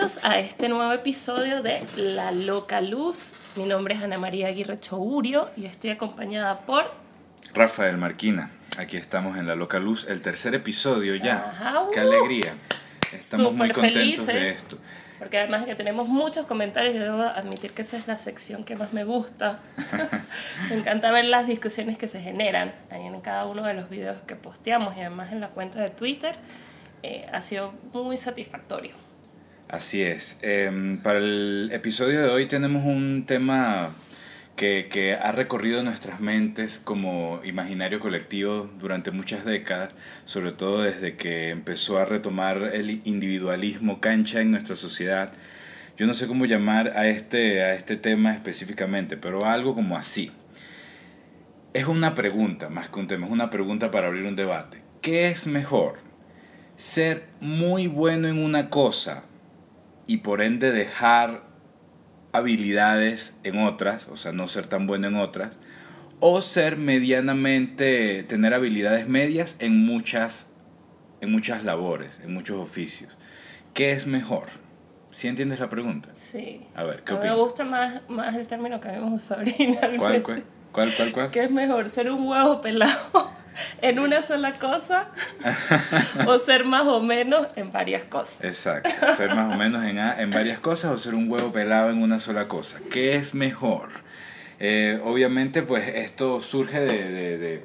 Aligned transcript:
Bienvenidos 0.00 0.24
a 0.24 0.38
este 0.38 0.70
nuevo 0.70 0.90
episodio 0.94 1.62
de 1.62 1.84
La 1.98 2.32
Loca 2.32 2.80
Luz. 2.80 3.34
Mi 3.56 3.66
nombre 3.66 3.94
es 3.94 4.02
Ana 4.02 4.18
María 4.18 4.48
Aguirre 4.48 4.78
Chourio 4.78 5.50
y 5.58 5.66
estoy 5.66 5.90
acompañada 5.90 6.60
por 6.60 6.90
Rafael 7.52 7.98
Marquina. 7.98 8.50
Aquí 8.78 8.96
estamos 8.96 9.36
en 9.36 9.46
La 9.46 9.56
Loca 9.56 9.78
Luz, 9.78 10.06
el 10.08 10.22
tercer 10.22 10.54
episodio 10.54 11.16
ya. 11.16 11.50
Ajá, 11.50 11.82
¡Qué 11.92 12.00
uh. 12.00 12.02
alegría! 12.04 12.54
Estamos 13.12 13.52
muy 13.52 13.70
contentos 13.72 14.26
de 14.26 14.32
felices. 14.32 14.56
esto. 14.56 14.78
Porque 15.18 15.36
además 15.36 15.62
de 15.62 15.66
que 15.66 15.74
tenemos 15.74 16.08
muchos 16.08 16.46
comentarios, 16.46 16.94
yo 16.94 17.02
debo 17.02 17.20
admitir 17.20 17.72
que 17.72 17.82
esa 17.82 17.98
es 17.98 18.08
la 18.08 18.16
sección 18.16 18.64
que 18.64 18.76
más 18.76 18.94
me 18.94 19.04
gusta. 19.04 19.60
me 20.70 20.76
encanta 20.76 21.12
ver 21.12 21.26
las 21.26 21.46
discusiones 21.46 21.98
que 21.98 22.08
se 22.08 22.22
generan 22.22 22.72
ahí 22.90 23.04
en 23.04 23.20
cada 23.20 23.44
uno 23.44 23.64
de 23.64 23.74
los 23.74 23.90
videos 23.90 24.16
que 24.26 24.34
posteamos 24.34 24.96
y 24.96 25.00
además 25.00 25.30
en 25.30 25.42
la 25.42 25.48
cuenta 25.48 25.78
de 25.78 25.90
Twitter. 25.90 26.36
Eh, 27.02 27.28
ha 27.30 27.42
sido 27.42 27.74
muy 27.92 28.16
satisfactorio. 28.16 29.09
Así 29.70 30.02
es. 30.02 30.36
Em, 30.42 30.98
para 30.98 31.20
el 31.20 31.70
episodio 31.72 32.20
de 32.22 32.28
hoy 32.28 32.46
tenemos 32.46 32.84
un 32.84 33.24
tema 33.24 33.92
que, 34.56 35.16
ha 35.22 35.30
recorrido 35.30 35.84
nuestras 35.84 36.18
mentes 36.18 36.80
como 36.82 37.40
imaginario 37.44 38.00
colectivo 38.00 38.68
durante 38.80 39.12
muchas 39.12 39.44
décadas, 39.44 39.94
sobre 40.24 40.50
todo 40.50 40.82
desde 40.82 41.14
que 41.14 41.50
empezó 41.50 41.98
a 41.98 42.04
retomar 42.04 42.72
el 42.74 43.00
individualismo 43.04 44.00
cancha 44.00 44.40
en 44.40 44.50
nuestra 44.50 44.74
sociedad. 44.74 45.32
Yo 45.96 46.08
no 46.08 46.14
sé 46.14 46.26
cómo 46.26 46.46
llamar 46.46 46.88
a 46.96 47.06
este, 47.06 47.62
a 47.62 47.74
este 47.74 47.94
tema 47.94 48.32
específicamente, 48.32 49.16
pero 49.16 49.46
algo 49.46 49.76
como 49.76 49.96
así. 49.96 50.32
Es 51.74 51.86
una 51.86 52.16
pregunta 52.16 52.70
más 52.70 52.88
que 52.88 52.98
un 52.98 53.06
tema, 53.06 53.28
es 53.28 53.32
una 53.32 53.50
pregunta 53.50 53.92
para 53.92 54.08
abrir 54.08 54.24
un 54.24 54.34
debate. 54.34 54.82
¿Qué 55.00 55.30
es 55.30 55.46
mejor? 55.46 55.98
¿Ser 56.74 57.28
muy 57.40 57.86
bueno 57.86 58.26
en 58.26 58.38
una 58.38 58.68
cosa 58.68 59.29
y 60.10 60.16
por 60.16 60.42
ende 60.42 60.72
dejar 60.72 61.42
habilidades 62.32 63.32
en 63.44 63.64
otras, 63.64 64.08
o 64.08 64.16
sea, 64.16 64.32
no 64.32 64.48
ser 64.48 64.66
tan 64.66 64.88
bueno 64.88 65.06
en 65.06 65.14
otras, 65.14 65.56
o 66.18 66.42
ser 66.42 66.76
medianamente, 66.76 68.24
tener 68.24 68.52
habilidades 68.52 69.06
medias 69.06 69.54
en 69.60 69.86
muchas, 69.86 70.48
en 71.20 71.30
muchas 71.30 71.62
labores, 71.62 72.20
en 72.24 72.34
muchos 72.34 72.58
oficios. 72.58 73.16
¿Qué 73.72 73.92
es 73.92 74.08
mejor? 74.08 74.48
¿Sí 75.12 75.28
entiendes 75.28 75.60
la 75.60 75.68
pregunta? 75.68 76.08
Sí. 76.14 76.62
A 76.74 76.82
ver, 76.82 77.04
¿qué 77.04 77.12
A 77.12 77.14
mí 77.14 77.22
me 77.22 77.30
opinas? 77.30 77.36
gusta 77.36 77.64
más, 77.64 78.02
más 78.08 78.34
el 78.34 78.48
término 78.48 78.80
que 78.80 78.88
habíamos 78.88 79.22
usado 79.22 79.40
originalmente. 79.42 79.98
¿Cuál, 79.98 80.24
cuál, 80.24 80.42
cuál, 80.72 80.92
cuál, 80.96 81.12
cuál? 81.12 81.30
¿Qué 81.30 81.44
es 81.44 81.52
mejor, 81.52 81.88
ser 81.88 82.10
un 82.10 82.26
huevo 82.26 82.60
pelado 82.60 83.30
en 83.82 83.98
una 83.98 84.22
sola 84.22 84.52
cosa 84.54 85.08
o 86.26 86.38
ser 86.38 86.64
más 86.64 86.86
o 86.86 87.00
menos 87.02 87.46
en 87.56 87.72
varias 87.72 88.02
cosas? 88.04 88.36
Exacto, 88.42 88.90
ser 89.16 89.34
más 89.34 89.54
o 89.54 89.58
menos 89.58 89.84
en, 89.84 89.98
en 89.98 90.30
varias 90.30 90.58
cosas 90.60 90.92
o 90.92 90.98
ser 90.98 91.14
un 91.14 91.30
huevo 91.30 91.52
pelado 91.52 91.90
en 91.90 92.02
una 92.02 92.18
sola 92.18 92.48
cosa. 92.48 92.78
¿Qué 92.90 93.16
es 93.16 93.34
mejor? 93.34 93.90
Eh, 94.62 95.00
obviamente, 95.04 95.62
pues 95.62 95.88
esto 95.88 96.40
surge 96.40 96.80
de, 96.80 97.10
de- 97.10 97.38
de, 97.38 97.64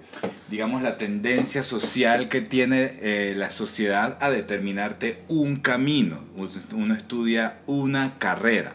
digamos, 0.49 0.81
la 0.81 0.97
tendencia 0.97 1.61
social 1.61 2.29
que 2.29 2.39
tiene 2.39 2.93
eh, 3.01 3.33
la 3.35 3.51
sociedad 3.51 4.17
a 4.21 4.29
determinarte 4.31 5.21
un 5.27 5.57
camino. 5.57 6.23
Uno 6.73 6.93
estudia 6.95 7.57
una 7.67 8.17
carrera 8.17 8.73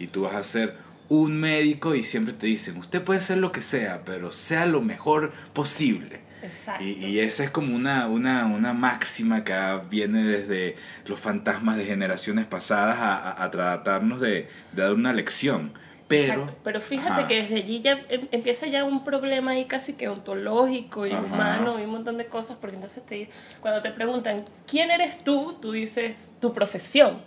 y 0.00 0.08
tú 0.08 0.22
vas 0.22 0.34
a 0.34 0.42
ser 0.42 0.74
un 1.08 1.38
médico 1.38 1.94
y 1.94 2.02
siempre 2.02 2.32
te 2.34 2.46
dicen, 2.48 2.76
usted 2.76 3.02
puede 3.02 3.20
ser 3.20 3.38
lo 3.38 3.52
que 3.52 3.62
sea, 3.62 4.02
pero 4.04 4.32
sea 4.32 4.66
lo 4.66 4.80
mejor 4.80 5.32
posible. 5.52 6.20
Exacto. 6.42 6.82
Y, 6.84 6.92
y 7.04 7.20
esa 7.20 7.44
es 7.44 7.50
como 7.50 7.74
una, 7.76 8.06
una, 8.06 8.46
una 8.46 8.72
máxima 8.72 9.44
que 9.44 9.54
viene 9.90 10.22
desde 10.24 10.76
los 11.06 11.20
fantasmas 11.20 11.76
de 11.76 11.84
generaciones 11.84 12.46
pasadas 12.46 12.96
a, 12.98 13.16
a- 13.16 13.44
a 13.44 13.50
tratarnos 13.50 14.20
de, 14.20 14.48
de 14.72 14.82
dar 14.82 14.94
una 14.94 15.12
lección. 15.12 15.72
Pero, 16.08 16.32
Exacto. 16.32 16.56
Pero 16.64 16.80
fíjate 16.80 17.10
Ajá. 17.20 17.26
que 17.28 17.42
desde 17.42 17.54
allí 17.56 17.80
ya 17.82 17.92
em- 18.08 18.26
empieza 18.32 18.66
ya 18.66 18.82
un 18.84 19.04
problema 19.04 19.52
ahí 19.52 19.66
casi 19.66 19.92
que 19.92 20.08
ontológico 20.08 21.06
y 21.06 21.12
Ajá. 21.12 21.22
humano 21.22 21.78
y 21.78 21.84
un 21.84 21.90
montón 21.90 22.18
de 22.18 22.26
cosas, 22.26 22.56
porque 22.60 22.74
entonces 22.76 23.04
te, 23.06 23.30
cuando 23.60 23.80
te 23.80 23.90
preguntan 23.92 24.44
quién 24.66 24.90
eres 24.90 25.22
tú, 25.22 25.56
tú 25.62 25.70
dices 25.72 26.30
tu 26.40 26.52
profesión. 26.52 27.22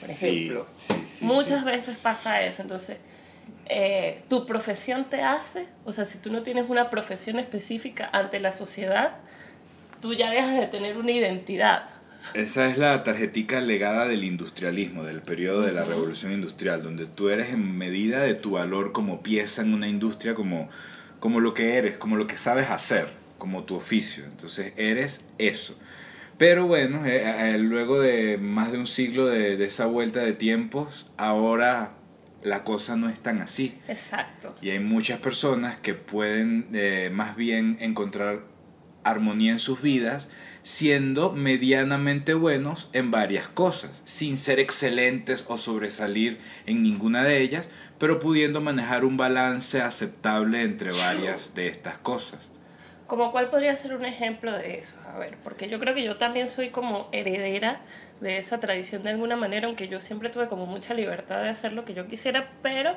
por 0.00 0.10
ejemplo. 0.10 0.66
Sí, 0.76 0.94
sí, 0.94 1.02
sí, 1.18 1.24
Muchas 1.24 1.64
veces 1.64 1.96
pasa 1.96 2.42
eso, 2.42 2.62
entonces 2.62 2.98
eh, 3.66 4.22
tu 4.28 4.46
profesión 4.46 5.04
te 5.08 5.22
hace, 5.22 5.66
o 5.84 5.92
sea, 5.92 6.04
si 6.04 6.18
tú 6.18 6.32
no 6.32 6.42
tienes 6.42 6.68
una 6.68 6.90
profesión 6.90 7.38
específica 7.38 8.08
ante 8.12 8.40
la 8.40 8.52
sociedad, 8.52 9.16
tú 10.00 10.14
ya 10.14 10.30
dejas 10.30 10.56
de 10.58 10.66
tener 10.66 10.98
una 10.98 11.12
identidad. 11.12 11.88
Esa 12.34 12.66
es 12.68 12.78
la 12.78 13.02
tarjetica 13.04 13.60
legada 13.60 14.06
del 14.06 14.24
industrialismo, 14.24 15.04
del 15.04 15.22
periodo 15.22 15.62
de 15.62 15.72
la 15.72 15.84
revolución 15.84 16.32
industrial, 16.32 16.82
donde 16.82 17.06
tú 17.06 17.28
eres 17.28 17.50
en 17.50 17.76
medida 17.76 18.20
de 18.20 18.34
tu 18.34 18.52
valor 18.52 18.92
como 18.92 19.22
pieza 19.22 19.62
en 19.62 19.74
una 19.74 19.88
industria, 19.88 20.34
como, 20.34 20.68
como 21.20 21.40
lo 21.40 21.52
que 21.52 21.76
eres, 21.76 21.98
como 21.98 22.16
lo 22.16 22.26
que 22.26 22.36
sabes 22.36 22.70
hacer, 22.70 23.08
como 23.38 23.64
tu 23.64 23.74
oficio. 23.74 24.24
Entonces 24.24 24.72
eres 24.76 25.22
eso. 25.38 25.76
Pero 26.38 26.66
bueno, 26.66 27.04
eh, 27.06 27.50
eh, 27.50 27.58
luego 27.58 28.00
de 28.00 28.38
más 28.38 28.72
de 28.72 28.78
un 28.78 28.86
siglo 28.86 29.26
de, 29.26 29.56
de 29.56 29.64
esa 29.64 29.86
vuelta 29.86 30.20
de 30.20 30.32
tiempos, 30.32 31.06
ahora 31.16 31.92
la 32.42 32.64
cosa 32.64 32.96
no 32.96 33.08
es 33.08 33.20
tan 33.20 33.40
así. 33.40 33.78
Exacto. 33.88 34.54
Y 34.60 34.70
hay 34.70 34.80
muchas 34.80 35.20
personas 35.20 35.76
que 35.76 35.94
pueden 35.94 36.68
eh, 36.72 37.10
más 37.12 37.36
bien 37.36 37.76
encontrar 37.80 38.40
armonía 39.04 39.52
en 39.52 39.58
sus 39.58 39.82
vidas 39.82 40.28
siendo 40.62 41.32
medianamente 41.32 42.34
buenos 42.34 42.88
en 42.92 43.10
varias 43.10 43.48
cosas, 43.48 44.00
sin 44.04 44.36
ser 44.36 44.60
excelentes 44.60 45.44
o 45.48 45.58
sobresalir 45.58 46.38
en 46.66 46.82
ninguna 46.82 47.24
de 47.24 47.40
ellas, 47.42 47.68
pero 47.98 48.20
pudiendo 48.20 48.60
manejar 48.60 49.04
un 49.04 49.16
balance 49.16 49.80
aceptable 49.80 50.62
entre 50.62 50.92
varias 50.92 51.54
de 51.54 51.66
estas 51.66 51.98
cosas. 51.98 52.50
Como 53.06 53.32
cuál 53.32 53.50
podría 53.50 53.76
ser 53.76 53.94
un 53.94 54.04
ejemplo 54.04 54.52
de 54.52 54.78
eso, 54.78 54.96
a 55.06 55.18
ver, 55.18 55.36
porque 55.42 55.68
yo 55.68 55.78
creo 55.78 55.94
que 55.94 56.04
yo 56.04 56.16
también 56.16 56.48
soy 56.48 56.70
como 56.70 57.08
heredera 57.12 57.80
de 58.22 58.38
esa 58.38 58.60
tradición 58.60 59.02
de 59.02 59.10
alguna 59.10 59.36
manera, 59.36 59.66
aunque 59.66 59.88
yo 59.88 60.00
siempre 60.00 60.30
tuve 60.30 60.46
como 60.48 60.64
mucha 60.66 60.94
libertad 60.94 61.42
de 61.42 61.48
hacer 61.48 61.72
lo 61.72 61.84
que 61.84 61.92
yo 61.92 62.06
quisiera, 62.06 62.52
pero 62.62 62.96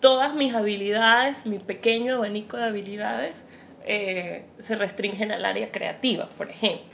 todas 0.00 0.34
mis 0.34 0.54
habilidades, 0.54 1.44
mi 1.44 1.58
pequeño 1.58 2.14
abanico 2.14 2.56
de 2.56 2.64
habilidades, 2.64 3.44
eh, 3.84 4.46
se 4.58 4.76
restringen 4.76 5.32
al 5.32 5.44
área 5.44 5.72
creativa, 5.72 6.28
por 6.38 6.50
ejemplo. 6.50 6.86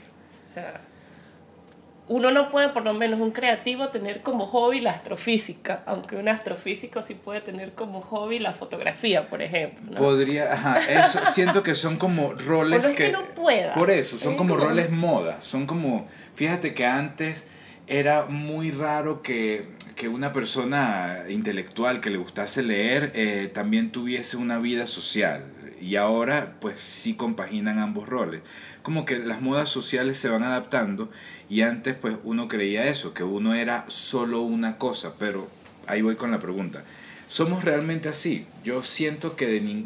Uno 2.09 2.31
no 2.31 2.49
puede, 2.49 2.69
por 2.69 2.83
lo 2.83 2.93
menos 2.93 3.19
un 3.21 3.31
creativo, 3.31 3.87
tener 3.87 4.21
como 4.21 4.45
hobby 4.47 4.81
la 4.81 4.89
astrofísica, 4.91 5.83
aunque 5.85 6.15
un 6.17 6.27
astrofísico 6.27 7.01
sí 7.01 7.13
puede 7.13 7.39
tener 7.41 7.73
como 7.73 8.01
hobby 8.01 8.39
la 8.39 8.51
fotografía, 8.53 9.27
por 9.29 9.41
ejemplo. 9.41 9.91
¿no? 9.91 9.95
Podría, 9.97 10.51
ajá, 10.53 10.79
eso 11.05 11.19
siento 11.31 11.63
que 11.63 11.75
son 11.75 11.97
como 11.97 12.33
roles 12.33 12.83
es 12.83 12.95
que 12.95 13.11
no 13.11 13.23
pueda, 13.35 13.73
Por 13.73 13.91
eso, 13.91 14.17
son 14.17 14.33
es 14.33 14.37
como 14.37 14.55
como- 14.55 14.65
roles 14.67 14.89
moda, 14.89 15.41
son 15.41 15.65
como, 15.67 16.07
fíjate 16.33 16.73
que 16.73 16.85
antes 16.85 17.45
era 17.87 18.25
muy 18.25 18.71
raro 18.71 19.21
que, 19.21 19.67
que 19.95 20.07
una 20.07 20.33
persona 20.33 21.19
intelectual 21.29 22.01
que 22.01 22.09
le 22.09 22.17
gustase 22.17 22.61
leer 22.63 23.11
eh, 23.15 23.49
también 23.53 23.91
tuviese 23.91 24.35
una 24.37 24.57
vida 24.59 24.85
social 24.87 25.45
y 25.81 25.95
ahora 25.95 26.55
pues 26.59 26.79
sí 26.81 27.13
compaginan 27.13 27.79
ambos 27.79 28.07
roles. 28.09 28.41
Como 28.89 29.05
que 29.05 29.19
las 29.19 29.39
modas 29.39 29.69
sociales 29.69 30.17
se 30.17 30.29
van 30.29 30.41
adaptando 30.41 31.11
y 31.47 31.61
antes 31.61 31.93
pues 31.93 32.15
uno 32.23 32.47
creía 32.47 32.87
eso, 32.87 33.13
que 33.13 33.23
uno 33.23 33.53
era 33.53 33.85
solo 33.87 34.41
una 34.41 34.79
cosa, 34.79 35.13
pero 35.19 35.47
ahí 35.85 36.01
voy 36.01 36.15
con 36.15 36.31
la 36.31 36.39
pregunta. 36.39 36.83
¿Somos 37.27 37.63
realmente 37.63 38.09
así? 38.09 38.47
Yo 38.63 38.81
siento 38.81 39.35
que, 39.35 39.45
de 39.45 39.83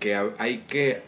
que 0.00 0.16
hay 0.38 0.64
que 0.66 1.04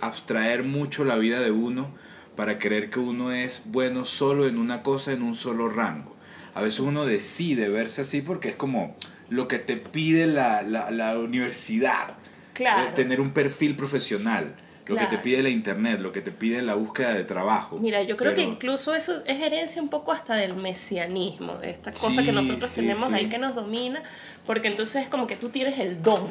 abstraer 0.00 0.62
mucho 0.62 1.04
la 1.04 1.16
vida 1.16 1.42
de 1.42 1.50
uno 1.50 1.90
para 2.36 2.58
creer 2.58 2.88
que 2.88 3.00
uno 3.00 3.32
es 3.32 3.64
bueno 3.66 4.06
solo 4.06 4.46
en 4.46 4.56
una 4.56 4.82
cosa, 4.82 5.12
en 5.12 5.20
un 5.20 5.34
solo 5.34 5.68
rango. 5.68 6.16
A 6.54 6.62
veces 6.62 6.80
uno 6.80 7.04
decide 7.04 7.68
verse 7.68 8.00
así 8.00 8.22
porque 8.22 8.48
es 8.48 8.56
como 8.56 8.96
lo 9.28 9.46
que 9.46 9.58
te 9.58 9.76
pide 9.76 10.26
la, 10.26 10.62
la, 10.62 10.90
la 10.90 11.18
universidad. 11.18 12.14
Claro. 12.54 12.88
Eh, 12.88 12.92
Tener 12.94 13.20
un 13.20 13.32
perfil 13.32 13.76
profesional. 13.76 14.54
Lo 14.86 14.96
que 14.96 15.06
te 15.06 15.18
pide 15.18 15.42
la 15.42 15.48
internet, 15.48 16.00
lo 16.00 16.10
que 16.12 16.20
te 16.20 16.32
pide 16.32 16.60
la 16.62 16.74
búsqueda 16.74 17.14
de 17.14 17.24
trabajo. 17.24 17.78
Mira, 17.78 18.02
yo 18.02 18.16
creo 18.16 18.34
que 18.34 18.42
incluso 18.42 18.94
eso 18.94 19.22
es 19.26 19.40
herencia 19.40 19.80
un 19.80 19.88
poco 19.88 20.12
hasta 20.12 20.34
del 20.34 20.56
mesianismo, 20.56 21.54
de 21.56 21.70
esta 21.70 21.92
cosa 21.92 22.20
Sí, 22.20 22.26
que 22.26 22.32
nosotros 22.32 22.70
sí, 22.70 22.80
tenemos 22.80 23.08
sí. 23.10 23.14
ahí 23.14 23.26
que 23.28 23.38
nos 23.38 23.54
domina, 23.54 24.02
porque 24.46 24.68
entonces 24.68 25.02
es 25.04 25.08
como 25.08 25.26
que 25.26 25.36
tú 25.36 25.50
tienes 25.50 25.78
el 25.78 26.02
don, 26.02 26.26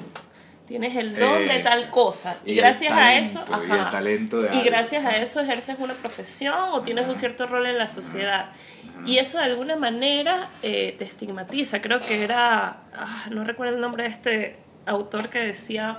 tienes 0.68 0.96
el 0.98 1.16
don 1.18 1.46
de 1.46 1.56
Eh, 1.58 1.60
tal 1.64 1.90
cosa, 1.90 2.38
y, 2.46 2.56
gracias 2.56 2.92
a 2.92 3.18
eso, 3.18 3.44
y 3.48 3.54
ajá, 3.54 3.84
el 3.84 3.90
talento 3.90 4.42
de 4.42 4.48
y 4.48 4.52
algo. 4.52 4.66
gracias 4.66 5.06
a 5.06 5.16
eso 5.18 5.40
ejerces 5.40 5.78
una 5.80 5.94
profesión 5.94 6.56
o 6.74 6.82
tienes 6.82 7.08
un 7.08 7.16
cierto 7.16 7.48
rol 7.48 7.66
en 7.68 7.78
la 7.78 7.88
sociedad. 7.88 8.50
Y 9.06 9.18
eso 9.18 9.40
de 9.40 9.46
alguna 9.46 9.76
manera 9.76 10.48
eh, 10.62 10.94
te 11.00 11.06
estigmatiza. 11.06 11.82
Creo 11.82 12.00
que 12.00 12.24
era, 12.24 12.82
ah, 12.94 13.26
no 13.32 13.44
recuerdo 13.44 13.74
el 13.76 13.82
nombre 13.82 14.04
de 14.04 14.10
este 14.10 14.56
autor 14.86 15.30
que 15.30 15.40
decía, 15.40 15.98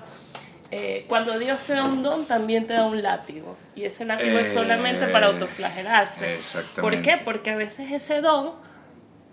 eh, 0.74 1.04
cuando 1.06 1.38
Dios 1.38 1.60
te 1.60 1.74
da 1.74 1.84
un 1.84 2.02
don, 2.02 2.24
también 2.24 2.66
te 2.66 2.72
da 2.72 2.86
un 2.86 3.02
látigo. 3.02 3.56
Y 3.76 3.84
ese 3.84 4.04
látigo 4.06 4.38
es 4.38 4.52
solamente 4.54 5.06
para 5.08 5.26
Eh, 5.26 5.30
autoflagelarse. 5.32 6.38
¿Por 6.80 7.02
qué? 7.02 7.18
Porque 7.22 7.50
a 7.50 7.56
veces 7.56 7.92
ese 7.92 8.20
don 8.22 8.52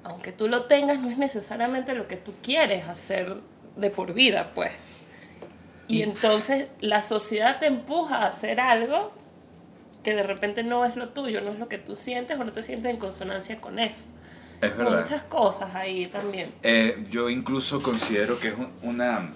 aunque 0.03 0.31
tú 0.31 0.47
lo 0.47 0.63
tengas, 0.63 0.99
no 0.99 1.09
es 1.09 1.17
necesariamente 1.17 1.93
lo 1.93 2.07
que 2.07 2.15
tú 2.15 2.33
quieres 2.41 2.87
hacer 2.87 3.35
de 3.75 3.89
por 3.89 4.13
vida, 4.13 4.51
pues. 4.55 4.71
Y, 5.87 5.97
Y- 5.99 6.03
entonces 6.03 6.67
la 6.79 7.01
sociedad 7.01 7.59
te 7.59 7.65
empuja 7.67 8.17
a 8.23 8.27
hacer 8.27 8.59
algo 8.59 9.11
que 10.03 10.15
de 10.15 10.23
repente 10.23 10.63
no 10.63 10.85
es 10.85 10.95
lo 10.95 11.09
tuyo, 11.09 11.41
no 11.41 11.51
es 11.51 11.59
lo 11.59 11.67
que 11.67 11.77
tú 11.77 11.95
sientes 11.95 12.39
o 12.39 12.43
no 12.43 12.53
te 12.53 12.63
sientes 12.63 12.91
en 12.91 12.97
consonancia 12.97 13.59
con 13.59 13.77
eso. 13.77 14.07
Es 14.61 14.75
verdad. 14.75 14.99
Muchas 14.99 15.23
cosas 15.23 15.75
ahí 15.75 16.05
también. 16.07 16.53
Eh, 16.63 17.05
yo 17.11 17.29
incluso 17.29 17.81
considero 17.81 18.39
que 18.39 18.47
es 18.49 18.53
un- 18.57 18.71
una 18.81 19.31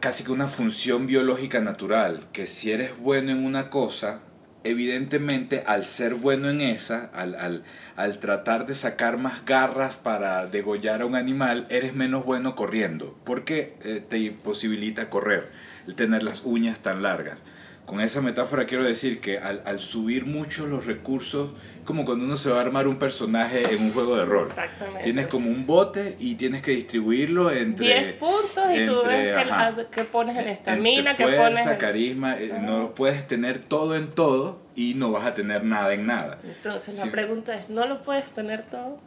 casi 0.00 0.24
que 0.24 0.32
una 0.32 0.48
función 0.48 1.06
biológica 1.06 1.60
natural, 1.60 2.20
que 2.32 2.46
si 2.46 2.72
eres 2.72 2.96
bueno 2.98 3.30
en 3.32 3.44
una 3.44 3.68
cosa, 3.68 4.20
evidentemente 4.64 5.62
al 5.66 5.84
ser 5.86 6.14
bueno 6.14 6.48
en 6.50 6.60
esa, 6.60 7.10
al, 7.12 7.34
al, 7.34 7.62
al 7.94 8.18
tratar 8.18 8.66
de 8.66 8.74
sacar 8.74 9.18
más 9.18 9.44
garras 9.44 9.96
para 9.96 10.46
degollar 10.46 11.02
a 11.02 11.06
un 11.06 11.14
animal, 11.14 11.66
eres 11.68 11.94
menos 11.94 12.24
bueno 12.24 12.54
corriendo, 12.54 13.18
porque 13.24 13.76
eh, 13.82 14.02
te 14.06 14.30
posibilita 14.30 15.10
correr, 15.10 15.44
el 15.86 15.94
tener 15.94 16.22
las 16.22 16.42
uñas 16.44 16.78
tan 16.80 17.02
largas. 17.02 17.38
Con 17.86 18.00
esa 18.00 18.20
metáfora 18.20 18.66
quiero 18.66 18.82
decir 18.84 19.20
que 19.20 19.38
al, 19.38 19.62
al 19.64 19.78
subir 19.78 20.26
mucho 20.26 20.66
los 20.66 20.86
recursos, 20.86 21.50
como 21.84 22.04
cuando 22.04 22.24
uno 22.24 22.36
se 22.36 22.50
va 22.50 22.58
a 22.58 22.62
armar 22.62 22.88
un 22.88 22.96
personaje 22.96 23.62
en 23.74 23.80
un 23.80 23.92
juego 23.92 24.16
de 24.16 24.24
rol. 24.24 24.48
Exactamente. 24.48 25.04
Tienes 25.04 25.28
como 25.28 25.48
un 25.48 25.66
bote 25.66 26.16
y 26.18 26.34
tienes 26.34 26.62
que 26.62 26.72
distribuirlo 26.72 27.48
entre... 27.52 27.86
10 27.86 28.12
puntos 28.14 28.64
y 28.74 28.86
tú 28.86 29.02
ves 29.06 29.36
ajá, 29.36 29.68
ah, 29.68 29.82
que 29.88 30.02
pones 30.02 30.36
en 30.36 30.48
estamina, 30.48 31.14
que 31.14 31.26
pones... 31.28 31.64
en- 31.64 31.76
carisma, 31.76 32.32
Ajá. 32.32 32.58
no 32.58 32.92
puedes 32.92 33.24
tener 33.28 33.60
todo 33.60 33.94
en 33.94 34.08
todo 34.08 34.58
y 34.74 34.94
no 34.94 35.12
vas 35.12 35.24
a 35.24 35.34
tener 35.34 35.62
nada 35.62 35.94
en 35.94 36.06
nada. 36.08 36.40
Entonces 36.42 36.92
Sí. 36.96 37.06
la 37.06 37.12
pregunta 37.12 37.54
es, 37.54 37.68
¿no 37.70 37.86
lo 37.86 38.02
puedes 38.02 38.24
tener 38.32 38.64
todo? 38.68 38.98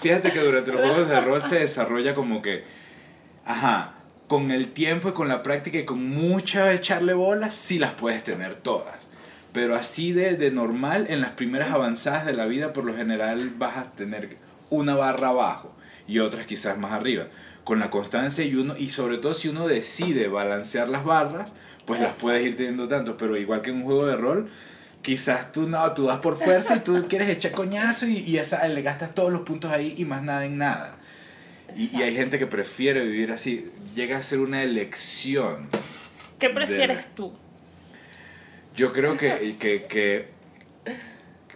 Fíjate 0.00 0.30
que 0.30 0.38
durante 0.38 0.70
los 0.70 0.80
juegos 0.86 1.08
de 1.08 1.20
rol 1.20 1.42
se 1.42 1.58
desarrolla 1.58 2.14
como 2.14 2.42
que, 2.42 2.62
ajá, 3.44 3.94
con 4.26 4.50
el 4.50 4.72
tiempo 4.72 5.10
y 5.10 5.12
con 5.12 5.28
la 5.28 5.42
práctica 5.42 5.78
y 5.78 5.84
con 5.84 6.04
mucha 6.04 6.72
echarle 6.72 7.14
bolas, 7.14 7.54
sí 7.54 7.78
las 7.78 7.92
puedes 7.92 8.24
tener 8.24 8.56
todas. 8.56 9.08
Pero 9.52 9.74
así 9.74 10.12
de, 10.12 10.36
de 10.36 10.50
normal, 10.50 11.06
en 11.08 11.20
las 11.20 11.30
primeras 11.30 11.70
avanzadas 11.70 12.26
de 12.26 12.34
la 12.34 12.46
vida, 12.46 12.72
por 12.72 12.84
lo 12.84 12.96
general 12.96 13.50
vas 13.56 13.76
a 13.76 13.92
tener 13.92 14.36
una 14.68 14.94
barra 14.94 15.28
abajo 15.28 15.74
y 16.06 16.18
otras 16.18 16.46
quizás 16.46 16.78
más 16.78 16.92
arriba. 16.92 17.28
Con 17.64 17.78
la 17.80 17.90
constancia 17.90 18.44
y 18.44 18.54
uno, 18.54 18.74
y 18.76 18.90
sobre 18.90 19.18
todo 19.18 19.34
si 19.34 19.48
uno 19.48 19.66
decide 19.66 20.28
balancear 20.28 20.88
las 20.88 21.04
barras, 21.04 21.52
pues 21.84 22.00
las 22.00 22.14
puedes 22.14 22.44
ir 22.44 22.56
teniendo 22.56 22.86
tanto. 22.86 23.16
Pero 23.16 23.36
igual 23.36 23.62
que 23.62 23.70
en 23.70 23.76
un 23.76 23.84
juego 23.84 24.06
de 24.06 24.16
rol, 24.16 24.48
quizás 25.02 25.52
tú 25.52 25.68
no, 25.68 25.92
tú 25.92 26.06
vas 26.06 26.18
por 26.18 26.36
fuerza 26.36 26.76
y 26.76 26.80
tú 26.80 27.06
quieres 27.08 27.28
echar 27.28 27.52
coñazo 27.52 28.06
y, 28.06 28.18
y 28.18 28.38
esa, 28.38 28.66
le 28.68 28.82
gastas 28.82 29.14
todos 29.14 29.32
los 29.32 29.42
puntos 29.42 29.72
ahí 29.72 29.94
y 29.96 30.04
más 30.04 30.22
nada 30.22 30.44
en 30.44 30.58
nada. 30.58 30.96
Y, 31.76 31.96
y 31.96 32.02
hay 32.02 32.14
gente 32.16 32.38
que 32.38 32.46
prefiere 32.46 33.04
vivir 33.04 33.30
así. 33.32 33.66
Llega 33.94 34.16
a 34.18 34.22
ser 34.22 34.40
una 34.40 34.62
elección. 34.62 35.68
¿Qué 36.38 36.50
prefieres 36.50 37.08
tú? 37.14 37.32
Yo 38.74 38.92
creo 38.92 39.16
que, 39.16 39.56
que, 39.58 39.84
que 39.84 40.28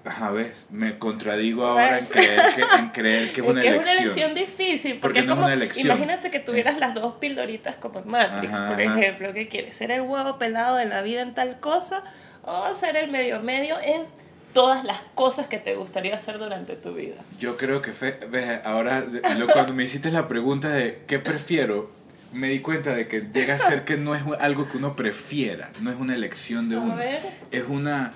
a 0.04 0.30
ver, 0.30 0.54
me 0.70 0.98
contradigo 0.98 1.66
ahora 1.66 1.98
en 1.98 2.04
¿Ves? 2.08 2.12
creer 2.12 2.54
que, 2.54 2.62
en 2.78 2.88
creer 2.88 3.32
que 3.32 3.40
es 3.42 3.46
una 3.46 3.60
que 3.60 3.68
elección. 3.68 3.94
es 3.94 4.00
una 4.00 4.02
elección 4.02 4.34
difícil, 4.34 4.98
Porque 4.98 5.20
porque, 5.20 5.20
no 5.22 5.24
es 5.26 5.30
como, 5.36 5.44
una 5.44 5.52
elección. 5.54 5.86
imagínate 5.88 6.30
que 6.30 6.40
tuvieras 6.40 6.78
las 6.78 6.94
dos 6.94 7.14
pildoritas 7.16 7.76
como 7.76 7.98
en 8.00 8.08
Matrix, 8.08 8.54
Ajá, 8.54 8.68
por 8.70 8.80
ajá. 8.80 8.98
ejemplo, 8.98 9.32
que 9.34 9.48
quieres 9.48 9.76
ser 9.76 9.90
el 9.90 10.00
huevo 10.02 10.38
pelado 10.38 10.76
de 10.76 10.86
la 10.86 11.02
vida 11.02 11.20
en 11.20 11.34
tal 11.34 11.60
cosa 11.60 12.02
o 12.42 12.72
ser 12.72 12.96
el 12.96 13.10
medio 13.10 13.40
medio 13.40 13.76
en 13.82 14.06
todas 14.52 14.84
las 14.84 15.00
cosas 15.14 15.46
que 15.46 15.58
te 15.58 15.74
gustaría 15.74 16.14
hacer 16.14 16.38
durante 16.38 16.76
tu 16.76 16.94
vida. 16.94 17.16
Yo 17.38 17.56
creo 17.56 17.82
que 17.82 17.92
fe- 17.92 18.18
ves, 18.30 18.60
ahora 18.64 19.04
lo- 19.38 19.46
cuando 19.48 19.74
me 19.74 19.84
hiciste 19.84 20.10
la 20.10 20.28
pregunta 20.28 20.70
de 20.70 21.02
qué 21.06 21.18
prefiero, 21.18 21.90
me 22.32 22.48
di 22.48 22.60
cuenta 22.60 22.94
de 22.94 23.08
que 23.08 23.22
llega 23.32 23.54
a 23.54 23.58
ser 23.58 23.84
que 23.84 23.96
no 23.96 24.14
es 24.14 24.22
algo 24.40 24.68
que 24.70 24.76
uno 24.78 24.94
prefiera, 24.96 25.70
no 25.82 25.90
es 25.90 25.96
una 25.98 26.14
elección 26.14 26.68
de 26.68 26.76
A 26.76 26.80
uno. 26.80 26.96
ver. 26.96 27.20
Es 27.50 27.64
una 27.68 28.12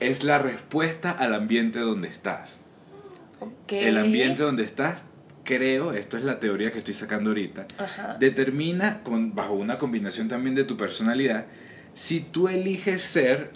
es 0.00 0.22
la 0.24 0.38
respuesta 0.38 1.10
al 1.12 1.34
ambiente 1.34 1.78
donde 1.78 2.08
estás. 2.08 2.58
Ok. 3.40 3.72
El 3.72 3.96
ambiente 3.96 4.42
donde 4.42 4.64
estás, 4.64 5.02
creo, 5.44 5.92
esto 5.92 6.16
es 6.16 6.24
la 6.24 6.40
teoría 6.40 6.72
que 6.72 6.78
estoy 6.78 6.94
sacando 6.94 7.30
ahorita, 7.30 7.66
Ajá. 7.78 8.16
determina, 8.18 9.02
con, 9.02 9.34
bajo 9.34 9.54
una 9.54 9.78
combinación 9.78 10.28
también 10.28 10.54
de 10.54 10.64
tu 10.64 10.76
personalidad, 10.76 11.46
si 11.94 12.20
tú 12.20 12.48
eliges 12.48 13.02
ser 13.02 13.50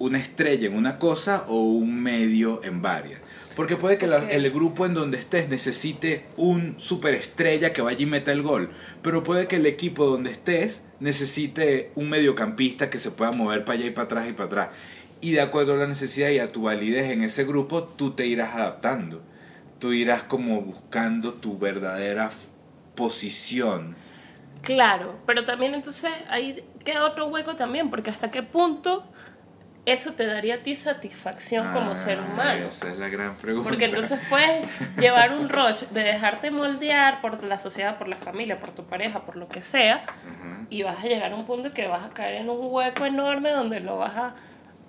una 0.00 0.18
estrella 0.18 0.66
en 0.66 0.74
una 0.74 0.98
cosa 0.98 1.44
o 1.46 1.60
un 1.60 2.02
medio 2.02 2.62
en 2.64 2.82
varias. 2.82 3.20
Porque 3.54 3.76
puede 3.76 3.98
que 3.98 4.06
la- 4.06 4.30
el 4.30 4.50
grupo 4.50 4.86
en 4.86 4.94
donde 4.94 5.18
estés 5.18 5.48
necesite 5.48 6.24
un 6.36 6.74
superestrella 6.78 7.72
que 7.72 7.82
vaya 7.82 8.00
y 8.00 8.06
meta 8.06 8.32
el 8.32 8.42
gol, 8.42 8.70
pero 9.02 9.22
puede 9.22 9.46
que 9.46 9.56
el 9.56 9.66
equipo 9.66 10.06
donde 10.06 10.30
estés 10.32 10.82
necesite 11.00 11.90
un 11.94 12.08
mediocampista 12.08 12.88
que 12.90 12.98
se 12.98 13.10
pueda 13.10 13.30
mover 13.32 13.64
para 13.64 13.78
allá 13.78 13.86
y 13.86 13.90
para 13.90 14.04
atrás 14.06 14.28
y 14.28 14.32
para 14.32 14.46
atrás. 14.46 14.68
Y 15.20 15.32
de 15.32 15.42
acuerdo 15.42 15.74
a 15.74 15.76
la 15.76 15.86
necesidad 15.86 16.30
y 16.30 16.38
a 16.38 16.50
tu 16.50 16.62
validez 16.62 17.10
en 17.10 17.22
ese 17.22 17.44
grupo, 17.44 17.84
tú 17.84 18.12
te 18.12 18.26
irás 18.26 18.54
adaptando. 18.54 19.22
Tú 19.78 19.92
irás 19.92 20.22
como 20.22 20.62
buscando 20.62 21.34
tu 21.34 21.58
verdadera 21.58 22.30
posición. 22.94 23.96
Claro, 24.62 25.16
pero 25.26 25.44
también 25.44 25.74
entonces 25.74 26.10
ahí 26.28 26.62
queda 26.84 27.04
otro 27.04 27.26
hueco 27.28 27.56
también, 27.56 27.88
porque 27.90 28.10
hasta 28.10 28.30
qué 28.30 28.42
punto 28.42 29.04
eso 29.86 30.12
te 30.12 30.26
daría 30.26 30.56
a 30.56 30.58
ti 30.58 30.76
satisfacción 30.76 31.72
como 31.72 31.94
ser 31.94 32.18
Ah, 32.18 32.26
humano. 32.30 32.68
Esa 32.68 32.90
es 32.90 32.98
la 32.98 33.08
gran 33.08 33.34
pregunta. 33.36 33.68
Porque 33.68 33.86
entonces 33.86 34.20
puedes 34.28 34.66
llevar 34.98 35.32
un 35.32 35.48
rush 35.48 35.84
de 35.90 36.02
dejarte 36.02 36.50
moldear 36.50 37.20
por 37.20 37.42
la 37.44 37.58
sociedad, 37.58 37.96
por 37.98 38.06
la 38.08 38.16
familia, 38.16 38.60
por 38.60 38.70
tu 38.72 38.84
pareja, 38.84 39.22
por 39.24 39.36
lo 39.36 39.48
que 39.48 39.62
sea, 39.62 40.04
y 40.68 40.82
vas 40.82 41.02
a 41.02 41.08
llegar 41.08 41.32
a 41.32 41.34
un 41.34 41.46
punto 41.46 41.72
que 41.72 41.86
vas 41.88 42.04
a 42.04 42.10
caer 42.10 42.36
en 42.42 42.50
un 42.50 42.58
hueco 42.60 43.06
enorme 43.06 43.50
donde 43.50 43.80
lo 43.80 43.96
vas 43.98 44.16
a, 44.16 44.34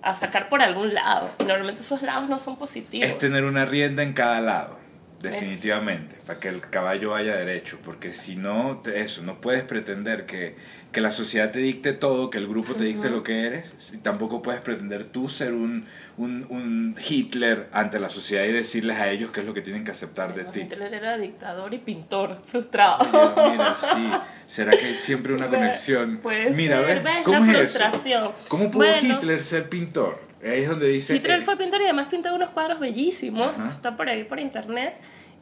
a 0.01 0.13
sacar 0.13 0.49
por 0.49 0.61
algún 0.61 0.93
lado. 0.93 1.31
Y 1.39 1.43
normalmente 1.45 1.81
esos 1.81 2.01
lados 2.01 2.29
no 2.29 2.37
son 2.37 2.57
positivos. 2.57 3.09
Es 3.09 3.17
tener 3.17 3.45
una 3.45 3.65
rienda 3.65 4.03
en 4.03 4.13
cada 4.13 4.41
lado, 4.41 4.77
definitivamente, 5.21 6.17
para 6.25 6.39
que 6.39 6.49
el 6.49 6.61
caballo 6.61 7.11
vaya 7.11 7.35
derecho, 7.35 7.79
porque 7.83 8.11
si 8.13 8.35
no, 8.35 8.81
eso, 8.93 9.21
no 9.23 9.39
puedes 9.41 9.63
pretender 9.63 10.25
que, 10.25 10.55
que 10.91 10.99
la 11.01 11.11
sociedad 11.11 11.51
te 11.51 11.59
dicte 11.59 11.93
todo, 11.93 12.29
que 12.29 12.37
el 12.37 12.47
grupo 12.47 12.73
te 12.75 12.83
dicte 12.83 13.07
Ujú. 13.07 13.15
lo 13.17 13.23
que 13.23 13.45
eres, 13.47 13.73
y 13.93 13.97
tampoco 13.97 14.41
puedes 14.41 14.59
pretender 14.61 15.05
tú 15.05 15.29
ser 15.29 15.53
un, 15.53 15.85
un, 16.17 16.45
un 16.49 16.95
Hitler 17.07 17.69
ante 17.71 17.97
la 17.99 18.09
sociedad 18.09 18.43
y 18.43 18.51
decirles 18.51 18.97
a 18.97 19.09
ellos 19.09 19.31
qué 19.31 19.39
es 19.39 19.45
lo 19.45 19.53
que 19.53 19.61
tienen 19.61 19.83
que 19.85 19.91
aceptar 19.91 20.33
de 20.35 20.43
ti. 20.45 20.61
Hitler 20.61 20.93
era 20.93 21.17
dictador 21.17 21.73
y 21.73 21.77
pintor 21.77 22.37
frustrado. 22.45 23.05
Mira, 23.05 23.51
mira, 23.51 23.75
sí, 23.79 24.11
será 24.47 24.71
que 24.71 24.85
hay 24.85 24.97
siempre 24.97 25.33
una 25.33 25.47
conexión. 25.49 26.17
Puede 26.17 26.49
mira, 26.51 26.77
ser, 26.79 26.87
¿ves? 26.87 27.03
¿ves? 27.03 27.23
¿Cómo 27.23 27.39
la 27.39 27.59
es 27.59 27.69
eso? 27.69 27.79
frustración. 27.79 28.31
¿Cómo 28.49 28.69
pudo 28.69 28.85
Bueno, 28.85 29.15
Hitler 29.17 29.41
ser 29.43 29.69
pintor? 29.69 30.19
Ahí 30.43 30.63
es 30.63 30.69
donde 30.69 30.87
dice... 30.89 31.15
Hitler 31.15 31.41
fue 31.43 31.55
pintor 31.55 31.79
y 31.81 31.83
además 31.85 32.07
pintó 32.09 32.33
unos 32.35 32.49
cuadros 32.49 32.79
bellísimos. 32.79 33.47
Ajá. 33.47 33.65
Está 33.69 33.95
por 33.95 34.09
ahí 34.09 34.23
por 34.23 34.39
internet. 34.39 34.95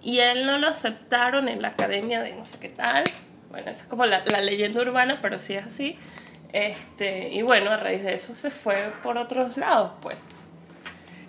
Y 0.04 0.20
él 0.20 0.46
no 0.46 0.58
lo 0.60 0.68
aceptaron 0.68 1.50
en 1.50 1.62
la 1.62 1.70
academia 1.70 2.22
de 2.22 2.34
no 2.36 2.46
sé 2.46 2.60
qué 2.60 2.70
tal. 2.70 3.04
Bueno, 3.50 3.72
esa 3.72 3.84
es 3.84 3.88
como 3.88 4.06
la, 4.06 4.24
la 4.26 4.42
leyenda 4.42 4.82
urbana, 4.82 5.20
pero 5.22 5.40
sí 5.40 5.56
es 5.56 5.66
así. 5.66 5.98
Este, 6.54 7.30
y 7.30 7.42
bueno, 7.42 7.72
a 7.72 7.78
raíz 7.78 8.04
de 8.04 8.14
eso 8.14 8.34
se 8.34 8.50
fue 8.50 8.92
por 9.04 9.18
otros 9.18 9.58
lados, 9.58 9.92
pues. 10.02 10.18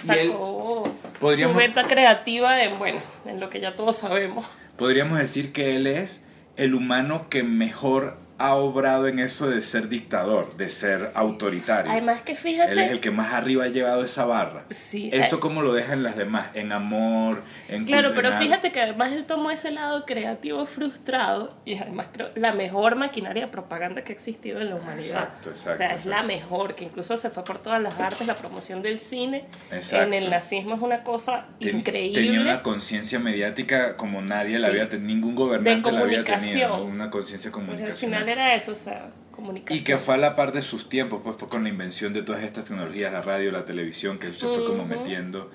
Sacó 0.03 0.91
su 1.21 1.55
venta 1.55 1.85
creativa 1.85 2.62
en, 2.62 2.79
bueno, 2.79 3.00
en 3.27 3.39
lo 3.39 3.50
que 3.50 3.61
ya 3.61 3.77
todos 3.77 3.99
sabemos. 3.99 4.47
Podríamos 4.77 5.19
decir 5.19 5.53
que 5.53 5.77
él 5.77 5.87
es 5.87 6.23
el 6.57 6.75
humano 6.75 7.29
que 7.29 7.43
mejor 7.43 8.17
ha 8.41 8.55
obrado 8.55 9.07
en 9.07 9.19
eso 9.19 9.49
de 9.49 9.61
ser 9.63 9.89
dictador, 9.91 10.57
de 10.57 10.71
ser 10.71 11.11
autoritario. 11.15 11.93
Además 11.93 12.23
que 12.23 12.35
fíjate... 12.35 12.73
Él 12.73 12.79
es 12.79 12.91
el 12.91 13.01
que 13.01 13.11
más 13.11 13.33
arriba 13.35 13.65
ha 13.65 13.69
llevado 13.69 14.03
esa 14.03 14.25
barra. 14.25 14.65
Sí, 14.71 15.11
Eso 15.13 15.37
eh, 15.37 15.41
como 15.41 15.61
lo 15.63 15.75
dejan 15.75 16.03
las 16.03 16.17
demás, 16.17 16.47
en 16.55 16.73
amor, 16.73 17.43
en 17.69 17.85
Claro, 17.85 18.13
pero 18.15 18.33
fíjate 18.39 18.73
que 18.73 18.81
además 18.81 19.13
él 19.13 19.27
tomó 19.27 19.51
ese 19.51 19.71
lado 19.71 20.07
creativo 20.07 20.65
frustrado 20.67 21.55
y 21.67 21.75
es 21.75 21.83
además 21.83 22.07
creo 22.13 22.31
la 22.35 22.53
mejor 22.53 22.97
maquinaria 22.97 23.43
de 23.47 23.49
propaganda 23.53 24.03
que 24.05 24.13
ha 24.13 24.15
existido 24.15 24.61
en 24.61 24.71
la 24.71 24.77
humanidad. 24.77 25.25
Exacto, 25.25 25.51
exacto, 25.51 25.73
O 25.73 25.77
sea, 25.77 25.87
es 25.89 25.93
exacto. 26.07 26.09
la 26.11 26.23
mejor, 26.23 26.75
que 26.75 26.85
incluso 26.85 27.17
se 27.19 27.29
fue 27.31 27.45
por 27.45 27.59
todas 27.59 27.83
las 27.83 27.99
artes, 28.01 28.27
la 28.27 28.35
promoción 28.35 28.83
del 28.83 29.01
cine. 29.01 29.45
Exacto. 29.71 30.07
En 30.07 30.15
el 30.15 30.31
nazismo 30.31 30.77
es 30.77 30.81
una 30.81 31.03
cosa 31.03 31.47
Ten- 31.59 31.79
increíble. 31.81 32.23
Tenía 32.23 32.41
una 32.41 32.63
conciencia 32.63 33.19
mediática 33.19 33.97
como 33.97 34.23
nadie 34.23 34.59
la 34.59 34.69
Sí. 34.69 34.73
había 34.73 34.89
tenido, 34.89 35.09
ningún 35.11 35.35
gobernante 35.35 35.89
De 35.91 35.95
la 35.95 36.01
había 36.03 36.25
tenido. 36.25 36.69
comunicación. 36.71 36.83
Una 36.83 37.11
conciencia 37.11 37.49
al 37.49 37.53
comunicacional. 37.53 37.97
final 37.97 38.30
era 38.31 38.55
eso, 38.55 38.73
o 38.73 38.77
sea, 38.77 39.11
comunicación. 39.31 39.79
Y 39.81 39.85
que 39.85 39.99
fue 39.99 40.15
a 40.15 40.19
la 40.19 40.37
par 40.37 40.53
de 40.53 40.63
sus 40.63 40.89
tiempos, 40.89 41.21
pues 41.23 41.37
fue 41.37 41.49
con 41.49 41.63
la 41.63 41.69
invención 41.69 42.13
de 42.13 42.23
todas 42.23 42.43
estas 42.43 42.65
tecnologías, 42.65 43.13
la 43.13 43.23
radio, 43.23 43.53
la 43.53 43.65
televisión, 43.65 44.19
que 44.19 44.27
él 44.29 44.35
se 44.37 44.47
fue 44.47 44.65
como 44.65 44.85
metiendo 44.85 45.51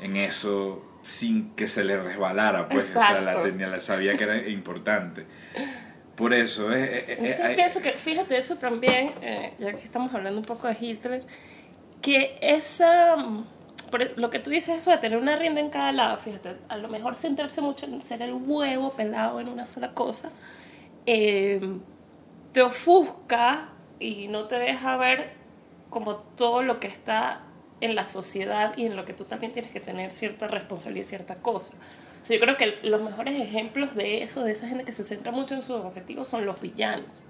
en 0.00 0.16
eso 0.16 0.84
sin 1.02 1.50
que 1.54 1.66
se 1.68 1.82
le 1.84 1.96
resbalara, 2.00 2.68
pues, 2.68 2.90
o 2.90 2.92
sea, 2.92 3.20
la 3.20 3.32
Exacto. 3.32 3.42
tenía, 3.48 3.66
la 3.68 3.80
sabía 3.80 4.16
que 4.16 4.24
era 4.24 4.36
importante. 4.48 5.24
Por 6.14 6.34
eso, 6.34 6.70
eh, 6.72 6.84
eh, 6.84 6.88
eh, 6.98 7.04
Entonces 7.18 7.40
hay- 7.40 7.56
pienso 7.56 7.80
que, 7.80 7.92
fíjate 7.92 8.36
eso 8.36 8.56
también, 8.56 9.12
eh, 9.22 9.54
ya 9.58 9.72
que 9.72 9.82
estamos 9.82 10.14
hablando 10.14 10.38
un 10.40 10.44
poco 10.44 10.68
de 10.68 10.76
Hitler, 10.78 11.24
que 12.02 12.36
esa, 12.42 13.16
por 13.90 14.18
lo 14.18 14.28
que 14.28 14.38
tú 14.38 14.50
dices, 14.50 14.76
eso 14.78 14.90
de 14.90 14.98
tener 14.98 15.16
una 15.18 15.36
rienda 15.36 15.60
en 15.60 15.70
cada 15.70 15.92
lado, 15.92 16.18
fíjate, 16.18 16.56
a 16.68 16.76
lo 16.76 16.88
mejor 16.88 17.14
centrarse 17.14 17.62
mucho 17.62 17.86
en 17.86 18.02
ser 18.02 18.20
el 18.20 18.34
huevo 18.34 18.92
pelado 18.92 19.40
en 19.40 19.48
una 19.48 19.66
sola 19.66 19.92
cosa, 19.94 20.30
eh, 21.06 21.60
te 22.52 22.62
ofusca 22.62 23.70
y 23.98 24.28
no 24.28 24.46
te 24.46 24.58
deja 24.58 24.96
ver 24.96 25.32
como 25.88 26.16
todo 26.16 26.62
lo 26.62 26.80
que 26.80 26.86
está 26.86 27.42
en 27.80 27.94
la 27.94 28.06
sociedad 28.06 28.76
y 28.76 28.86
en 28.86 28.96
lo 28.96 29.04
que 29.04 29.12
tú 29.12 29.24
también 29.24 29.52
tienes 29.52 29.72
que 29.72 29.80
tener 29.80 30.10
cierta 30.10 30.48
responsabilidad 30.48 31.06
y 31.06 31.08
cierta 31.08 31.34
cosa. 31.36 31.74
O 32.22 32.32
yo 32.32 32.40
creo 32.40 32.56
que 32.56 32.78
los 32.82 33.00
mejores 33.00 33.40
ejemplos 33.40 33.94
de 33.94 34.22
eso, 34.22 34.44
de 34.44 34.52
esa 34.52 34.68
gente 34.68 34.84
que 34.84 34.92
se 34.92 35.04
centra 35.04 35.32
mucho 35.32 35.54
en 35.54 35.62
sus 35.62 35.76
objetivos, 35.76 36.28
son 36.28 36.44
los 36.44 36.60
villanos. 36.60 37.24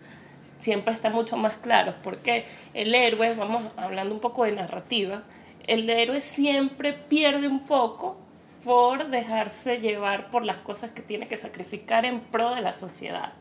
Siempre 0.57 0.93
están 0.93 1.12
mucho 1.12 1.37
más 1.37 1.57
claros, 1.57 1.95
porque 2.03 2.45
el 2.75 2.95
héroe, 2.95 3.35
vamos 3.35 3.62
hablando 3.77 4.15
un 4.15 4.21
poco 4.21 4.45
de 4.45 4.53
narrativa, 4.53 5.23
el 5.67 5.89
héroe 5.89 6.21
siempre 6.21 6.93
pierde 6.93 7.47
un 7.47 7.65
poco 7.65 8.19
por 8.65 9.09
dejarse 9.09 9.81
llevar 9.81 10.31
por 10.31 10.45
las 10.45 10.59
cosas 10.59 10.91
que 10.91 11.03
tiene 11.03 11.29
que 11.29 11.37
sacrificar 11.37 12.05
en 12.05 12.21
pro 12.21 12.55
de 12.55 12.61
la 12.61 12.73
sociedad. 12.73 13.33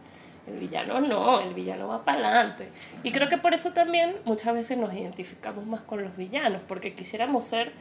El 0.47 0.59
villano 0.59 0.99
no, 1.01 1.41
el 1.41 1.53
villano 1.53 1.87
va 1.87 2.03
para 2.03 2.29
adelante. 2.29 2.69
Y 3.03 3.11
creo 3.11 3.29
que 3.29 3.37
por 3.37 3.53
eso 3.53 3.71
también 3.71 4.15
muchas 4.25 4.53
veces 4.53 4.77
nos 4.77 4.93
identificamos 4.93 5.65
más 5.65 5.81
con 5.81 6.03
los 6.03 6.15
villanos, 6.17 6.61
porque 6.67 6.93
quisiéramos 6.93 7.45
ser 7.45 7.71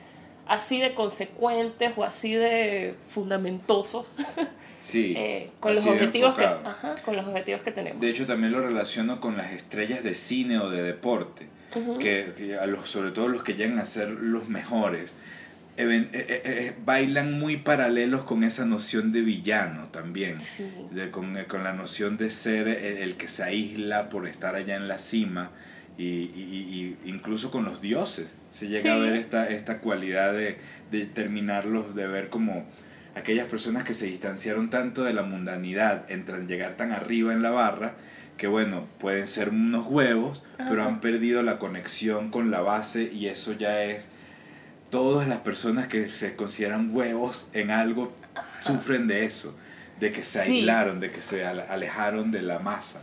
así 0.48 0.80
de 0.80 0.94
consecuentes 0.94 1.92
o 1.96 2.04
así 2.04 2.32
de 2.34 2.94
fundamentosos 3.08 4.16
sí, 4.80 5.14
eh, 5.16 5.50
con, 5.60 5.74
los 5.74 5.86
objetivos 5.86 6.34
que, 6.34 6.44
ajá, 6.44 6.96
con 7.04 7.16
los 7.16 7.26
objetivos 7.26 7.60
que 7.60 7.70
tenemos. 7.70 8.00
De 8.00 8.08
hecho, 8.08 8.26
también 8.26 8.52
lo 8.52 8.60
relaciono 8.60 9.20
con 9.20 9.36
las 9.36 9.52
estrellas 9.52 10.02
de 10.02 10.14
cine 10.14 10.58
o 10.58 10.70
de 10.70 10.82
deporte, 10.82 11.46
que, 12.00 12.58
a 12.60 12.66
los, 12.66 12.88
sobre 12.88 13.10
todo 13.10 13.28
los 13.28 13.42
que 13.42 13.54
llegan 13.54 13.78
a 13.78 13.84
ser 13.84 14.08
los 14.08 14.48
mejores. 14.48 15.14
Eh, 15.80 16.08
eh, 16.12 16.74
bailan 16.84 17.38
muy 17.38 17.58
paralelos 17.58 18.24
con 18.24 18.42
esa 18.42 18.64
noción 18.64 19.12
de 19.12 19.20
villano 19.20 19.86
también, 19.92 20.38
de, 20.90 21.12
con, 21.12 21.36
con, 21.46 21.62
la 21.62 21.72
noción 21.72 22.16
de 22.16 22.32
ser 22.32 22.66
el, 22.66 23.16
que 23.16 23.28
se 23.28 23.44
aísla 23.44 24.08
por 24.08 24.26
estar 24.26 24.56
allá 24.56 24.74
en 24.74 24.88
la 24.88 24.98
cima 24.98 25.52
y, 25.96 26.04
y, 26.04 26.96
y 27.04 27.08
incluso 27.08 27.52
con 27.52 27.64
los 27.64 27.80
dioses. 27.80 28.34
Se 28.50 28.66
llega 28.66 28.92
a 28.92 28.98
ver 28.98 29.14
esta, 29.14 29.48
esta 29.48 29.78
cualidad 29.78 30.32
de, 30.32 30.58
de 30.90 31.06
terminarlos, 31.06 31.94
de 31.94 32.08
ver 32.08 32.28
como 32.28 32.66
aquellas 33.14 33.46
personas 33.46 33.84
que 33.84 33.92
se 33.92 34.06
distanciaron 34.06 34.70
tanto 34.70 35.04
de 35.04 35.12
la 35.12 35.22
mundanidad, 35.22 36.10
entran 36.10 36.48
llegar 36.48 36.76
tan 36.76 36.90
arriba 36.90 37.32
en 37.32 37.42
la 37.42 37.50
barra, 37.50 37.94
que 38.36 38.48
bueno, 38.48 38.88
pueden 38.98 39.28
ser 39.28 39.50
unos 39.50 39.86
huevos, 39.86 40.44
pero 40.56 40.82
han 40.82 41.00
perdido 41.00 41.44
la 41.44 41.60
conexión 41.60 42.32
con 42.32 42.50
la 42.50 42.62
base 42.62 43.10
y 43.12 43.26
eso 43.26 43.52
ya 43.52 43.84
es 43.84 44.08
todas 44.90 45.28
las 45.28 45.38
personas 45.38 45.88
que 45.88 46.08
se 46.08 46.36
consideran 46.36 46.94
huevos 46.94 47.46
en 47.52 47.70
algo 47.70 48.12
sufren 48.62 49.06
de 49.06 49.24
eso, 49.24 49.54
de 50.00 50.12
que 50.12 50.22
se 50.22 50.40
aislaron, 50.40 51.00
de 51.00 51.10
que 51.10 51.22
se 51.22 51.44
alejaron 51.44 52.30
de 52.30 52.42
la 52.42 52.58
masa. 52.58 53.00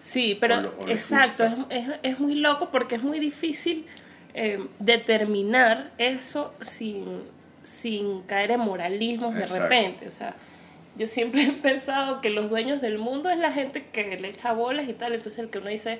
Sí, 0.00 0.36
pero 0.40 0.72
exacto, 0.88 1.44
es, 1.44 1.52
es, 1.70 1.88
es, 2.02 2.20
muy 2.20 2.36
loco 2.36 2.70
porque 2.70 2.94
es 2.94 3.02
muy 3.02 3.18
difícil 3.18 3.86
eh, 4.34 4.64
determinar 4.78 5.90
eso 5.98 6.54
sin, 6.60 7.22
sin 7.62 8.22
caer 8.22 8.52
en 8.52 8.60
moralismos 8.60 9.34
de 9.34 9.46
repente. 9.46 10.06
O 10.06 10.10
sea, 10.10 10.36
yo 10.96 11.06
siempre 11.06 11.42
he 11.44 11.52
pensado 11.52 12.20
que 12.20 12.30
los 12.30 12.50
dueños 12.50 12.80
del 12.80 12.98
mundo 12.98 13.30
es 13.30 13.38
la 13.38 13.50
gente 13.50 13.86
que 13.92 14.18
le 14.18 14.28
echa 14.28 14.52
bolas 14.52 14.88
y 14.88 14.92
tal, 14.92 15.14
entonces 15.14 15.40
el 15.40 15.50
que 15.50 15.58
uno 15.58 15.70
dice, 15.70 15.98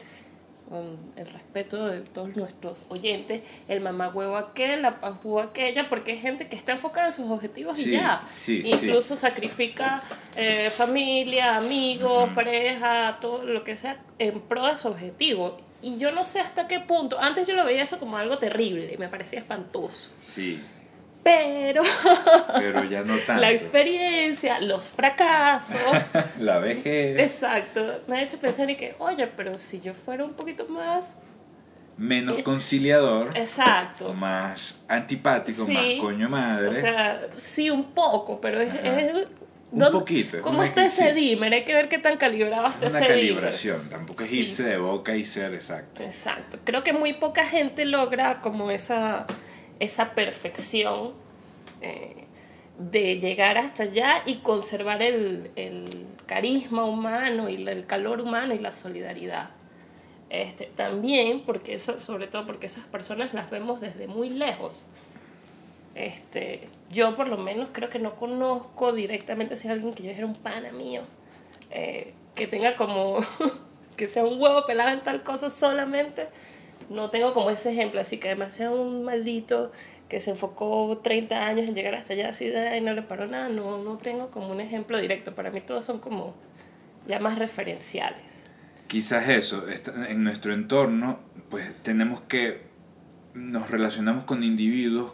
con 0.68 0.98
el 1.16 1.26
respeto 1.26 1.86
de 1.86 2.00
todos 2.00 2.36
nuestros 2.36 2.86
oyentes, 2.88 3.42
el 3.68 3.80
mamá 3.80 4.08
huevo 4.08 4.36
aquel, 4.36 4.82
la 4.82 5.00
pajú 5.00 5.38
aquella, 5.38 5.88
porque 5.88 6.12
hay 6.12 6.18
gente 6.18 6.48
que 6.48 6.56
está 6.56 6.72
enfocada 6.72 7.06
en 7.06 7.12
sus 7.12 7.30
objetivos 7.30 7.78
y 7.78 7.92
ya. 7.92 8.20
Incluso 8.46 9.16
sacrifica 9.16 10.02
eh, 10.36 10.70
familia, 10.70 11.56
amigos, 11.56 12.30
pareja, 12.34 13.18
todo 13.20 13.44
lo 13.44 13.64
que 13.64 13.76
sea 13.76 14.00
en 14.18 14.40
pro 14.40 14.66
de 14.66 14.76
su 14.76 14.88
objetivo. 14.88 15.56
Y 15.82 15.98
yo 15.98 16.10
no 16.10 16.24
sé 16.24 16.40
hasta 16.40 16.66
qué 16.66 16.80
punto, 16.80 17.20
antes 17.20 17.46
yo 17.46 17.54
lo 17.54 17.64
veía 17.64 17.82
eso 17.82 17.98
como 17.98 18.16
algo 18.16 18.38
terrible, 18.38 18.96
me 18.98 19.08
parecía 19.08 19.38
espantoso. 19.38 20.10
Sí 20.20 20.60
pero, 21.26 21.82
pero 22.54 22.84
ya 22.84 23.02
no 23.02 23.16
tanto. 23.26 23.42
la 23.42 23.50
experiencia, 23.50 24.60
los 24.60 24.90
fracasos, 24.90 26.12
la 26.38 26.60
vejez. 26.60 27.18
Exacto, 27.18 28.02
me 28.06 28.18
ha 28.18 28.22
hecho 28.22 28.38
pensar 28.38 28.70
y 28.70 28.76
que, 28.76 28.94
oye, 29.00 29.26
pero 29.26 29.58
si 29.58 29.80
yo 29.80 29.92
fuera 29.92 30.24
un 30.24 30.34
poquito 30.34 30.68
más 30.68 31.18
menos 31.96 32.38
eh, 32.38 32.44
conciliador. 32.44 33.36
Exacto. 33.36 34.14
Más 34.14 34.76
antipático, 34.86 35.66
más 35.66 35.84
coño 36.00 36.28
madre. 36.28 36.68
O 36.68 36.72
sea, 36.72 37.26
sí, 37.36 37.70
un 37.70 37.86
poco, 37.92 38.40
pero 38.40 38.60
es. 38.60 38.72
un 39.72 39.90
poquito. 39.90 40.40
¿Cómo 40.42 40.62
está 40.62 40.84
ese 40.84 41.12
dimmer? 41.12 41.52
Hay 41.52 41.64
que 41.64 41.74
ver 41.74 41.88
qué 41.88 41.98
tan 41.98 42.18
calibrado 42.18 42.68
está 42.68 42.86
ese 42.86 42.98
Una 42.98 43.06
calibración, 43.08 43.90
tampoco 43.90 44.22
es 44.22 44.32
irse 44.32 44.62
de 44.62 44.78
boca 44.78 45.16
y 45.16 45.24
ser 45.24 45.54
exacto. 45.54 46.04
Exacto. 46.04 46.58
Creo 46.62 46.84
que 46.84 46.92
muy 46.92 47.14
poca 47.14 47.44
gente 47.44 47.84
logra 47.84 48.40
como 48.42 48.70
esa 48.70 49.26
esa 49.80 50.14
perfección 50.14 51.12
eh, 51.80 52.24
de 52.78 53.18
llegar 53.18 53.58
hasta 53.58 53.84
allá 53.84 54.22
y 54.26 54.36
conservar 54.36 55.02
el, 55.02 55.50
carisma 56.26 56.84
humano 56.84 57.48
y 57.48 57.66
el 57.68 57.86
calor 57.86 58.20
humano 58.20 58.54
y 58.54 58.58
la 58.58 58.72
solidaridad. 58.72 59.50
Este, 60.28 60.66
también, 60.66 61.42
porque 61.42 61.78
sobre 61.78 62.26
todo 62.26 62.46
porque 62.46 62.66
esas 62.66 62.84
personas 62.84 63.32
las 63.32 63.48
vemos 63.48 63.80
desde 63.80 64.08
muy 64.08 64.28
lejos. 64.28 64.84
Este, 65.94 66.68
yo 66.90 67.16
por 67.16 67.28
lo 67.28 67.38
menos 67.38 67.68
creo 67.72 67.88
que 67.88 67.98
no 67.98 68.16
conozco 68.16 68.92
directamente 68.92 69.56
si 69.56 69.68
alguien 69.68 69.94
que 69.94 70.02
yo 70.02 70.10
era 70.10 70.26
un 70.26 70.34
pana 70.34 70.70
mío, 70.72 71.02
eh, 71.70 72.12
que 72.34 72.46
tenga 72.46 72.76
como, 72.76 73.20
que 73.96 74.08
sea 74.08 74.24
un 74.24 74.40
huevo 74.40 74.66
pelado 74.66 74.90
en 74.90 75.00
tal 75.00 75.22
cosa 75.22 75.48
solamente, 75.48 76.28
no 76.90 77.10
tengo 77.10 77.32
como 77.32 77.50
ese 77.50 77.72
ejemplo, 77.72 78.00
así 78.00 78.18
que 78.18 78.28
además 78.28 78.54
sea 78.54 78.70
un 78.70 79.04
maldito 79.04 79.72
que 80.08 80.20
se 80.20 80.30
enfocó 80.30 81.00
30 81.02 81.46
años 81.46 81.68
en 81.68 81.74
llegar 81.74 81.94
hasta 81.94 82.12
allá 82.12 82.28
así 82.28 82.46
y 82.46 82.80
no 82.80 82.94
le 82.94 83.02
paró 83.02 83.26
nada, 83.26 83.48
no, 83.48 83.82
no 83.82 83.96
tengo 83.96 84.30
como 84.30 84.50
un 84.50 84.60
ejemplo 84.60 85.00
directo, 85.00 85.34
para 85.34 85.50
mí 85.50 85.60
todos 85.60 85.84
son 85.84 85.98
como 85.98 86.34
ya 87.06 87.18
más 87.18 87.38
referenciales. 87.38 88.46
Quizás 88.86 89.28
eso, 89.28 89.64
en 90.08 90.22
nuestro 90.22 90.52
entorno, 90.52 91.18
pues 91.50 91.66
tenemos 91.82 92.20
que, 92.22 92.62
nos 93.34 93.70
relacionamos 93.70 94.24
con 94.24 94.44
individuos 94.44 95.12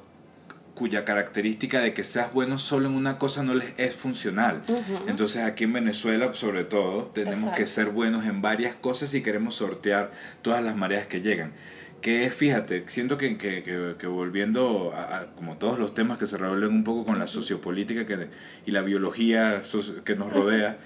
cuya 0.82 1.04
característica 1.04 1.78
de 1.78 1.94
que 1.94 2.02
seas 2.02 2.32
bueno 2.32 2.58
solo 2.58 2.88
en 2.88 2.96
una 2.96 3.16
cosa 3.16 3.44
no 3.44 3.54
les 3.54 3.72
es 3.76 3.94
funcional. 3.94 4.64
Entonces 5.06 5.44
aquí 5.44 5.62
en 5.62 5.72
Venezuela, 5.72 6.32
sobre 6.32 6.64
todo, 6.64 7.04
tenemos 7.14 7.54
que 7.54 7.68
ser 7.68 7.90
buenos 7.90 8.26
en 8.26 8.42
varias 8.42 8.74
cosas 8.74 9.10
si 9.10 9.22
queremos 9.22 9.54
sortear 9.54 10.10
todas 10.42 10.60
las 10.60 10.74
mareas 10.74 11.06
que 11.06 11.20
llegan. 11.20 11.52
Que 12.00 12.32
fíjate, 12.32 12.82
siento 12.88 13.16
que, 13.16 13.38
que, 13.38 13.62
que, 13.96 14.06
volviendo 14.08 14.92
a, 14.92 15.26
como 15.36 15.56
todos 15.56 15.78
los 15.78 15.94
temas 15.94 16.18
que 16.18 16.26
se 16.26 16.36
revuelven 16.36 16.72
un 16.72 16.82
poco 16.82 17.04
con 17.04 17.20
la 17.20 17.28
sociopolítica 17.28 18.04
que, 18.04 18.26
y 18.66 18.72
la 18.72 18.82
biología 18.82 19.62
que 20.04 20.16
nos 20.16 20.32
rodea, 20.32 20.78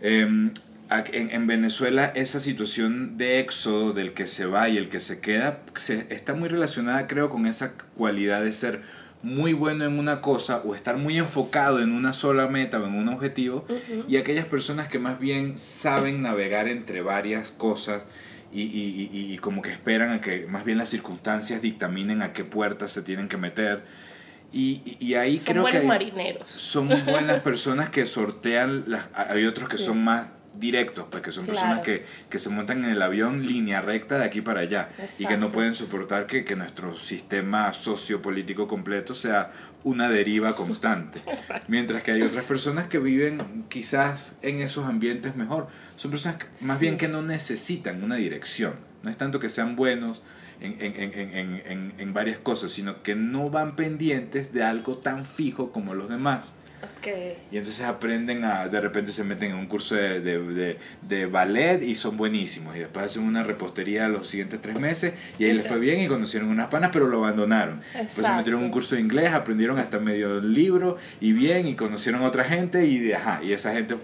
em, 0.00 0.50
en, 0.90 1.30
en, 1.30 1.46
Venezuela 1.46 2.06
esa 2.16 2.40
situación 2.40 3.16
de 3.16 3.38
éxodo 3.38 3.92
del 3.92 4.12
que 4.12 4.26
se 4.26 4.46
va 4.46 4.68
y 4.68 4.76
el 4.76 4.88
que 4.88 4.98
se 4.98 5.20
queda 5.20 5.60
se, 5.76 6.08
está 6.10 6.34
muy 6.34 6.48
relacionada 6.48 7.06
creo 7.06 7.30
con 7.30 7.46
esa 7.46 7.74
cualidad 7.94 8.42
de 8.42 8.52
ser 8.52 8.82
muy 9.22 9.52
bueno 9.52 9.84
en 9.84 9.98
una 9.98 10.20
cosa 10.20 10.62
o 10.64 10.74
estar 10.74 10.96
muy 10.96 11.18
enfocado 11.18 11.80
en 11.80 11.92
una 11.92 12.12
sola 12.12 12.48
meta 12.48 12.80
o 12.80 12.86
en 12.86 12.94
un 12.94 13.08
objetivo 13.08 13.66
y 14.08 14.16
aquellas 14.16 14.46
personas 14.46 14.88
que 14.88 14.98
más 14.98 15.18
bien 15.18 15.58
saben 15.58 16.22
navegar 16.22 16.68
entre 16.68 17.02
varias 17.02 17.50
cosas 17.50 18.06
y, 18.52 18.62
y, 18.62 19.10
y, 19.12 19.38
como 19.38 19.62
que 19.62 19.70
esperan 19.70 20.10
a 20.10 20.20
que 20.20 20.46
más 20.46 20.64
bien 20.64 20.76
las 20.76 20.88
circunstancias 20.88 21.62
dictaminen 21.62 22.20
a 22.20 22.32
qué 22.32 22.42
puertas 22.44 22.90
se 22.90 23.02
tienen 23.02 23.28
que 23.28 23.36
meter. 23.36 23.84
Y, 24.52 25.14
ahí 25.14 25.38
son 25.38 25.52
creo 25.52 25.62
buenos 25.62 25.80
que 25.80 25.86
marineros. 25.86 26.50
son 26.50 26.88
buenas 26.88 27.40
personas 27.44 27.90
que 27.90 28.06
sortean, 28.06 28.84
las, 28.88 29.06
hay 29.14 29.46
otros 29.46 29.68
que 29.68 29.78
son 29.78 30.02
más 30.02 30.26
directos, 30.54 31.06
pues 31.10 31.22
que 31.22 31.32
son 31.32 31.46
personas 31.46 31.80
que, 31.80 32.04
que, 32.28 32.38
se 32.38 32.50
montan 32.50 32.84
en 32.84 32.90
el 32.90 33.02
avión 33.02 33.46
línea 33.46 33.80
recta 33.80 34.18
de 34.18 34.24
aquí 34.24 34.40
para 34.40 34.60
allá 34.60 34.88
y 35.18 35.26
que 35.26 35.36
no 35.36 35.50
pueden 35.50 35.74
soportar 35.74 36.26
que, 36.26 36.44
que, 36.44 36.56
nuestro 36.56 36.96
sistema 36.98 37.72
sociopolítico 37.72 38.66
completo 38.66 39.14
sea 39.14 39.52
una 39.84 40.08
deriva 40.08 40.56
constante. 40.56 41.22
Mientras 41.68 42.02
que 42.02 42.12
hay 42.12 42.22
otras 42.22 42.44
personas 42.44 42.86
que 42.86 42.98
viven 42.98 43.64
quizás 43.68 44.36
en 44.42 44.60
esos 44.60 44.86
ambientes 44.86 45.36
mejor. 45.36 45.68
Son 45.96 46.10
personas 46.10 46.38
más 46.62 46.80
bien 46.80 46.96
que 46.96 47.08
no 47.08 47.22
necesitan 47.22 48.02
una 48.02 48.16
dirección. 48.16 48.74
No 49.02 49.10
es 49.10 49.16
tanto 49.16 49.38
que 49.38 49.48
sean 49.48 49.76
buenos 49.76 50.22
en, 50.60 50.76
en, 50.80 51.14
en, 51.14 51.62
en, 51.64 51.94
en 51.96 52.12
varias 52.12 52.38
cosas, 52.38 52.72
sino 52.72 53.02
que 53.02 53.14
no 53.14 53.50
van 53.50 53.76
pendientes 53.76 54.52
de 54.52 54.62
algo 54.62 54.98
tan 54.98 55.24
fijo 55.24 55.72
como 55.72 55.94
los 55.94 56.10
demás. 56.10 56.52
Y 57.50 57.56
entonces 57.56 57.84
aprenden 57.86 58.44
a, 58.44 58.68
de 58.68 58.80
repente 58.80 59.12
se 59.12 59.24
meten 59.24 59.52
en 59.52 59.56
un 59.56 59.66
curso 59.66 59.94
de, 59.94 60.20
de, 60.20 60.78
de, 61.02 61.26
ballet 61.26 61.82
y 61.82 61.94
son 61.94 62.16
buenísimos. 62.16 62.76
Y 62.76 62.80
después 62.80 63.06
hacen 63.06 63.22
una 63.22 63.42
repostería 63.42 64.08
los 64.08 64.28
siguientes 64.28 64.60
tres 64.60 64.78
meses 64.78 65.14
y 65.38 65.44
ahí 65.44 65.52
les 65.52 65.66
fue 65.66 65.78
bien 65.78 66.00
y 66.02 66.08
conocieron 66.08 66.48
unas 66.48 66.68
panas, 66.68 66.90
pero 66.92 67.08
lo 67.08 67.18
abandonaron. 67.18 67.80
Después 67.94 68.26
se 68.26 68.32
metieron 68.32 68.60
en 68.60 68.66
un 68.66 68.72
curso 68.72 68.94
de 68.94 69.00
inglés, 69.00 69.32
aprendieron 69.32 69.78
hasta 69.78 69.98
medio 69.98 70.40
libro 70.40 70.98
y 71.20 71.32
bien 71.32 71.66
y 71.66 71.74
conocieron 71.74 72.22
a 72.22 72.26
otra 72.26 72.44
gente 72.44 72.86
y, 72.86 73.12
ajá, 73.12 73.40
y 73.42 73.52
esa 73.52 73.72
gente... 73.72 73.96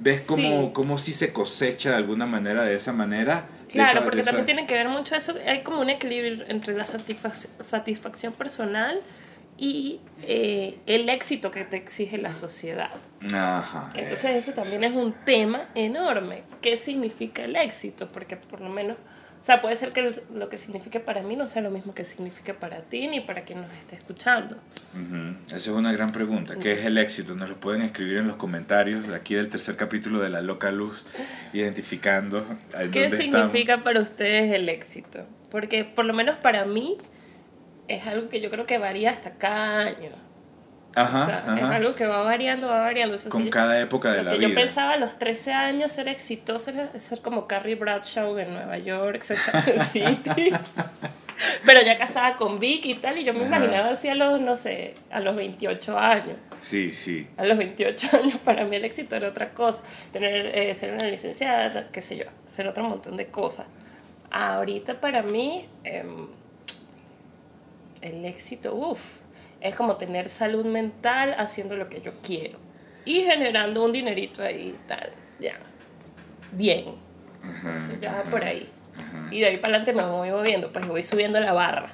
¿Ves 0.00 0.24
cómo, 0.26 0.72
cómo 0.72 0.98
si 0.98 1.12
se 1.12 1.32
cosecha 1.32 1.90
de 1.90 1.96
alguna 1.96 2.26
manera 2.26 2.64
de 2.64 2.74
esa 2.74 2.92
manera? 2.92 3.46
Claro, 3.68 4.02
porque 4.02 4.24
también 4.24 4.46
tiene 4.46 4.66
que 4.66 4.74
ver 4.74 4.88
mucho 4.88 5.14
eso. 5.14 5.34
Hay 5.46 5.62
como 5.62 5.80
un 5.80 5.90
equilibrio 5.90 6.44
entre 6.48 6.74
la 6.74 6.84
satisfacción 6.84 8.32
personal 8.32 8.98
y 9.62 10.00
eh, 10.22 10.80
el 10.86 11.08
éxito 11.08 11.52
que 11.52 11.64
te 11.64 11.76
exige 11.76 12.18
la 12.18 12.32
sociedad. 12.32 12.90
Ajá, 13.32 13.92
Entonces 13.94 14.32
ese 14.34 14.52
también 14.52 14.82
es 14.82 14.92
un 14.92 15.14
tema 15.24 15.68
enorme. 15.76 16.42
¿Qué 16.60 16.76
significa 16.76 17.44
el 17.44 17.54
éxito? 17.54 18.10
Porque 18.10 18.36
por 18.36 18.60
lo 18.60 18.68
menos, 18.68 18.96
o 19.38 19.42
sea, 19.42 19.62
puede 19.62 19.76
ser 19.76 19.92
que 19.92 20.20
lo 20.34 20.48
que 20.48 20.58
signifique 20.58 20.98
para 20.98 21.22
mí 21.22 21.36
no 21.36 21.46
sea 21.46 21.62
lo 21.62 21.70
mismo 21.70 21.94
que 21.94 22.04
signifique 22.04 22.54
para 22.54 22.80
ti 22.80 23.06
ni 23.06 23.20
para 23.20 23.42
quien 23.42 23.60
nos 23.60 23.72
esté 23.74 23.94
escuchando. 23.94 24.56
Esa 25.46 25.56
es 25.56 25.68
una 25.68 25.92
gran 25.92 26.10
pregunta. 26.10 26.56
¿Qué 26.56 26.72
es 26.72 26.84
el 26.84 26.98
éxito? 26.98 27.36
Nos 27.36 27.48
lo 27.48 27.60
pueden 27.60 27.82
escribir 27.82 28.16
en 28.16 28.26
los 28.26 28.34
comentarios 28.34 29.06
de 29.06 29.14
aquí 29.14 29.34
del 29.34 29.48
tercer 29.48 29.76
capítulo 29.76 30.18
de 30.20 30.28
La 30.28 30.40
Loca 30.40 30.72
Luz, 30.72 31.04
identificando. 31.52 32.44
¿Qué 32.90 33.10
significa 33.10 33.84
para 33.84 34.00
ustedes 34.00 34.52
el 34.52 34.68
éxito? 34.68 35.24
Porque 35.52 35.84
por 35.84 36.04
lo 36.04 36.14
menos 36.14 36.36
para 36.38 36.64
mí 36.64 36.98
es 37.88 38.06
algo 38.06 38.28
que 38.28 38.40
yo 38.40 38.50
creo 38.50 38.66
que 38.66 38.78
varía 38.78 39.10
hasta 39.10 39.32
cada 39.32 39.80
año. 39.80 40.10
Ajá, 40.94 41.22
o 41.22 41.26
sea, 41.26 41.56
es 41.56 41.62
algo 41.62 41.94
que 41.94 42.06
va 42.06 42.22
variando, 42.22 42.68
va 42.68 42.80
variando. 42.80 43.16
Con 43.30 43.48
cada 43.48 43.80
época 43.80 44.12
de 44.12 44.22
la 44.22 44.34
vida. 44.34 44.48
Yo 44.48 44.54
pensaba 44.54 44.92
a 44.92 44.96
los 44.98 45.18
13 45.18 45.52
años 45.52 45.92
ser 45.92 46.08
exitoso, 46.08 46.70
ser 46.98 47.20
como 47.22 47.46
Carrie 47.46 47.76
Bradshaw 47.76 48.36
en 48.38 48.52
Nueva 48.52 48.78
York, 48.78 49.22
City. 49.92 50.52
Pero 51.64 51.80
ya 51.82 51.96
casada 51.96 52.36
con 52.36 52.60
Vicky 52.60 52.92
y 52.92 52.94
tal, 52.96 53.18
y 53.18 53.24
yo 53.24 53.32
me 53.32 53.44
imaginaba 53.44 53.90
así 53.90 54.08
a 54.08 54.14
los, 54.14 54.40
no 54.40 54.54
sé, 54.54 54.94
a 55.10 55.20
los 55.20 55.34
28 55.34 55.98
años. 55.98 56.36
Sí, 56.62 56.92
sí. 56.92 57.26
A 57.36 57.44
los 57.44 57.58
28 57.58 58.08
años 58.22 58.36
para 58.44 58.64
mí 58.64 58.76
el 58.76 58.84
éxito 58.84 59.16
era 59.16 59.28
otra 59.28 59.50
cosa. 59.50 59.82
Tener, 60.12 60.56
eh, 60.56 60.74
ser 60.74 60.92
una 60.92 61.06
licenciada, 61.06 61.88
qué 61.90 62.02
sé 62.02 62.18
yo, 62.18 62.26
hacer 62.52 62.68
otro 62.68 62.84
montón 62.84 63.16
de 63.16 63.26
cosas. 63.26 63.66
Ahorita 64.30 65.00
para 65.00 65.22
mí... 65.22 65.66
Eh, 65.84 66.04
el 68.02 68.24
éxito, 68.24 68.74
uff, 68.74 69.18
es 69.60 69.74
como 69.74 69.96
tener 69.96 70.28
salud 70.28 70.66
mental 70.66 71.34
haciendo 71.38 71.76
lo 71.76 71.88
que 71.88 72.00
yo 72.00 72.12
quiero 72.22 72.58
y 73.04 73.20
generando 73.20 73.84
un 73.84 73.92
dinerito 73.92 74.42
ahí 74.42 74.78
tal, 74.86 75.10
ya, 75.40 75.58
bien. 76.52 76.96
Eso 77.74 77.92
ya 78.00 78.22
por 78.30 78.44
ahí. 78.44 78.68
Y 79.30 79.40
de 79.40 79.46
ahí 79.46 79.56
para 79.56 79.76
adelante 79.76 79.92
me 79.92 80.04
voy 80.04 80.30
moviendo, 80.30 80.72
pues 80.72 80.86
voy 80.86 81.02
subiendo 81.02 81.40
la 81.40 81.52
barra. 81.52 81.90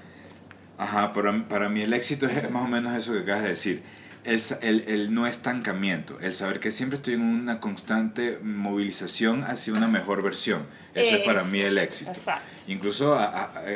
Ajá, 0.76 1.12
pero 1.12 1.48
para 1.48 1.68
mí 1.68 1.82
el 1.82 1.92
éxito 1.92 2.26
es 2.26 2.50
más 2.50 2.64
o 2.64 2.68
menos 2.68 2.94
eso 2.94 3.12
que 3.12 3.20
acabas 3.20 3.44
de 3.44 3.48
decir. 3.50 3.82
Es 4.28 4.58
el, 4.62 4.84
el 4.88 5.14
no 5.14 5.26
estancamiento, 5.26 6.18
el 6.20 6.34
saber 6.34 6.60
que 6.60 6.70
siempre 6.70 6.96
estoy 6.96 7.14
en 7.14 7.22
una 7.22 7.60
constante 7.60 8.38
movilización 8.42 9.44
hacia 9.44 9.72
una 9.72 9.88
mejor 9.88 10.22
versión. 10.22 10.66
Eso 10.94 11.16
es, 11.16 11.22
para 11.22 11.44
mí 11.44 11.60
el 11.60 11.78
éxito. 11.78 12.10
Exacto. 12.10 12.62
Incluso 12.66 13.18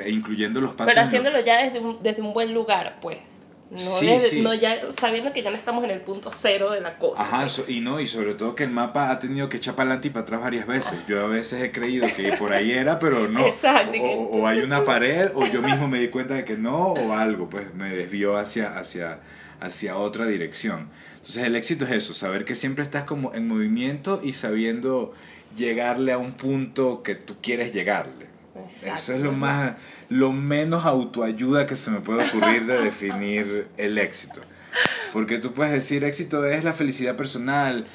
incluyendo 0.06 0.60
los 0.60 0.74
pasos. 0.74 0.92
Pero 0.92 1.06
haciéndolo 1.06 1.40
ya 1.40 1.62
desde 1.62 1.78
un, 1.78 2.02
desde 2.02 2.22
un 2.22 2.32
buen 2.32 2.52
lugar, 2.52 2.98
pues. 3.00 3.18
No, 3.72 3.78
sí, 3.78 4.42
no 4.42 4.52
ya 4.52 4.82
sabiendo 5.00 5.32
que 5.32 5.42
ya 5.42 5.50
no 5.50 5.56
estamos 5.56 5.82
en 5.84 5.90
el 5.92 6.02
punto 6.02 6.30
cero 6.30 6.70
de 6.72 6.82
la 6.82 6.98
cosa. 6.98 7.22
Ajá, 7.22 7.46
y 7.68 7.80
no, 7.80 8.00
y 8.00 8.06
sobre 8.06 8.34
todo 8.34 8.54
que 8.54 8.64
el 8.64 8.70
mapa 8.70 9.10
ha 9.10 9.18
tenido 9.18 9.48
que 9.48 9.56
echar 9.56 9.74
para 9.74 9.88
adelante 9.88 10.08
y 10.08 10.10
para 10.10 10.24
atrás 10.24 10.40
varias 10.42 10.66
veces. 10.66 10.98
Yo 11.08 11.24
a 11.24 11.26
veces 11.26 11.62
he 11.62 11.72
creído 11.72 12.06
que 12.14 12.34
por 12.34 12.52
ahí 12.52 12.72
era, 12.72 12.98
pero 12.98 13.28
no. 13.28 13.46
Exacto. 13.46 13.96
O, 13.98 14.46
hay 14.46 14.58
una 14.58 14.84
pared, 14.84 15.30
o 15.34 15.46
yo 15.46 15.62
mismo 15.62 15.88
me 15.88 16.00
di 16.00 16.08
cuenta 16.08 16.34
de 16.34 16.44
que 16.44 16.58
no, 16.58 16.92
o 16.92 17.14
algo, 17.14 17.48
pues 17.48 17.72
me 17.72 17.96
desvió 17.96 18.36
hacia, 18.36 18.78
hacia, 18.78 19.20
hacia 19.62 19.96
otra 19.96 20.26
dirección. 20.26 20.88
Entonces 21.16 21.44
el 21.44 21.56
éxito 21.56 21.84
es 21.84 21.92
eso, 21.92 22.14
saber 22.14 22.44
que 22.44 22.54
siempre 22.54 22.84
estás 22.84 23.04
como 23.04 23.32
en 23.34 23.46
movimiento 23.46 24.20
y 24.22 24.32
sabiendo 24.32 25.14
llegarle 25.56 26.12
a 26.12 26.18
un 26.18 26.32
punto 26.32 27.02
que 27.02 27.14
tú 27.14 27.36
quieres 27.40 27.72
llegarle. 27.72 28.26
Eso 28.84 29.14
es 29.14 29.20
lo 29.20 29.32
más, 29.32 29.74
lo 30.08 30.32
menos 30.32 30.84
autoayuda 30.84 31.66
que 31.66 31.76
se 31.76 31.90
me 31.90 32.00
puede 32.00 32.26
ocurrir 32.26 32.66
de 32.66 32.80
definir 32.84 33.68
el 33.76 33.98
éxito. 33.98 34.40
Porque 35.12 35.38
tú 35.38 35.52
puedes 35.52 35.72
decir 35.72 36.04
éxito 36.04 36.44
es 36.46 36.64
la 36.64 36.72
felicidad 36.72 37.16
personal. 37.16 37.86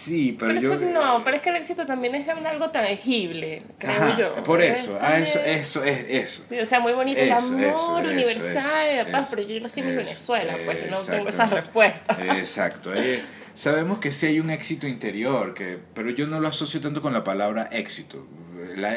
Sí, 0.00 0.36
pero, 0.38 0.60
yo. 0.60 0.76
no, 0.76 1.22
pero 1.24 1.36
es 1.36 1.42
que 1.42 1.50
el 1.50 1.56
éxito 1.56 1.86
también 1.86 2.14
es 2.14 2.28
algo 2.28 2.70
tangible, 2.70 3.62
creo 3.78 4.16
yo. 4.16 4.42
Por 4.42 4.62
eso, 4.62 4.98
ah, 5.00 5.18
eso, 5.18 5.38
eso 5.40 5.84
es 5.84 6.06
eso. 6.08 6.44
Sí, 6.48 6.58
o 6.58 6.66
sea, 6.66 6.80
muy 6.80 6.92
bonito 6.92 7.20
el 7.20 7.32
amor 7.32 8.04
universal, 8.04 8.96
la 8.96 9.10
paz, 9.10 9.26
pero 9.30 9.42
yo 9.42 9.60
no 9.60 9.68
soy 9.68 9.82
en 9.82 9.96
Venezuela, 9.96 10.56
pues 10.64 10.90
no 10.90 10.98
tengo 10.98 11.28
esa 11.28 11.46
respuesta. 11.46 12.16
Exacto. 12.38 12.94
Eh, 12.94 13.22
sabemos 13.54 13.98
que 13.98 14.12
sí 14.12 14.26
hay 14.26 14.40
un 14.40 14.50
éxito 14.50 14.86
interior, 14.86 15.54
que, 15.54 15.78
pero 15.94 16.10
yo 16.10 16.26
no 16.26 16.40
lo 16.40 16.48
asocio 16.48 16.80
tanto 16.80 17.02
con 17.02 17.12
la 17.12 17.24
palabra 17.24 17.68
éxito 17.72 18.26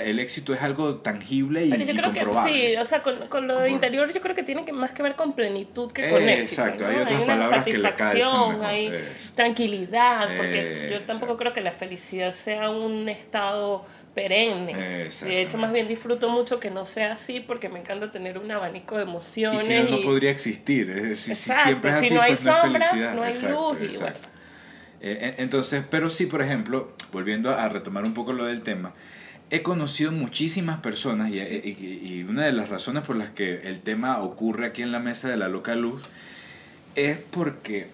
el 0.06 0.19
éxito 0.19 0.54
es 0.54 0.62
algo 0.62 0.95
tangible 0.97 1.65
y, 1.65 1.69
Pero 1.69 1.86
yo 1.86 1.93
creo 1.93 2.12
que 2.12 2.49
sí, 2.49 2.76
o 2.76 2.86
sea, 2.86 3.02
con, 3.02 3.28
con 3.28 3.47
lo 3.47 3.60
de 3.60 3.69
interior 3.69 4.12
yo 4.13 4.21
creo 4.21 4.36
que 4.36 4.43
tiene 4.43 4.65
que 4.65 4.73
más 4.73 4.91
que 4.91 5.04
ver 5.04 5.15
con 5.15 5.34
plenitud 5.34 5.91
que 5.91 6.10
con 6.10 6.28
éxito. 6.28 6.62
Exacto, 6.62 6.88
hay 6.88 6.95
otras 6.97 7.21
una 7.21 7.49
satisfacción, 7.49 8.63
hay 8.63 8.93
tranquilidad, 9.36 10.30
porque 10.38 10.89
yo 10.91 11.02
tampoco 11.02 11.38
creo 11.38 11.54
que 11.54 11.62
la 11.62 11.71
felicidad 11.71 12.32
sea 12.32 12.69
un 12.69 13.10
estado 13.10 13.86
perenne. 14.13 15.10
De 15.10 15.41
hecho, 15.41 15.58
más 15.58 15.71
bien 15.71 15.88
disfruto 15.88 16.30
mucho 16.30 16.60
que 16.60 16.69
no 16.69 16.86
sea 16.86 17.13
así 17.13 17.39
porque 17.39 17.69
me 17.69 17.80
encanta 17.80 18.12
tener 18.12 18.38
un 18.38 18.52
abanico 18.52 18.97
de 18.97 19.04
emociones. 19.04 19.63
Y 19.63 19.65
si 19.65 19.91
no, 19.91 19.97
no 19.97 20.02
podría 20.02 20.30
existir. 20.30 21.17
si, 21.17 21.36
siempre 21.36 21.91
es 21.91 21.97
así, 21.97 22.13
no 22.13 22.21
hay 22.21 22.32
pues 22.32 22.39
sombra, 22.41 23.13
no, 23.15 23.23
hay 23.23 23.41
luz. 23.41 23.78
Y 23.82 23.97
bueno. 23.97 24.15
Eh, 25.06 25.36
entonces, 25.39 25.84
pero 25.89 26.10
sí, 26.10 26.28
por 26.28 26.41
ejemplo, 26.41 26.93
volviendo 27.12 27.52
a 27.52 27.67
retomar 27.67 28.06
un 28.06 28.13
poco 28.13 28.32
lo 28.32 28.45
del 28.45 28.62
tema, 28.62 28.93
he 29.49 29.62
conocido 29.62 30.12
muchísimas 30.12 30.79
personas 30.79 31.32
y, 31.32 32.25
una 32.27 32.45
de 32.45 32.53
las 32.53 32.69
razones 32.69 33.03
por 33.03 33.15
las 33.15 33.29
que 33.32 33.67
el 33.67 33.82
tema 33.82 34.19
ocurre 34.19 34.65
aquí 34.65 34.82
en 34.82 34.91
la 34.91 34.99
mesa 34.99 35.29
de 35.29 35.38
la 35.38 35.47
loca 35.47 35.75
luz 35.75 36.01
es 36.95 37.17
porque, 37.17 37.88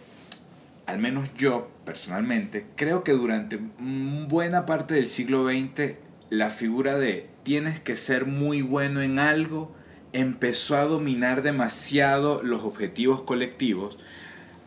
al 0.85 0.99
menos 0.99 1.29
yo 1.37 1.69
personalmente, 1.85 2.65
creo 2.75 3.03
que 3.03 3.11
durante 3.11 3.59
buena 3.79 4.65
parte 4.65 4.93
del 4.93 5.07
siglo 5.07 5.47
XX 5.49 5.95
la 6.29 6.49
figura 6.49 6.97
de 6.97 7.27
tienes 7.43 7.79
que 7.79 7.97
ser 7.97 8.25
muy 8.25 8.61
bueno 8.61 9.01
en 9.01 9.19
algo 9.19 9.75
empezó 10.13 10.77
a 10.77 10.85
dominar 10.85 11.41
demasiado 11.41 12.41
los 12.43 12.63
objetivos 12.63 13.23
colectivos 13.23 13.97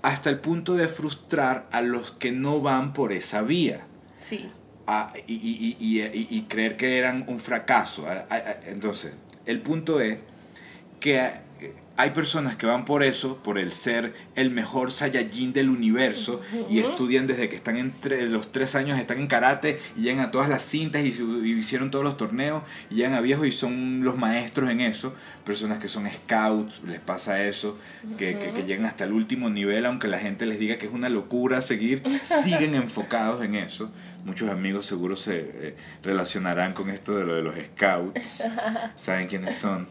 hasta 0.03 0.31
el 0.31 0.40
punto 0.40 0.75
de 0.75 0.88
frustrar 0.88 1.68
a 1.73 1.81
los 1.81 2.11
que 2.11 2.33
no 2.33 2.61
van 2.61 2.92
por 2.92 3.12
esa 3.12 3.42
vía. 3.42 3.87
Sí 4.18 4.51
y, 5.27 5.35
y, 5.35 5.77
y, 5.79 6.27
y, 6.31 6.42
creer 6.42 6.77
que 6.77 6.99
eran 6.99 7.25
un 7.29 7.40
fracaso. 7.40 8.07
Entonces, 8.66 9.14
el 9.47 9.61
punto 9.61 10.01
es 10.01 10.18
que 11.01 11.31
hay 11.96 12.11
personas 12.11 12.57
que 12.57 12.66
van 12.66 12.85
por 12.85 13.02
eso, 13.02 13.37
por 13.38 13.59
el 13.59 13.72
ser 13.72 14.14
el 14.35 14.50
mejor 14.50 14.90
Saiyajin 14.92 15.52
del 15.52 15.68
universo 15.68 16.40
y 16.70 16.78
estudian 16.78 17.26
desde 17.26 17.48
que 17.48 17.57
están 17.57 17.76
entre 17.76 18.26
los 18.26 18.50
tres 18.50 18.74
años, 18.74 18.98
están 18.98 19.18
en 19.18 19.26
karate 19.26 19.81
y 19.96 20.02
llegan 20.02 20.20
a 20.20 20.31
todas 20.31 20.48
las 20.48 20.62
cintas 20.62 21.02
y, 21.05 21.09
hicieron 21.52 21.90
todos 21.90 22.05
los 22.05 22.16
torneos 22.16 22.62
y 22.90 22.96
llegan 22.96 23.14
a 23.14 23.20
viejos 23.20 23.46
y 23.46 23.52
son 23.52 24.05
los 24.05 24.16
maestros 24.16 24.70
en 24.70 24.81
eso. 24.81 25.14
Personas 25.44 25.78
que 25.78 25.88
son 25.88 26.09
scouts, 26.11 26.81
les 26.87 27.00
pasa 27.00 27.44
eso, 27.44 27.78
que, 28.16 28.38
que, 28.38 28.64
llegan 28.64 28.87
hasta 28.87 29.05
el 29.05 29.12
último 29.12 29.50
nivel, 29.50 29.85
aunque 29.87 30.09
la 30.09 30.18
gente 30.18 30.46
les 30.46 30.59
diga 30.59 30.78
que 30.78 30.87
es 30.87 30.92
una 30.92 31.09
locura 31.09 31.61
seguir, 31.61 32.02
siguen 32.22 32.74
enfocados 32.74 33.44
en 33.44 33.55
eso. 33.55 33.90
Muchos 34.24 34.48
amigos 34.50 34.87
seguro 34.87 35.16
se 35.16 35.40
eh, 35.40 35.76
relacionarán 36.02 36.74
con 36.74 36.90
esto 36.90 37.16
de 37.16 37.24
lo 37.24 37.35
de 37.35 37.42
los 37.42 37.55
scouts, 37.57 38.50
saben 38.96 39.26
quiénes 39.26 39.57
son. 39.57 39.88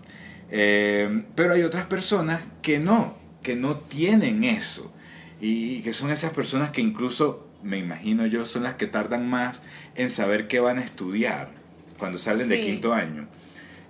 Eh, 0.52 1.24
pero 1.34 1.54
hay 1.54 1.64
otras 1.64 1.86
personas 1.86 2.42
que 2.62 2.80
no, 2.80 3.16
que 3.42 3.56
no 3.56 3.78
tienen 3.78 4.44
eso. 4.44 4.92
Y 5.40 5.82
que 5.82 5.94
son 5.94 6.12
esas 6.12 6.32
personas 6.34 6.70
que 6.70 6.82
incluso, 6.82 7.48
me 7.64 7.78
imagino 7.78 8.28
yo, 8.28 8.46
son 8.46 8.64
las 8.64 8.76
que 8.76 8.86
tardan 8.86 9.28
más 9.28 9.62
en 9.96 10.12
saber 10.12 10.48
qué 10.48 10.60
van 10.60 10.78
a 10.78 10.84
estudiar 10.84 11.50
cuando 11.98 12.20
salen 12.20 12.48
de 12.50 12.62
quinto 12.62 12.94
año. 12.94 13.28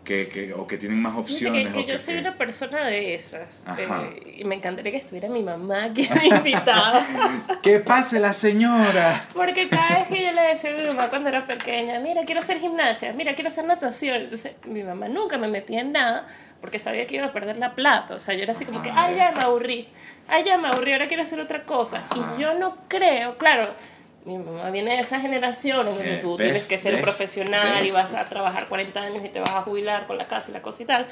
Que, 0.06 0.28
que, 0.28 0.52
o 0.54 0.66
que 0.66 0.78
tienen 0.78 1.00
más 1.00 1.16
opciones. 1.16 1.72
Que, 1.74 1.86
yo 1.86 1.96
soy 1.96 2.18
una 2.18 2.36
persona 2.36 2.86
de 2.86 3.14
esas. 3.14 3.64
Eh, 3.78 4.38
y 4.40 4.44
me 4.46 4.56
encantaría 4.56 4.92
que 4.92 4.98
estuviera 4.98 5.30
mi 5.30 5.44
mamá 5.44 5.86
aquí 5.86 6.10
invitada. 6.24 7.06
¡Que 7.62 7.80
pase 7.80 8.20
la 8.20 8.34
señora! 8.34 9.28
Porque 9.34 9.70
cada 9.70 10.00
vez 10.00 10.08
que 10.08 10.24
yo 10.24 10.32
le 10.32 10.42
decía 10.42 10.72
a 10.72 10.74
mi 10.74 10.88
mamá 10.88 11.10
cuando 11.12 11.30
era 11.30 11.46
pequeña, 11.46 12.00
mira, 12.00 12.24
quiero 12.26 12.42
hacer 12.42 12.60
gimnasia, 12.60 13.14
mira, 13.14 13.36
quiero 13.36 13.50
hacer 13.50 13.66
natación. 13.66 14.24
Entonces 14.24 14.56
mi 14.66 14.82
mamá 14.82 15.08
nunca 15.08 15.38
me 15.38 15.48
metía 15.48 15.82
en 15.82 15.92
nada 15.92 16.28
porque 16.62 16.80
sabía 16.80 17.08
que 17.08 17.16
iba 17.16 17.26
a 17.26 17.34
perder 17.34 17.58
la 17.58 17.74
plata. 17.76 18.16
O 18.16 18.20
sea, 18.20 18.36
yo 18.36 18.44
era 18.44 18.54
así 18.54 18.66
como 18.66 18.82
que, 18.82 18.92
ay, 18.94 19.16
ya 19.16 19.32
me 19.32 19.42
aburrí, 19.42 19.88
ay, 20.30 20.44
ya 20.46 20.58
me 20.58 20.68
aburrí, 20.70 20.94
ahora 20.94 21.08
quiero 21.08 21.24
hacer 21.24 21.40
otra 21.40 21.64
cosa. 21.66 22.04
Y 22.16 22.42
yo 22.42 22.54
no 22.54 22.78
creo, 22.88 23.38
claro, 23.38 23.74
mi 24.26 24.38
mamá 24.38 24.70
viene 24.70 24.92
de 24.96 25.00
esa 25.00 25.20
generación 25.20 25.88
en 25.88 25.96
donde 25.96 26.14
Eh, 26.16 26.18
tú 26.22 26.38
¿ves? 26.38 26.46
tienes 26.48 26.68
que 26.68 26.78
ser 26.78 26.94
¿ves? 26.94 27.02
profesional 27.02 27.80
y 27.84 27.86
¿ves? 27.92 27.94
vas 27.94 28.14
a 28.14 28.26
trabajar 28.26 28.68
40 28.68 29.02
años 29.02 29.26
y 29.26 29.30
te 29.30 29.40
vas 29.40 29.52
a 29.56 29.62
jubilar 29.64 30.06
con 30.08 30.18
la 30.18 30.28
casa 30.28 30.52
y 30.52 30.54
la 30.54 30.62
cosa 30.62 30.84
y 30.84 30.86
tal. 30.86 31.08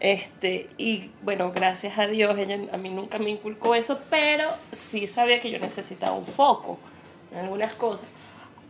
Este, 0.00 0.68
y 0.78 1.10
bueno, 1.22 1.50
gracias 1.52 1.98
a 1.98 2.06
Dios, 2.06 2.36
ella 2.38 2.58
a 2.72 2.76
mí 2.76 2.88
nunca 2.90 3.18
me 3.18 3.30
inculcó 3.30 3.74
eso, 3.74 4.00
pero 4.10 4.48
sí 4.70 5.06
sabía 5.06 5.40
que 5.40 5.50
yo 5.50 5.58
necesitaba 5.58 6.12
un 6.12 6.26
foco 6.26 6.78
en 7.32 7.38
algunas 7.38 7.74
cosas. 7.74 8.08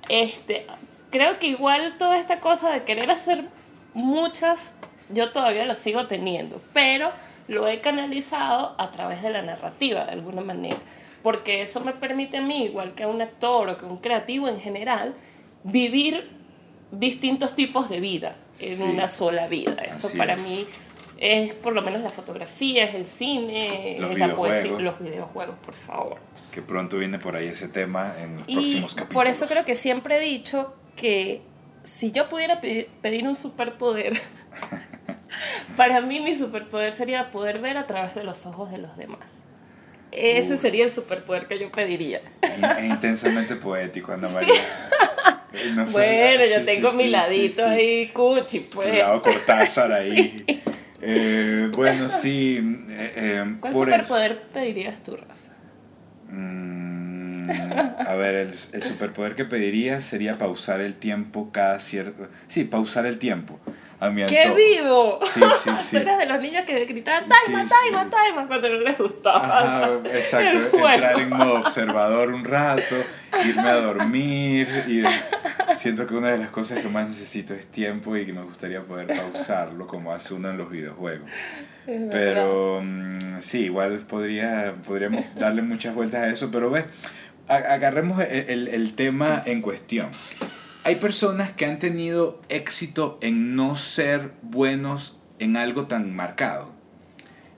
Este, 0.09 0.67
creo 1.11 1.39
que 1.39 1.49
igual 1.49 1.97
toda 1.99 2.19
esta 2.19 2.41
cosa 2.41 2.71
de 2.71 2.85
querer 2.85 3.11
hacer 3.11 3.45
muchas, 3.95 4.73
yo 5.11 5.31
todavía 5.33 5.65
lo 5.65 5.75
sigo 5.75 6.07
teniendo, 6.07 6.61
pero 6.73 7.13
lo 7.49 7.67
he 7.69 7.81
canalizado 7.81 8.75
a 8.79 8.91
través 8.91 9.23
de 9.23 9.31
la 9.31 9.43
narrativa 9.43 10.05
de 10.05 10.13
alguna 10.13 10.43
manera, 10.43 10.77
porque 11.23 11.63
eso 11.63 11.81
me 11.81 11.93
permite 11.93 12.37
a 12.39 12.43
mí, 12.43 12.65
igual 12.67 12.95
que 12.95 13.05
a 13.05 13.09
un 13.09 13.23
actor 13.23 13.69
o 13.71 13.79
que 13.79 13.87
a 13.87 13.89
un 13.89 13.99
creativo 13.99 14.49
en 14.49 14.61
general, 14.61 15.15
vivir 15.65 16.31
distintos 16.91 17.55
tipos 17.55 17.89
de 17.89 18.01
vida 18.01 18.37
en 18.61 18.77
Sí. 18.77 18.83
una 18.83 19.09
sola 19.09 19.47
vida. 19.49 19.73
Eso 19.85 20.09
Así 20.09 20.17
para 20.19 20.35
es. 20.35 20.43
mí 20.43 20.65
es 21.19 21.53
por 21.55 21.73
lo 21.73 21.83
menos 21.83 22.03
la 22.03 22.09
fotografía, 22.11 22.85
es 22.85 22.95
el 22.95 23.07
cine, 23.07 23.97
Los 23.99 24.11
es 24.13 24.19
la 24.19 24.35
poesía, 24.35 24.73
los 24.79 24.99
videojuegos, 25.01 25.57
por 25.65 25.75
favor. 25.75 26.19
Que 26.53 26.63
pronto 26.63 26.97
viene 26.99 27.19
por 27.19 27.37
ahí 27.37 27.49
ese 27.49 27.69
tema 27.69 28.15
en 28.21 28.39
los 28.39 28.49
Y 28.49 28.53
próximos 28.55 28.95
capítulos. 28.95 29.15
por 29.15 29.27
eso 29.27 29.47
creo 29.47 29.65
que 29.65 29.75
siempre 29.75 30.17
he 30.17 30.21
dicho 30.21 30.75
que 30.97 31.43
si 31.85 32.11
yo 32.13 32.29
pudiera 32.29 32.61
pe- 32.61 32.89
pedir 33.03 33.27
un 33.29 33.35
superpoder, 33.37 34.21
para 35.77 36.01
mí 36.01 36.21
mi 36.21 36.35
superpoder 36.35 36.93
sería 36.93 37.31
poder 37.31 37.61
ver 37.61 37.77
a 37.77 37.87
través 37.87 38.15
de 38.15 38.25
los 38.25 38.47
ojos 38.47 38.71
de 38.71 38.79
los 38.79 38.97
demás. 38.97 39.43
Ese 40.11 40.55
Uy. 40.55 40.59
sería 40.59 40.85
el 40.85 40.91
superpoder 40.91 41.47
que 41.47 41.59
yo 41.59 41.71
pediría. 41.71 42.21
Es 42.43 42.85
intensamente 42.85 43.57
poético, 43.57 44.13
Ana 44.13 44.29
María. 44.33 44.55
Eh, 45.53 45.73
no 45.75 45.85
bueno, 45.87 46.45
yo 46.45 46.59
sí, 46.61 46.65
tengo 46.67 46.91
sí, 46.91 46.97
mi 46.97 47.03
sí, 47.05 47.09
ladito 47.11 47.63
sí, 47.63 47.69
sí. 47.69 47.81
ahí, 47.81 48.09
cuchi, 48.09 48.61
Tu 48.61 48.71
pues. 48.79 48.99
lado 48.99 49.23
Cortázar 49.23 49.93
ahí. 49.93 50.45
Eh, 51.01 51.71
bueno, 51.75 52.11
sí. 52.11 52.59
eh, 52.91 53.13
eh, 53.17 53.57
¿Cuál 53.61 53.73
por 53.73 53.89
eso. 53.89 53.97
superpoder 53.99 54.43
pedirías 54.53 55.03
tú, 55.03 55.17
Rafa? 55.17 55.35
Mm, 56.31 57.51
a 58.07 58.15
ver, 58.15 58.35
el, 58.35 58.55
el 58.73 58.83
superpoder 58.83 59.35
que 59.35 59.45
pediría 59.45 60.01
sería 60.01 60.37
pausar 60.39 60.81
el 60.81 60.95
tiempo 60.95 61.51
cada 61.53 61.81
cierto... 61.81 62.29
Sí, 62.49 62.65
pausar 62.65 63.07
el 63.07 63.19
tiempo. 63.19 63.59
A 64.01 64.11
mi 64.11 64.25
¡Qué 64.27 64.51
vivo! 64.55 65.19
Sí, 65.33 65.41
sí, 65.65 65.71
sí. 65.83 65.97
Tú 65.97 66.03
eras 66.03 66.19
de 66.19 66.27
los 66.27 66.41
niños 66.41 66.65
que 66.65 66.85
gritaban 66.85 67.25
Sí, 67.25 67.31
Taima, 67.47 67.65
sí. 67.65 67.71
Taima, 67.71 68.11
Taima 68.11 68.47
cuando 68.47 68.69
no 68.69 68.79
les 68.81 68.97
gustaba. 68.99 69.59
Ajá, 69.59 69.91
exacto, 70.05 70.79
entrar 70.89 71.21
en 71.21 71.31
modo 71.31 71.55
observador 71.55 72.31
un 72.31 72.45
rato, 72.45 72.95
irme 73.45 73.69
a 73.69 73.77
dormir 73.81 74.69
y 74.87 75.03
siento 75.77 76.07
que 76.07 76.15
una 76.15 76.29
de 76.29 76.39
las 76.39 76.51
cosas 76.51 76.79
que 76.81 76.89
más 76.89 77.09
necesito 77.09 77.55
es 77.55 77.67
tiempo 77.67 78.17
y 78.17 78.25
que 78.25 78.33
me 78.33 78.43
gustaría 78.43 78.83
poder 78.83 79.09
pausarlo 79.09 79.87
como 79.89 80.13
hace 80.13 80.35
uno 80.35 80.51
en 80.51 80.59
los 80.59 80.71
videojuegos. 80.71 81.29
Pero 82.11 82.81
mm, 82.83 83.41
sí, 83.41 83.65
igual 83.65 83.99
podría, 84.01 84.75
podríamos 84.87 85.25
darle 85.35 85.63
muchas 85.63 85.95
vueltas 85.95 86.21
a 86.23 86.29
eso, 86.29 86.51
pero 86.53 86.71
ves, 86.71 86.85
agarremos 87.49 88.21
el, 88.21 88.45
el- 88.49 88.69
el 88.69 88.95
tema 88.95 89.43
en 89.45 89.61
cuestión. 89.63 90.11
Hay 90.89 90.95
personas 90.97 91.53
que 91.53 91.67
han 91.67 91.79
tenido 91.79 92.41
éxito 92.49 93.19
en 93.21 93.55
no 93.55 93.77
ser 93.77 94.33
buenos 94.41 95.19
en 95.39 95.59
algo 95.59 95.87
tan 95.87 96.17
marcado. 96.17 96.71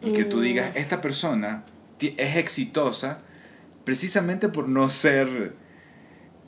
Y 0.03 0.12
que 0.14 0.25
tú 0.25 0.38
Mm. 0.38 0.43
digas, 0.43 0.71
esta 0.75 1.01
persona 1.01 1.62
es 2.01 2.37
exitosa 2.37 3.19
precisamente 3.85 4.49
por 4.49 4.69
no 4.69 4.88
ser 4.88 5.55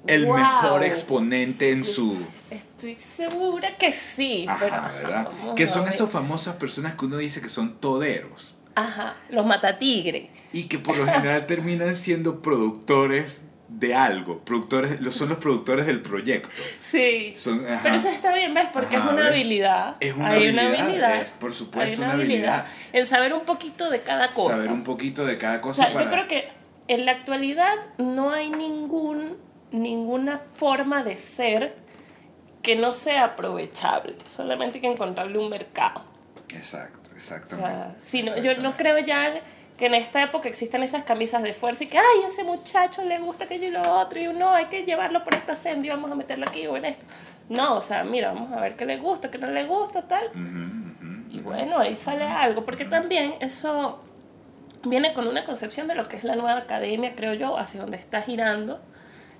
el 0.09 0.27
Wow. 0.27 0.35
mejor 0.37 0.83
exponente 0.83 1.71
en 1.71 1.85
su... 1.85 2.17
Estoy 2.51 2.97
segura 2.97 3.77
que 3.79 3.93
sí, 3.93 4.47
pero 4.59 4.75
Ajá, 4.75 4.87
ajá, 4.87 4.93
¿verdad? 4.97 5.29
Que 5.55 5.69
son 5.69 5.87
esas 5.87 6.11
famosas 6.11 6.57
personas 6.57 6.97
que 6.97 7.05
uno 7.05 7.17
dice 7.17 7.41
que 7.41 7.49
son 7.49 7.79
toderos. 7.79 8.57
Ajá, 8.75 9.15
los 9.31 9.47
matatigre. 9.47 10.31
y 10.53 10.65
que 10.65 10.81
por 10.81 10.97
lo 10.97 11.07
general 11.07 11.47
terminan 11.47 11.95
siendo 11.95 12.43
productores 12.43 13.41
de 13.79 13.95
algo. 13.95 14.39
Productores, 14.41 14.99
son 15.15 15.29
los 15.31 15.39
productores 15.39 15.87
del 15.87 16.01
proyecto. 16.01 16.49
Sí. 16.79 17.33
Son. 17.35 17.65
Pero 17.83 17.95
eso 17.95 18.09
está 18.09 18.35
bien, 18.35 18.55
¿ves? 18.55 18.69
Porque 18.73 18.97
Ajá, 18.97 19.07
es 19.09 19.13
una 19.13 19.27
habilidad. 19.29 19.97
Es 20.01 20.15
una 20.15 20.29
Hay 20.29 20.49
una 20.49 20.63
habilidad, 20.63 20.85
habilidad. 20.87 21.17
es, 21.23 21.33
por 21.33 21.55
supuesto, 21.55 21.91
Hay 21.93 21.99
una 21.99 22.13
habilidad. 22.13 22.67
En 22.93 23.07
saber 23.07 23.33
un 23.35 23.45
poquito 23.45 23.91
de 23.91 24.01
cada 24.01 24.31
cosa. 24.31 24.57
Saber 24.57 24.73
un 24.73 24.85
poquito 24.85 25.25
de 25.25 25.39
cada 25.39 25.59
o 25.59 25.61
cosa 25.61 25.85
sea, 25.85 25.93
para... 25.93 26.05
yo 26.05 26.11
creo 26.11 26.29
que 26.29 26.49
en 26.89 27.07
la 27.07 27.13
actualidad 27.13 27.75
no 27.99 28.31
hay 28.31 28.51
ningún, 28.51 29.39
ninguna 29.71 30.39
forma 30.39 31.03
de 31.03 31.17
ser 31.17 31.77
que 32.63 32.77
no 32.77 32.93
sea 32.93 33.25
aprovechable. 33.25 34.15
Solamente 34.27 34.79
hay 34.79 34.83
que 34.83 34.91
encontrarle 34.91 35.39
un 35.39 35.49
mercado. 35.49 36.05
Exacto, 36.55 37.11
O 37.13 37.17
exactamente. 37.17 37.71
sea, 37.71 37.97
si 37.99 38.23
no, 38.23 38.37
yo 38.39 38.57
no 38.59 38.77
creo 38.77 38.99
ya 38.99 39.35
que 39.83 39.87
en 39.87 39.95
esta 39.95 40.23
época 40.23 40.49
existan 40.49 40.85
esas 40.85 41.03
camisas 41.03 41.43
de 41.43 41.55
fuerza 41.55 41.83
y 41.83 41.89
que, 41.89 41.99
ay, 41.99 42.23
a 42.23 42.29
ese 42.29 42.45
muchacho 42.45 43.05
le 43.05 43.19
gusta 43.19 43.47
aquello 43.47 43.67
y 43.67 43.71
lo 43.73 43.83
otro, 43.83 44.21
y 44.21 44.29
no, 44.29 44.55
hay 44.55 44.67
que 44.67 44.85
llevarlo 44.85 45.25
por 45.25 45.35
esta 45.35 45.57
senda 45.57 45.89
y 45.89 45.91
vamos 45.91 46.09
a 46.09 46.15
meterlo 46.15 46.47
aquí 46.49 46.65
o 46.69 46.77
en 46.77 46.85
esto. 46.85 47.05
No, 47.49 47.79
o 47.79 47.81
sea, 47.81 48.05
mira, 48.05 48.33
vamos 48.33 48.53
a 48.53 48.61
ver 48.61 48.77
qué 48.77 48.87
le 48.87 48.99
gusta, 48.99 49.29
qué 49.29 49.39
no 49.39 49.49
le 49.49 49.65
gusta, 49.65 50.07
tal. 50.07 50.27
Ujú, 50.27 51.05
ujú, 51.05 51.37
Y 51.37 51.41
bueno, 51.41 51.81
ahí 51.81 51.97
sale 51.97 52.23
algo, 52.23 52.65
porque 52.65 52.85
también 52.85 53.35
eso 53.41 53.99
viene 54.85 55.15
con 55.15 55.27
una 55.27 55.45
concepción 55.45 55.89
de 55.89 55.97
lo 55.97 56.05
que 56.05 56.17
es 56.17 56.23
la 56.23 56.37
nueva 56.37 56.59
academia, 56.59 57.17
creo 57.17 57.35
yo, 57.35 57.59
hacia 57.59 57.81
donde 57.81 57.97
está 57.97 58.23
girando, 58.23 58.81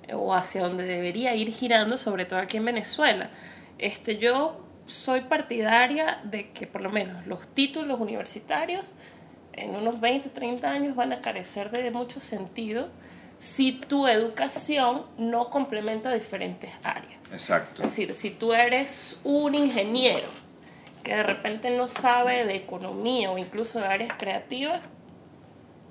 eh, 0.09 0.13
o 0.13 0.33
hacia 0.33 0.61
donde 0.61 0.83
debería 0.83 1.33
ir 1.35 1.53
girando, 1.53 1.95
sobre 1.95 2.25
todo 2.25 2.39
aquí 2.39 2.57
en 2.57 2.65
Venezuela. 2.65 3.29
Este, 3.77 4.17
yo 4.17 4.59
soy 4.87 5.21
partidaria 5.21 6.19
de 6.25 6.51
que 6.51 6.67
por 6.67 6.81
lo 6.81 6.89
menos 6.89 7.25
los 7.27 7.47
títulos 7.47 8.01
universitarios 8.01 8.91
en 9.53 9.75
unos 9.75 9.99
20, 9.99 10.29
30 10.29 10.69
años 10.69 10.95
van 10.95 11.13
a 11.13 11.21
carecer 11.21 11.71
de 11.71 11.91
mucho 11.91 12.19
sentido 12.19 12.89
si 13.37 13.73
tu 13.73 14.07
educación 14.07 15.05
no 15.17 15.49
complementa 15.49 16.13
diferentes 16.13 16.71
áreas. 16.83 17.31
Exacto. 17.31 17.83
Es 17.83 17.89
decir, 17.89 18.13
si 18.13 18.29
tú 18.29 18.53
eres 18.53 19.19
un 19.23 19.55
ingeniero 19.55 20.27
que 21.03 21.15
de 21.15 21.23
repente 21.23 21.69
no 21.69 21.89
sabe 21.89 22.45
de 22.45 22.55
economía 22.55 23.31
o 23.31 23.37
incluso 23.37 23.79
de 23.79 23.85
áreas 23.85 24.13
creativas, 24.17 24.81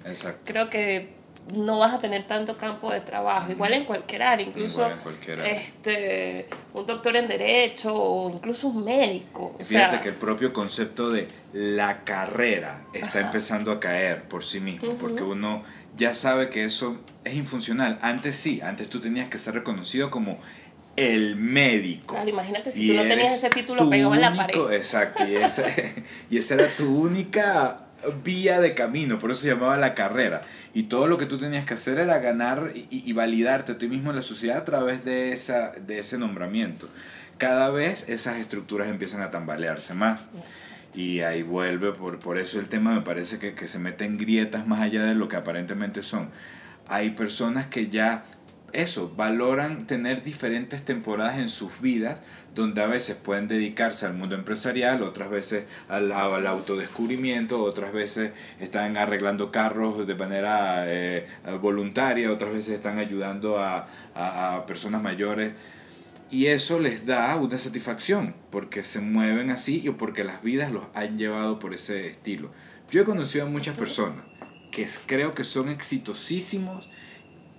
Exacto. 0.06 0.40
creo 0.44 0.70
que 0.70 1.10
no 1.54 1.80
vas 1.80 1.92
a 1.92 2.00
tener 2.00 2.26
tanto 2.26 2.56
campo 2.56 2.90
de 2.92 3.00
trabajo. 3.00 3.50
Igual 3.50 3.74
en 3.74 3.84
cualquier 3.84 4.22
área, 4.22 4.46
incluso 4.46 4.80
Igual 4.80 4.92
en 4.92 4.98
cualquier 4.98 5.40
área. 5.40 5.52
este, 5.52 6.48
un 6.72 6.86
doctor 6.86 7.16
en 7.16 7.26
derecho 7.28 7.94
o 7.94 8.30
incluso 8.30 8.68
un 8.68 8.84
médico. 8.84 9.56
O 9.58 9.64
Fíjate 9.64 9.92
sea, 9.94 10.00
que 10.00 10.10
el 10.10 10.14
propio 10.14 10.52
concepto 10.52 11.10
de 11.10 11.26
la 11.52 12.04
carrera 12.04 12.84
está 12.92 13.18
Ajá. 13.18 13.26
empezando 13.26 13.72
a 13.72 13.80
caer 13.80 14.22
por 14.24 14.44
sí 14.44 14.60
mismo, 14.60 14.94
porque 14.94 15.22
uno 15.22 15.62
ya 15.96 16.14
sabe 16.14 16.48
que 16.48 16.64
eso 16.64 16.98
es 17.24 17.34
infuncional. 17.34 17.98
Antes 18.02 18.36
sí, 18.36 18.60
antes 18.62 18.88
tú 18.88 19.00
tenías 19.00 19.28
que 19.28 19.38
ser 19.38 19.54
reconocido 19.54 20.10
como 20.10 20.38
el 20.96 21.36
médico. 21.36 22.14
claro, 22.14 22.28
imagínate 22.28 22.70
si 22.70 22.84
Y 22.84 22.88
tú 22.88 23.02
no 23.02 23.08
tenías 23.08 23.32
ese 23.32 23.48
título 23.50 23.82
tu 23.84 23.90
pegado 23.90 24.14
en 24.14 24.20
la 24.20 24.34
pared. 24.34 24.72
Exacto, 24.72 25.26
y 25.26 25.36
esa, 25.36 25.64
y 26.30 26.38
esa 26.38 26.54
era 26.54 26.68
tu 26.68 26.94
única 27.00 27.81
vía 28.22 28.60
de 28.60 28.74
camino, 28.74 29.18
por 29.18 29.30
eso 29.30 29.40
se 29.40 29.48
llamaba 29.48 29.76
la 29.76 29.94
carrera. 29.94 30.40
Y 30.74 30.84
todo 30.84 31.06
lo 31.06 31.18
que 31.18 31.26
tú 31.26 31.38
tenías 31.38 31.64
que 31.64 31.74
hacer 31.74 31.98
era 31.98 32.18
ganar 32.18 32.72
y, 32.74 32.86
y 32.90 33.12
validarte 33.12 33.72
a 33.72 33.78
ti 33.78 33.88
mismo 33.88 34.10
en 34.10 34.16
la 34.16 34.22
sociedad 34.22 34.58
a 34.58 34.64
través 34.64 35.04
de, 35.04 35.32
esa, 35.32 35.72
de 35.72 35.98
ese 35.98 36.18
nombramiento. 36.18 36.88
Cada 37.38 37.70
vez 37.70 38.08
esas 38.08 38.38
estructuras 38.38 38.88
empiezan 38.88 39.22
a 39.22 39.30
tambalearse 39.30 39.94
más. 39.94 40.28
Y 40.94 41.20
ahí 41.20 41.42
vuelve, 41.42 41.92
por, 41.92 42.18
por 42.18 42.38
eso 42.38 42.60
el 42.60 42.68
tema 42.68 42.94
me 42.94 43.00
parece 43.00 43.38
que, 43.38 43.54
que 43.54 43.66
se 43.66 43.78
mete 43.78 44.04
en 44.04 44.18
grietas 44.18 44.66
más 44.66 44.80
allá 44.80 45.04
de 45.04 45.14
lo 45.14 45.28
que 45.28 45.36
aparentemente 45.36 46.02
son. 46.02 46.30
Hay 46.86 47.10
personas 47.10 47.66
que 47.66 47.88
ya, 47.88 48.24
eso, 48.72 49.12
valoran 49.16 49.86
tener 49.86 50.22
diferentes 50.22 50.84
temporadas 50.84 51.38
en 51.38 51.48
sus 51.48 51.80
vidas, 51.80 52.20
donde 52.54 52.82
a 52.82 52.86
veces 52.86 53.16
pueden 53.16 53.48
dedicarse 53.48 54.04
al 54.06 54.14
mundo 54.14 54.34
empresarial, 54.34 55.02
otras 55.02 55.30
veces 55.30 55.64
al, 55.88 56.12
al 56.12 56.46
autodescubrimiento, 56.46 57.62
otras 57.62 57.92
veces 57.92 58.32
están 58.60 58.96
arreglando 58.96 59.50
carros 59.50 60.06
de 60.06 60.14
manera 60.14 60.84
eh, 60.86 61.26
voluntaria, 61.60 62.30
otras 62.30 62.52
veces 62.52 62.74
están 62.74 62.98
ayudando 62.98 63.58
a, 63.58 63.86
a- 64.14 64.56
a 64.56 64.66
personas 64.66 65.02
mayores. 65.02 65.52
Y 66.30 66.46
eso 66.46 66.78
les 66.78 67.04
da 67.04 67.36
una 67.36 67.58
satisfacción, 67.58 68.34
porque 68.50 68.84
se 68.84 69.00
mueven 69.00 69.50
así 69.50 69.82
y 69.84 69.90
porque 69.90 70.24
las 70.24 70.42
vidas 70.42 70.70
los 70.72 70.84
han 70.94 71.18
llevado 71.18 71.58
por 71.58 71.74
ese 71.74 72.06
estilo. 72.08 72.50
Yo 72.90 73.02
he 73.02 73.04
conocido 73.04 73.46
a 73.46 73.48
muchas 73.48 73.76
personas 73.76 74.24
que 74.70 74.86
creo 75.06 75.32
que 75.32 75.44
son 75.44 75.68
exitosísimos, 75.68 76.88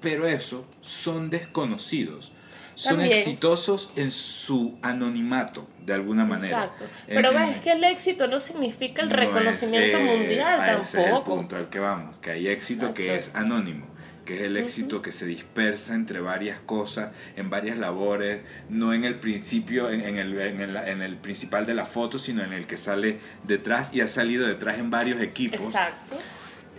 pero 0.01 0.27
eso 0.27 0.67
son 0.81 1.29
desconocidos. 1.29 2.31
Son 2.75 2.97
También. 2.97 3.17
exitosos 3.17 3.91
en 3.95 4.09
su 4.11 4.77
anonimato, 4.81 5.67
de 5.85 5.93
alguna 5.93 6.25
manera. 6.25 6.65
Exacto. 6.65 6.85
Pero 7.07 7.31
en- 7.31 7.37
ves 7.37 7.57
que 7.61 7.71
el 7.73 7.83
éxito 7.83 8.27
no 8.27 8.39
significa 8.39 9.01
el 9.03 9.09
no 9.09 9.15
es, 9.15 9.19
reconocimiento 9.27 9.97
eh, 9.97 10.03
mundial 10.17 10.59
a 10.61 10.73
ese 10.73 10.81
es 10.81 10.95
el 10.95 11.03
tampoco. 11.11 11.35
punto 11.35 11.55
al 11.55 11.69
que 11.69 11.79
vamos, 11.79 12.17
que 12.17 12.31
hay 12.31 12.47
éxito 12.47 12.93
que 12.93 13.15
es 13.15 13.27
Exacto. 13.27 13.39
anónimo, 13.53 13.85
que 14.25 14.35
es 14.35 14.41
el 14.43 14.55
éxito 14.57 15.01
que 15.01 15.11
se 15.11 15.25
dispersa 15.25 15.95
entre 15.95 16.21
varias 16.21 16.59
cosas, 16.61 17.11
en 17.35 17.49
varias 17.49 17.77
labores, 17.77 18.41
no 18.69 18.93
en 18.93 19.03
el 19.03 19.15
principio, 19.15 19.89
en, 19.91 20.01
en 20.01 20.17
el, 20.17 20.39
en, 20.39 20.61
el, 20.61 20.75
en 20.77 21.01
el 21.01 21.17
principal 21.17 21.65
de 21.65 21.73
la 21.73 21.85
foto, 21.85 22.17
sino 22.19 22.41
en 22.43 22.53
el 22.53 22.65
que 22.65 22.77
sale 22.77 23.19
detrás 23.43 23.93
y 23.93 23.99
ha 24.01 24.07
salido 24.07 24.47
detrás 24.47 24.79
en 24.79 24.89
varios 24.89 25.21
equipos. 25.21 25.59
Exacto. 25.61 26.15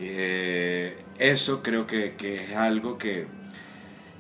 Eh, 0.00 0.96
eso 1.18 1.62
creo 1.62 1.87
que, 1.87 2.14
que 2.16 2.44
es 2.44 2.57
algo 2.57 2.98
que, 2.98 3.26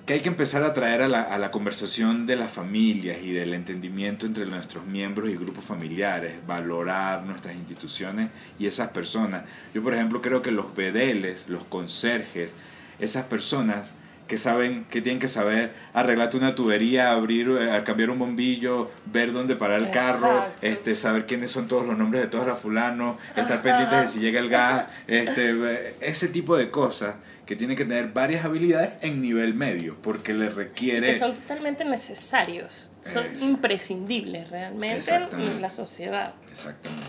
que 0.06 0.12
hay 0.12 0.20
que 0.20 0.28
empezar 0.28 0.64
a 0.64 0.74
traer 0.74 1.00
a 1.00 1.08
la, 1.08 1.22
a 1.22 1.38
la 1.38 1.50
conversación 1.50 2.26
de 2.26 2.36
las 2.36 2.52
familias 2.52 3.18
y 3.22 3.32
del 3.32 3.54
entendimiento 3.54 4.26
entre 4.26 4.44
nuestros 4.44 4.84
miembros 4.84 5.30
y 5.30 5.36
grupos 5.36 5.64
familiares, 5.64 6.34
valorar 6.46 7.22
nuestras 7.22 7.54
instituciones 7.54 8.28
y 8.58 8.66
esas 8.66 8.90
personas. 8.90 9.44
Yo, 9.72 9.82
por 9.82 9.94
ejemplo, 9.94 10.20
creo 10.20 10.42
que 10.42 10.50
los 10.50 10.76
bedeles, 10.76 11.48
los 11.48 11.64
conserjes, 11.64 12.54
esas 12.98 13.24
personas 13.24 13.92
que 14.28 14.38
saben, 14.38 14.84
que 14.90 15.02
tienen 15.02 15.20
que 15.20 15.28
saber 15.28 15.72
arreglarte 15.92 16.36
una 16.36 16.54
tubería, 16.54 17.12
abrir, 17.12 17.50
eh, 17.60 17.82
cambiar 17.84 18.10
un 18.10 18.18
bombillo, 18.18 18.90
ver 19.06 19.32
dónde 19.32 19.56
parar 19.56 19.80
el 19.80 19.90
carro, 19.90 20.38
Exacto. 20.38 20.66
este, 20.66 20.96
saber 20.96 21.26
quiénes 21.26 21.50
son 21.50 21.68
todos 21.68 21.86
los 21.86 21.96
nombres 21.96 22.22
de 22.22 22.28
todos 22.28 22.46
los 22.46 22.58
fulanos, 22.58 23.16
estar 23.36 23.62
pendientes 23.62 24.00
de 24.00 24.06
si 24.06 24.20
llega 24.20 24.40
el 24.40 24.48
gas, 24.48 24.86
este, 25.06 25.50
eh, 25.50 25.96
ese 26.00 26.28
tipo 26.28 26.56
de 26.56 26.70
cosas 26.70 27.16
que 27.46 27.56
tienen 27.56 27.76
que 27.76 27.84
tener 27.84 28.12
varias 28.12 28.44
habilidades 28.44 28.92
en 29.02 29.20
nivel 29.20 29.54
medio, 29.54 29.96
porque 30.00 30.32
le 30.32 30.48
requiere... 30.48 31.08
Que 31.08 31.14
son 31.14 31.34
totalmente 31.34 31.84
necesarios. 31.84 32.90
Son 33.04 33.24
imprescindibles 33.40 34.48
realmente 34.48 35.14
en 35.14 35.60
la 35.60 35.70
sociedad. 35.70 36.34
Exactamente. 36.50 37.04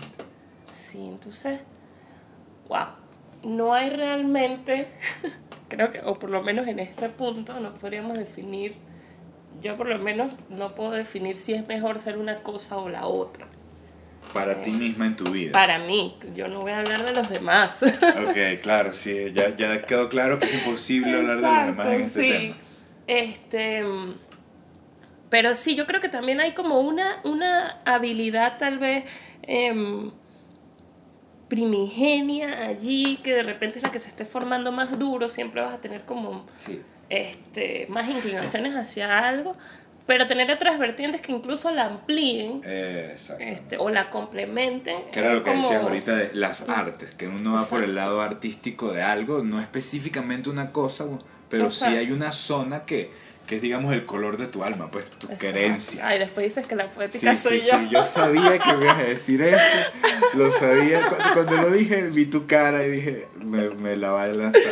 Sí, 0.70 1.06
entonces, 1.06 1.60
wow, 2.68 2.88
no 3.44 3.72
hay 3.72 3.88
realmente, 3.88 4.88
creo 5.68 5.90
que, 5.90 6.00
o 6.00 6.18
por 6.18 6.28
lo 6.28 6.42
menos 6.42 6.68
en 6.68 6.80
este 6.80 7.08
punto, 7.08 7.58
no 7.60 7.72
podríamos 7.74 8.18
definir, 8.18 8.76
yo 9.62 9.76
por 9.76 9.88
lo 9.88 9.98
menos 9.98 10.32
no 10.50 10.74
puedo 10.74 10.90
definir 10.90 11.36
si 11.36 11.54
es 11.54 11.66
mejor 11.66 11.98
ser 11.98 12.18
una 12.18 12.42
cosa 12.42 12.76
o 12.76 12.90
la 12.90 13.06
otra. 13.06 13.48
Para 14.36 14.62
ti 14.62 14.70
misma 14.70 15.06
en 15.06 15.16
tu 15.16 15.24
vida. 15.30 15.52
Para 15.52 15.78
mí, 15.78 16.16
yo 16.34 16.48
no 16.48 16.60
voy 16.60 16.72
a 16.72 16.78
hablar 16.80 17.04
de 17.04 17.12
los 17.14 17.28
demás. 17.28 17.82
Ok, 18.28 18.60
claro, 18.62 18.92
sí, 18.92 19.32
ya, 19.32 19.54
ya 19.56 19.82
quedó 19.82 20.08
claro 20.08 20.38
que 20.38 20.46
es 20.46 20.54
imposible 20.54 21.16
hablar 21.16 21.36
de 21.36 21.42
los 21.42 21.66
demás 21.66 21.86
en 21.88 22.00
este 22.02 22.20
sí. 22.22 22.30
tema. 22.30 22.56
Este, 23.06 23.84
pero 25.30 25.54
sí, 25.54 25.74
yo 25.74 25.86
creo 25.86 26.00
que 26.00 26.08
también 26.08 26.40
hay 26.40 26.52
como 26.52 26.80
una, 26.80 27.20
una 27.24 27.80
habilidad 27.84 28.58
tal 28.58 28.78
vez 28.78 29.04
em, 29.42 30.10
primigenia 31.48 32.66
allí, 32.66 33.18
que 33.22 33.34
de 33.34 33.42
repente 33.42 33.78
es 33.78 33.82
la 33.82 33.90
que 33.90 33.98
se 33.98 34.08
esté 34.08 34.24
formando 34.24 34.72
más 34.72 34.98
duro, 34.98 35.28
siempre 35.28 35.60
vas 35.60 35.74
a 35.74 35.78
tener 35.78 36.04
como 36.04 36.46
Sí. 36.58 36.80
este, 37.08 37.86
más 37.88 38.08
inclinaciones 38.08 38.74
hacia 38.74 39.26
algo, 39.28 39.56
pero 40.06 40.26
tener 40.26 40.50
otras 40.52 40.78
vertientes 40.78 41.20
que 41.20 41.32
incluso 41.32 41.70
la 41.72 41.86
amplíen 41.86 42.60
Exacto. 42.64 43.42
este, 43.44 43.76
o 43.78 43.90
la 43.90 44.08
complementen. 44.10 44.98
Que 45.12 45.18
era 45.20 45.34
lo 45.34 45.42
que 45.42 45.50
como- 45.50 45.62
decías 45.62 45.82
ahorita 45.82 46.14
de 46.16 46.30
las 46.34 46.68
artes, 46.68 47.14
que 47.14 47.26
uno 47.28 47.54
va 47.54 47.66
por 47.66 47.82
el 47.82 47.90
Exacto. 47.90 47.94
lado 48.10 48.22
artístico 48.22 48.92
de 48.92 49.02
algo, 49.02 49.42
no 49.42 49.60
específicamente 49.60 50.48
una 50.48 50.70
cosa, 50.72 51.04
pero 51.48 51.70
sí 51.70 51.78
Exacto. 51.84 51.98
hay 51.98 52.10
una 52.12 52.32
zona 52.32 52.84
que, 52.84 53.10
que 53.46 53.56
es, 53.56 53.62
digamos, 53.62 53.92
el 53.92 54.04
color 54.06 54.36
de 54.38 54.46
tu 54.46 54.64
alma, 54.64 54.90
pues, 54.90 55.06
tu 55.06 55.26
Exacto. 55.26 55.38
querencia. 55.38 56.06
Ay, 56.06 56.18
después 56.18 56.44
dices 56.44 56.66
que 56.66 56.74
la 56.76 56.84
Sí, 56.84 56.90
poética 56.94 57.34
sí, 57.34 57.40
soy 57.48 57.60
sí, 57.60 57.68
yo. 57.70 57.90
yo 57.90 58.02
sabía 58.04 58.58
que 58.58 58.72
me 58.74 58.84
ibas 58.84 58.98
a 58.98 59.02
decir 59.04 59.42
eso, 59.42 59.58
lo 60.34 60.50
sabía, 60.52 61.06
cuando, 61.06 61.32
cuando 61.34 61.56
lo 61.68 61.70
dije 61.70 62.02
vi 62.10 62.26
tu 62.26 62.46
cara 62.46 62.84
y 62.86 62.90
dije, 62.90 63.28
me, 63.40 63.70
me 63.70 63.96
la 63.96 64.10
va 64.10 64.24
a 64.24 64.28
lanzar. 64.28 64.62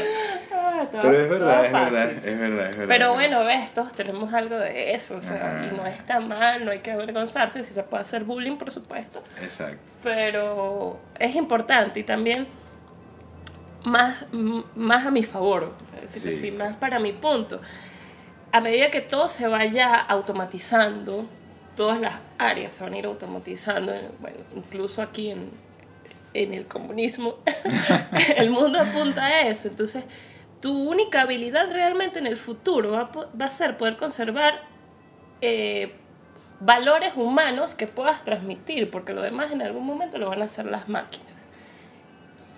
Todo- 0.90 1.02
Pero 1.02 1.18
es 1.18 1.28
verdad, 1.30 1.54
todo 1.56 1.64
es 1.64 1.70
fácil. 1.72 1.94
verdad, 1.94 2.26
es 2.26 2.38
verdad, 2.38 2.70
es 2.70 2.76
verdad. 2.78 2.94
Pero 2.94 3.06
es 3.10 3.14
bueno, 3.14 3.44
ves, 3.44 3.74
todos 3.74 3.92
tenemos 3.92 4.32
algo 4.34 4.56
de 4.56 4.94
eso, 4.94 5.16
o 5.16 5.20
sea, 5.20 5.56
Ajá. 5.58 5.66
y 5.66 5.76
no 5.76 5.86
está 5.86 6.20
mal, 6.20 6.64
no 6.64 6.70
hay 6.70 6.80
que 6.80 6.92
avergonzarse, 6.92 7.62
si 7.64 7.74
se 7.74 7.82
puede 7.82 8.02
hacer 8.02 8.24
bullying, 8.24 8.56
por 8.56 8.70
supuesto, 8.70 9.22
verdad. 9.22 9.44
Exacto. 9.44 9.78
pero 10.02 10.98
es 11.18 11.34
importante 11.36 12.00
y 12.00 12.04
también 12.04 12.46
más, 13.84 14.24
más 14.74 15.06
a 15.06 15.10
mi 15.10 15.22
favor, 15.22 15.72
es 16.02 16.14
decir, 16.14 16.32
sí, 16.32 16.50
más 16.50 16.74
para 16.76 16.98
mi 16.98 17.12
punto. 17.12 17.60
A 18.52 18.60
medida 18.60 18.90
que 18.90 19.00
todo 19.00 19.28
se 19.28 19.46
vaya 19.48 19.94
automatizando, 19.96 21.26
todas 21.76 22.00
las 22.00 22.20
áreas 22.38 22.72
se 22.72 22.84
van 22.84 22.94
a 22.94 22.98
ir 22.98 23.06
automatizando, 23.06 23.92
bueno, 24.20 24.38
incluso 24.54 25.02
aquí 25.02 25.30
en, 25.30 25.50
en 26.32 26.54
el 26.54 26.66
comunismo, 26.66 27.36
el 28.36 28.50
mundo 28.50 28.80
apunta 28.80 29.24
a 29.24 29.40
eso, 29.42 29.68
entonces 29.68 30.04
tu 30.64 30.72
única 30.90 31.20
habilidad 31.20 31.70
realmente 31.70 32.18
en 32.18 32.27
el 32.27 32.38
futuro 32.38 32.92
va, 32.92 33.00
a 33.00 33.12
po- 33.12 33.27
va 33.38 33.44
a 33.44 33.50
ser 33.50 33.77
poder 33.77 33.98
conservar 33.98 34.62
eh, 35.42 35.92
valores 36.61 37.12
humanos 37.16 37.74
que 37.74 37.87
puedas 37.87 38.24
transmitir, 38.24 38.90
porque 38.90 39.12
lo 39.12 39.20
demás 39.20 39.53
en 39.53 39.61
algún 39.61 39.85
momento 39.85 40.16
lo 40.16 40.31
van 40.31 40.40
a 40.40 40.46
hacer 40.46 40.64
las 40.64 40.88
máquinas. 40.88 41.29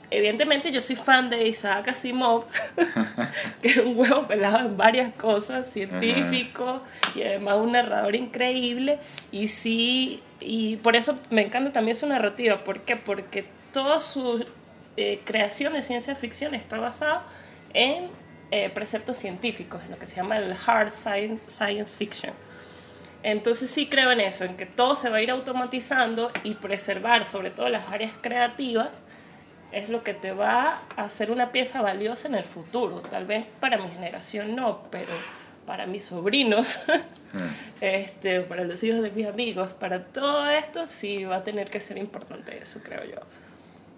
Evidentemente 0.09 0.71
yo 0.71 0.81
soy 0.81 0.95
fan 0.95 1.31
de 1.31 1.49
Isaac 1.49 1.89
Asimov, 1.89 2.45
que 3.61 3.69
es 3.71 3.77
un 3.79 3.99
huevo 3.99 4.29
pelado 4.29 4.59
en 4.61 4.77
varias 4.77 5.13
cosas, 5.15 5.67
científico 5.67 6.81
y 7.17 7.23
además 7.23 7.57
un 7.57 7.73
narrador 7.73 8.15
increíble. 8.15 9.01
Y 9.33 9.49
sí, 9.49 10.23
y 10.39 10.77
por 10.77 10.95
eso 10.95 11.19
me 11.31 11.43
encanta 11.45 11.73
también 11.73 11.97
su 11.97 12.07
narrativa. 12.07 12.57
¿Por 12.59 12.83
qué? 12.83 12.95
Porque 12.95 13.47
toda 13.73 13.99
su 13.99 14.45
eh, 14.97 15.21
creación 15.25 15.73
de 15.73 15.83
ciencia 15.83 16.15
ficción 16.15 16.55
está 16.55 16.79
basada 16.79 17.25
en 17.77 18.09
eh, 18.51 18.71
preceptos 18.71 19.17
científicos, 19.17 19.83
en 19.85 19.93
lo 19.93 19.99
que 19.99 20.07
se 20.07 20.17
llama 20.17 20.39
el 20.39 20.57
hard 20.67 20.91
science, 20.91 21.43
science 21.47 21.95
fiction. 21.95 22.33
Entonces 23.23 23.71
sí 23.71 23.89
creo 23.89 24.11
en 24.13 24.21
eso, 24.21 24.45
en 24.45 24.57
que 24.57 24.67
todo 24.67 24.95
se 24.95 25.11
va 25.11 25.19
a 25.19 25.23
ir 25.23 25.31
automatizando 25.31 26.31
y 26.43 26.55
preservar 26.55 27.25
sobre 27.25 27.51
todo 27.51 27.69
las 27.69 27.89
áreas 27.91 28.13
creativas 28.21 29.03
es 29.73 29.89
lo 29.89 30.03
que 30.03 30.15
te 30.15 30.33
va 30.33 30.83
a 30.97 31.03
hacer 31.03 31.31
una 31.31 31.53
pieza 31.53 31.83
valiosa 31.83 32.29
en 32.29 32.37
el 32.37 32.45
futuro. 32.45 33.01
Tal 33.01 33.27
vez 33.27 33.47
para 33.61 33.79
mi 33.79 33.89
generación 33.89 34.57
no, 34.57 34.83
pero 34.91 35.13
para 35.67 35.87
mis 35.87 36.05
sobrinos, 36.05 36.79
este, 37.81 38.41
para 38.43 38.65
los 38.65 38.83
hijos 38.85 39.03
de 39.03 39.11
mis 39.11 39.27
amigos, 39.27 39.75
para 39.75 40.05
todo 40.05 40.49
esto 40.49 40.87
sí 40.87 41.25
va 41.25 41.37
a 41.37 41.45
tener 41.45 41.69
que 41.69 41.81
ser 41.81 41.99
importante 41.99 42.57
eso, 42.57 42.81
creo 42.83 43.05
yo. 43.05 43.21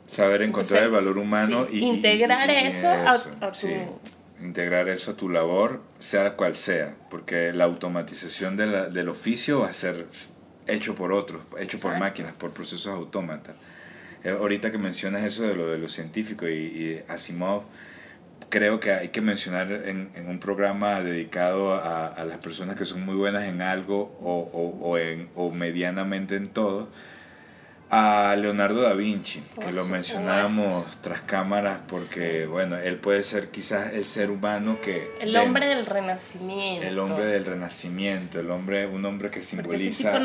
Saber 0.09 0.43
encontrar 0.43 0.85
el 0.85 0.91
valor 0.91 1.19
humano 1.19 1.67
sí, 1.71 1.81
y 1.81 1.85
integrar 1.85 2.49
y- 2.49 2.53
y 2.53 2.57
eso 2.69 2.89
a- 2.89 3.11
a 3.13 3.19
tu- 3.53 3.59
sí. 3.59 3.75
integrar 4.43 4.89
eso 4.89 5.11
a 5.11 5.15
tu 5.17 5.29
labor, 5.29 5.83
sea 5.99 6.33
cual 6.35 6.57
sea, 6.57 6.95
porque 7.11 7.53
la 7.53 7.65
automatización 7.65 8.57
de 8.57 8.67
la- 8.67 8.89
del 8.89 9.09
oficio 9.11 9.61
va 9.61 9.69
a 9.69 9.73
ser 9.73 10.07
hecho 10.67 10.95
por 10.95 11.13
otros, 11.13 11.43
hecho 11.61 11.79
por 11.79 11.99
máquinas, 11.99 12.33
por 12.33 12.53
procesos 12.53 12.89
autómatas. 12.93 13.55
Eh, 14.25 14.31
ahorita 14.31 14.71
que 14.71 14.79
mencionas 14.79 15.25
eso 15.25 15.43
de 15.45 15.55
lo 15.55 15.69
de 15.71 15.79
lo 15.79 15.89
científico 15.89 16.49
y, 16.49 16.53
y 16.55 17.01
Asimov, 17.09 17.63
creo 18.49 18.81
que 18.81 18.93
hay 18.93 19.09
que 19.09 19.21
mencionar 19.21 19.71
en, 19.71 20.11
en 20.15 20.29
un 20.29 20.41
programa 20.41 21.03
dedicado 21.03 21.75
a, 21.75 22.07
a 22.07 22.25
las 22.25 22.39
personas 22.39 22.77
que 22.77 22.85
son 22.87 23.03
muy 23.05 23.15
buenas 23.15 23.45
en 23.45 23.61
algo 23.61 24.17
o, 24.21 24.49
o, 24.53 24.89
o 24.89 24.99
en, 24.99 25.29
o 25.35 25.51
medianamente 25.51 26.35
en 26.37 26.49
todo, 26.49 26.89
a 27.91 28.37
Leonardo 28.37 28.83
da 28.83 28.93
Vinci, 28.93 29.41
Por 29.55 29.65
que 29.65 29.73
lo 29.73 29.83
supuesto. 29.83 29.93
mencionábamos 30.19 31.01
tras 31.01 31.23
cámaras 31.23 31.79
porque, 31.89 32.45
bueno, 32.47 32.77
él 32.77 32.97
puede 32.97 33.25
ser 33.25 33.49
quizás 33.49 33.95
el 33.95 34.05
ser 34.05 34.31
humano 34.31 34.79
que... 34.83 35.11
El 35.21 35.35
hombre 35.37 35.69
del 35.69 35.87
renacimiento. 35.87 36.87
el 36.87 36.99
hombre 36.99 37.25
del 37.25 37.47
renacimiento, 37.47 38.41
el 38.41 38.51
hombre, 38.51 38.87
un 38.87 39.05
hombre 39.07 39.31
que 39.31 39.41
simboliza 39.41 40.19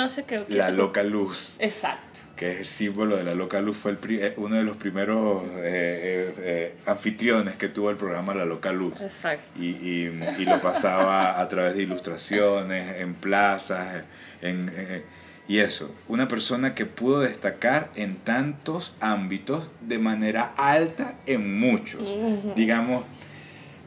la 0.50 0.70
loca 0.72 1.04
luz 1.04 1.56
Exacto. 1.60 2.20
que 2.36 2.52
es 2.52 2.60
el 2.60 2.66
símbolo 2.66 3.16
de 3.16 3.24
la 3.24 3.34
loca 3.34 3.62
luz, 3.62 3.78
fue 3.78 3.92
el 3.92 3.98
pri- 3.98 4.20
eh, 4.22 4.34
uno 4.36 4.58
de 4.58 4.64
los 4.64 4.76
primeros 4.76 5.44
eh, 5.58 5.62
eh, 5.64 6.34
eh, 6.40 6.76
anfitriones 6.86 7.56
que 7.56 7.70
tuvo 7.70 7.90
el 7.92 7.96
programa 7.96 8.34
La 8.34 8.44
Loca 8.44 8.74
Luz. 8.74 9.00
Exacto. 9.00 9.44
Y, 9.58 9.68
y, 9.68 10.20
y 10.40 10.44
lo 10.46 10.60
pasaba 10.62 11.40
a 11.40 11.48
través 11.48 11.76
de 11.78 11.84
ilustraciones, 11.84 13.00
en 13.00 13.14
plazas, 13.14 14.04
en, 14.42 14.70
eh, 14.76 15.04
y 15.48 15.60
eso. 15.60 15.92
Una 16.08 16.28
persona 16.28 16.74
que 16.76 16.86
pudo 16.86 17.20
destacar 17.22 17.92
en 17.96 18.16
tantos 18.18 18.94
ámbitos 19.02 19.70
de 19.82 20.00
manera 20.00 20.54
alta 20.58 21.16
en 21.26 21.60
muchos. 21.60 22.10
Digamos, 22.56 23.04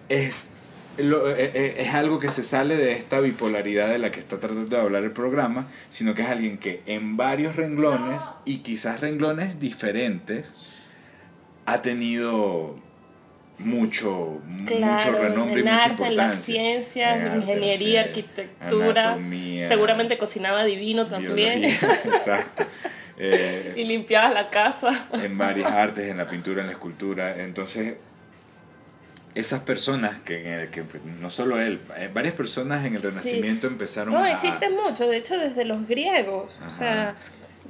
es, 0.09 0.47
lo- 0.99 1.29
eh, 1.31 1.51
eh, 1.55 1.75
es 1.79 1.95
algo 1.95 2.19
que 2.19 2.29
se 2.29 2.43
sale 2.43 2.77
de 2.77 2.93
esta 2.93 3.21
bipolaridad 3.21 3.89
de 3.89 3.99
la 3.99 4.11
que 4.11 4.21
está 4.21 4.39
tratando 4.39 4.77
de 4.77 4.81
hablar 4.83 5.03
el 5.05 5.13
programa, 5.13 5.69
sino 5.91 6.15
que 6.15 6.23
es 6.23 6.29
alguien 6.29 6.59
que 6.59 6.83
en 6.87 7.17
varios 7.17 7.57
renglones 7.57 8.21
y 8.45 8.59
quizás 8.59 9.01
renglones 9.01 9.59
diferentes 9.59 10.47
ha 11.65 11.83
tenido 11.83 12.79
mucho, 13.59 14.41
mucho 14.47 15.13
renombre 15.13 15.61
y 15.61 15.63
mucha 15.65 15.77
arte, 15.77 15.91
importancia. 15.91 16.07
en 16.09 16.17
las 16.17 16.35
ciencias, 16.43 17.23
En 17.27 17.37
ingeniería, 17.43 18.01
arquitectura. 18.03 19.03
anatomía, 19.13 19.67
Seguramente 19.69 20.19
cocinaba 20.19 20.65
divino 20.65 21.07
también. 21.07 21.61
biología, 21.63 22.01
Exacto. 22.05 22.65
Eh, 23.19 23.73
y 23.77 23.85
limpiaba 23.85 24.31
la 24.33 24.51
casa. 24.51 25.09
en 25.13 25.39
varias 25.39 25.73
artes, 25.73 26.11
en 26.11 26.19
la 26.19 26.27
pintura, 26.27 26.61
en 26.61 26.67
la 26.67 26.73
escultura. 26.75 27.37
Entonces, 27.43 27.97
esas 29.35 29.61
personas, 29.61 30.19
que, 30.21 30.69
que 30.73 30.83
pues, 30.83 31.03
no 31.05 31.31
solo 31.31 31.61
él, 31.61 31.81
eh, 31.99 32.11
varias 32.13 32.35
personas 32.35 32.85
en 32.87 32.95
el 32.97 33.03
Renacimiento 33.03 33.67
empezaron 33.67 34.15
No, 34.15 34.21
a... 34.23 34.31
existen 34.33 34.73
muchos, 34.75 35.09
de 35.11 35.17
hecho 35.19 35.39
desde 35.39 35.65
los 35.65 35.87
griegos, 35.87 36.57
Ajá. 36.59 36.67
o 36.69 36.71
sea, 36.71 37.15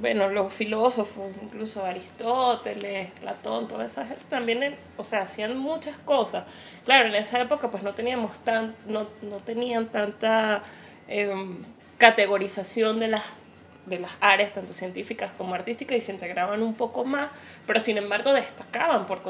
bueno, 0.01 0.29
los 0.29 0.53
filósofos, 0.53 1.31
incluso 1.43 1.85
Aristóteles, 1.85 3.11
Platón, 3.21 3.69
toda 3.69 3.87
esa 3.87 4.05
gente 4.07 4.25
también, 4.29 4.63
eh, 4.63 4.77
o 4.97 5.05
sea, 5.05 5.23
hacían 5.23 5.57
muchas 5.57 5.97
cosas. 5.99 6.45
Claro, 6.85 7.09
en 7.09 7.15
esa 7.15 7.41
época 7.41 7.71
pues 7.71 7.83
no 7.83 7.95
teníamos 7.95 8.39
tan, 8.41 8.75
no, 8.87 9.09
no 9.23 9.37
tenían 9.39 9.87
tanta 9.87 10.63
em, 11.09 11.59
categorización 11.99 13.01
de 13.01 13.09
las 13.09 13.23
de 13.87 14.01
las 14.01 14.11
áreas 14.21 14.53
tanto 14.53 14.73
científicas 14.73 15.33
como 15.39 15.55
artísticas 15.55 15.97
y 15.97 16.01
se 16.01 16.13
integraban 16.13 16.61
un 16.61 16.75
poco 16.75 17.05
más, 17.05 17.31
pero 17.67 17.81
sin 17.81 17.97
embargo 17.97 18.33
destacaban 18.33 19.07
por, 19.07 19.21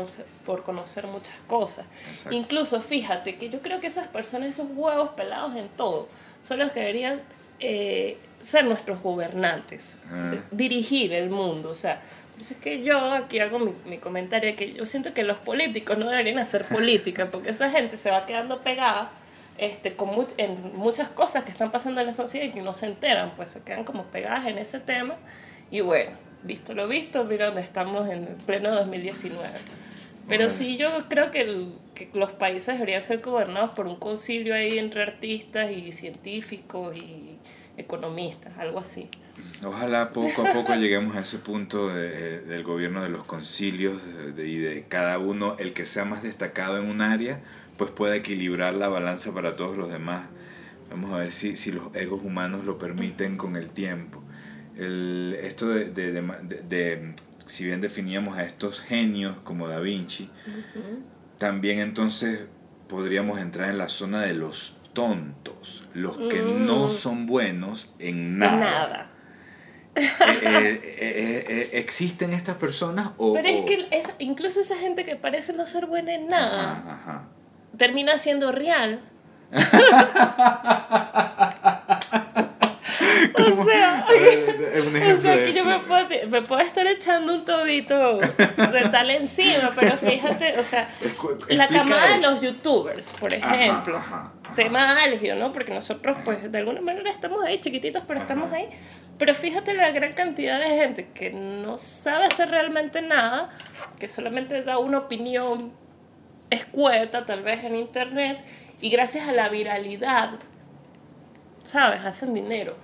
por 0.47 0.63
conocer 0.63 1.07
muchas 1.07 1.37
cosas. 1.47 1.85
Exacto. 2.11 2.35
Incluso 2.35 2.81
fíjate 2.81 3.37
que 3.37 3.51
yo 3.51 3.61
creo 3.61 3.81
que 3.81 3.87
esas 3.87 4.09
personas, 4.09 4.49
esos 4.49 4.69
huevos 4.71 5.11
pelados 5.11 5.55
en 5.57 5.69
todo, 5.69 6.09
son 6.43 6.59
los 6.59 6.73
que 6.73 6.81
deberían 6.81 7.21
eh, 7.61 8.19
ser 8.41 8.65
nuestros 8.65 9.01
gobernantes, 9.03 9.99
Ah. 10.11 10.35
dirigir 10.51 11.13
el 11.13 11.31
mundo. 11.31 11.71
O 11.71 11.75
sea, 11.75 12.01
por 12.33 12.43
eso 12.43 12.55
es 12.55 12.61
que 12.61 12.83
yo 12.83 12.99
aquí 13.13 13.39
hago 13.41 13.59
mi, 13.59 13.73
mi 13.87 13.99
comentario 13.99 14.51
de 14.51 14.57
que 14.57 14.73
yo 14.75 14.85
siento 14.87 15.15
que 15.15 15.23
los 15.25 15.39
políticos 15.39 15.97
no 15.99 16.09
deberían 16.11 16.39
hacer 16.39 16.65
política, 16.69 17.31
porque 17.31 17.51
esa 17.51 17.71
gente 17.71 17.97
se 17.97 18.11
va 18.11 18.27
quedando 18.27 18.61
pegada 18.63 19.11
este, 19.59 19.95
con 19.97 20.11
much- 20.11 20.35
en 20.37 20.77
muchas 20.77 21.09
cosas 21.09 21.45
que 21.45 21.51
están 21.51 21.73
pasando 21.73 22.01
en 22.03 22.09
la 22.09 22.13
sociedad 22.13 22.45
y 22.47 22.51
que 22.51 22.61
no 22.61 22.75
se 22.75 22.87
enteran, 22.87 23.33
pues 23.37 23.51
se 23.53 23.63
quedan 23.63 23.85
como 23.85 24.05
pegadas 24.05 24.47
en 24.47 24.59
ese 24.59 24.81
tema. 24.81 25.15
Y 25.71 25.81
bueno, 25.81 26.11
visto 26.43 26.75
lo 26.75 26.87
visto, 26.87 27.25
mira 27.25 27.47
dónde 27.47 27.63
estamos 27.63 28.07
en 28.11 28.27
pleno 28.45 28.71
2019. 28.71 29.49
Pero 30.29 30.45
Bueno. 30.45 30.59
sí, 30.59 30.77
yo 30.77 30.91
creo 31.09 31.31
que, 31.31 31.43
el- 31.43 31.75
que 31.95 32.09
los 32.15 32.33
países 32.33 32.75
deberían 32.75 33.01
ser 33.01 33.21
gobernados 33.21 33.71
por 33.71 33.87
un 33.87 33.97
concilio 33.97 34.55
ahí 34.55 34.79
entre 34.79 35.03
artistas 35.03 35.71
y 35.71 35.93
científicos 35.93 36.97
y 36.97 37.39
economistas, 37.77 38.57
algo 38.59 38.81
así. 38.81 39.09
Ojalá 39.65 40.11
poco 40.13 40.47
a 40.47 40.53
poco 40.53 40.75
lleguemos 40.75 41.17
a 41.17 41.21
ese 41.21 41.39
punto 41.39 41.89
de- 41.95 42.41
del 42.41 42.63
gobierno 42.65 43.03
de 43.03 43.09
los 43.11 43.25
concilios 43.27 44.01
de- 44.35 44.49
y 44.49 44.57
de 44.59 44.85
cada 44.89 45.19
uno, 45.19 45.57
el 45.59 45.73
que 45.73 45.87
sea 45.87 46.05
más 46.05 46.23
destacado 46.23 46.79
en 46.79 46.89
un 46.91 47.01
área, 47.03 47.41
pues 47.77 47.91
pueda 47.91 48.17
equilibrar 48.17 48.75
la 48.75 48.89
balanza 48.89 49.33
para 49.35 49.55
todos 49.57 49.77
los 49.77 49.91
demás. 49.91 50.27
Vamos 50.91 51.13
a 51.13 51.19
ver 51.19 51.33
si, 51.33 51.57
si 51.57 51.71
los 51.73 51.95
egos 51.95 52.21
humanos 52.25 52.65
lo 52.65 52.79
permiten 52.79 53.37
con 53.37 53.57
el 53.57 53.69
tiempo. 53.71 54.23
El, 54.77 55.37
esto 55.43 55.69
de, 55.69 55.87
de- 55.91 56.13
de- 56.13 56.23
de- 56.23 56.63
de- 56.63 57.15
si 57.47 57.65
bien 57.65 57.81
definíamos 57.81 58.37
a 58.39 58.43
estos 58.45 58.81
genios 58.81 59.37
como 59.45 59.69
Da 59.69 59.79
Vinci, 59.81 60.31
también 61.39 61.79
entonces 61.79 62.41
podríamos 62.89 63.39
entrar 63.41 63.71
en 63.71 63.79
la 63.79 63.89
zona 63.89 64.21
de 64.23 64.35
los 64.35 64.77
tontos, 64.93 65.89
los 65.95 66.17
que 66.17 66.43
no 66.43 66.87
Mm. 66.87 66.91
son 66.91 67.27
buenos 67.27 67.93
en 67.99 68.39
Nada. 68.39 68.57
nada. 68.57 69.11
Eh, 69.95 70.03
eh, 70.43 71.45
eh, 71.49 71.71
¿Existen 71.75 72.33
estas 72.35 72.57
personas 72.57 73.11
o...? 73.17 73.33
Pero 73.35 73.49
es 73.49 73.65
que 73.65 73.89
es- 73.91 74.13
incluso 74.19 74.61
esa 74.61 74.77
gente 74.77 75.05
que 75.07 75.17
parece 75.17 75.55
no 75.55 75.65
ser 75.67 75.87
buena 75.87 76.13
en 76.15 76.29
nada, 76.29 76.73
Ajá, 76.73 76.95
ajá. 77.03 77.25
termina 77.79 78.19
siendo 78.19 78.53
real. 78.53 79.01
o 84.49 84.59
sea, 84.59 84.77
Eh, 84.77 84.81
un 84.87 84.95
o 84.95 84.99
ejemplo 84.99 85.21
sea, 85.23 85.37
de 85.37 85.45
que 85.47 85.53
yo 85.53 85.65
me 85.65 85.79
puedo, 85.81 86.07
me 86.29 86.43
puedo 86.43 86.61
estar 86.61 86.87
echando 86.87 87.35
un 87.35 87.45
tobito 87.45 88.19
de 88.19 88.89
tal 88.91 89.11
encima, 89.11 89.73
pero 89.75 89.97
fíjate, 89.97 90.59
o 90.59 90.63
sea, 90.63 90.89
la 91.49 91.69
camada 91.69 92.17
de 92.17 92.21
los 92.23 92.41
youtubers, 92.41 93.11
por 93.19 93.35
Ajá, 93.35 93.55
ejemplo, 93.55 93.97
ajá, 93.97 94.33
ajá. 94.45 94.55
tema 94.55 95.03
álgido, 95.03 95.37
¿no? 95.37 95.53
Porque 95.53 95.73
nosotros, 95.73 96.19
pues, 96.25 96.51
de 96.51 96.59
alguna 96.59 96.81
manera 96.81 97.11
estamos 97.11 97.43
ahí 97.45 97.61
chiquititos, 97.61 98.03
pero 98.07 98.21
estamos 98.21 98.53
ahí. 98.53 98.69
Pero 99.19 99.35
fíjate 99.35 99.73
la 99.73 99.91
gran 99.93 100.13
cantidad 100.13 100.61
de 100.61 100.69
gente 100.77 101.09
que 101.15 101.31
no 101.31 101.79
sabe 101.79 102.27
hacer 102.27 102.51
realmente 102.51 103.01
nada, 103.01 103.49
que 103.99 104.09
solamente 104.09 104.63
da 104.63 104.77
una 104.79 104.99
opinión 104.99 105.73
escueta, 106.51 107.25
tal 107.25 107.43
vez 107.43 107.65
en 107.65 107.77
internet, 107.77 108.39
y 108.81 108.91
gracias 108.91 109.27
a 109.27 109.33
la 109.33 109.49
viralidad, 109.49 110.33
¿sabes? 111.65 112.05
Hacen 112.05 112.35
dinero. 112.35 112.77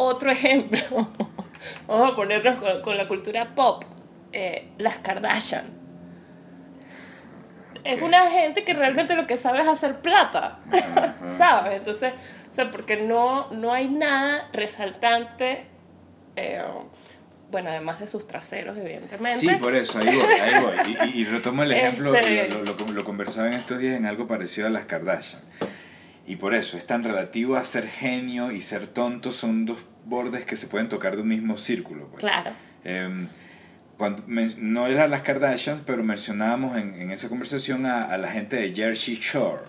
Otro 0.00 0.30
ejemplo, 0.30 0.78
vamos 1.88 2.12
a 2.12 2.14
ponernos 2.14 2.56
con, 2.58 2.82
con 2.82 2.96
la 2.96 3.08
cultura 3.08 3.54
pop, 3.56 3.82
eh, 4.32 4.68
las 4.78 4.98
Kardashian. 4.98 5.64
Es 7.84 8.00
una 8.02 8.30
gente 8.30 8.64
que 8.64 8.74
realmente 8.74 9.14
lo 9.14 9.26
que 9.26 9.36
sabe 9.36 9.60
es 9.60 9.66
hacer 9.68 10.00
plata, 10.00 10.58
¿sabes? 11.26 11.74
Entonces, 11.74 12.12
o 12.48 12.52
sea, 12.52 12.70
porque 12.70 12.96
no, 12.96 13.50
no 13.50 13.72
hay 13.72 13.88
nada 13.88 14.48
resaltante, 14.52 15.66
eh, 16.36 16.62
bueno, 17.50 17.70
además 17.70 17.98
de 17.98 18.06
sus 18.08 18.26
traseros, 18.26 18.76
evidentemente. 18.76 19.38
Sí, 19.40 19.48
por 19.56 19.74
eso, 19.74 19.98
ahí 19.98 20.16
voy, 20.16 20.32
ahí 20.34 20.62
voy. 20.62 20.74
Y, 21.12 21.18
y- 21.18 21.20
y 21.22 21.24
retomo 21.24 21.62
el 21.62 21.72
ejemplo, 21.78 22.14
Este- 22.14 22.48
lo, 22.50 22.62
lo- 22.62 22.92
lo 22.92 23.04
conversaba 23.04 23.48
en 23.48 23.54
estos 23.54 23.78
días 23.78 23.96
en 23.96 24.06
algo 24.06 24.26
parecido 24.26 24.66
a 24.66 24.70
las 24.70 24.84
Kardashian. 24.84 25.40
Y 26.28 26.36
por 26.36 26.54
eso, 26.54 26.76
es 26.76 26.86
tan 26.86 27.02
relativo 27.02 27.56
a 27.56 27.64
ser 27.64 27.88
genio 27.88 28.52
y 28.52 28.60
ser 28.60 28.86
tonto, 28.86 29.32
son 29.32 29.64
dos 29.66 29.78
bordes 30.04 30.44
que 30.44 30.56
se 30.56 30.66
pueden 30.66 30.88
tocar 30.88 31.16
de 31.16 31.22
un 31.22 31.28
mismo 31.28 31.56
círculo. 31.56 32.06
pues. 32.08 32.20
Claro. 32.20 32.50
Em, 32.84 33.28
cuando, 33.96 34.22
men- 34.26 34.54
no 34.58 34.86
eran 34.86 35.10
las 35.10 35.22
Kardashians, 35.22 35.80
pero 35.86 36.04
mencionábamos 36.04 36.76
en, 36.76 36.94
en 37.00 37.10
esa 37.10 37.28
conversación 37.28 37.86
a, 37.86 38.04
a 38.04 38.18
la 38.18 38.28
gente 38.30 38.56
de 38.56 38.74
Jersey 38.74 39.16
Shore. 39.16 39.62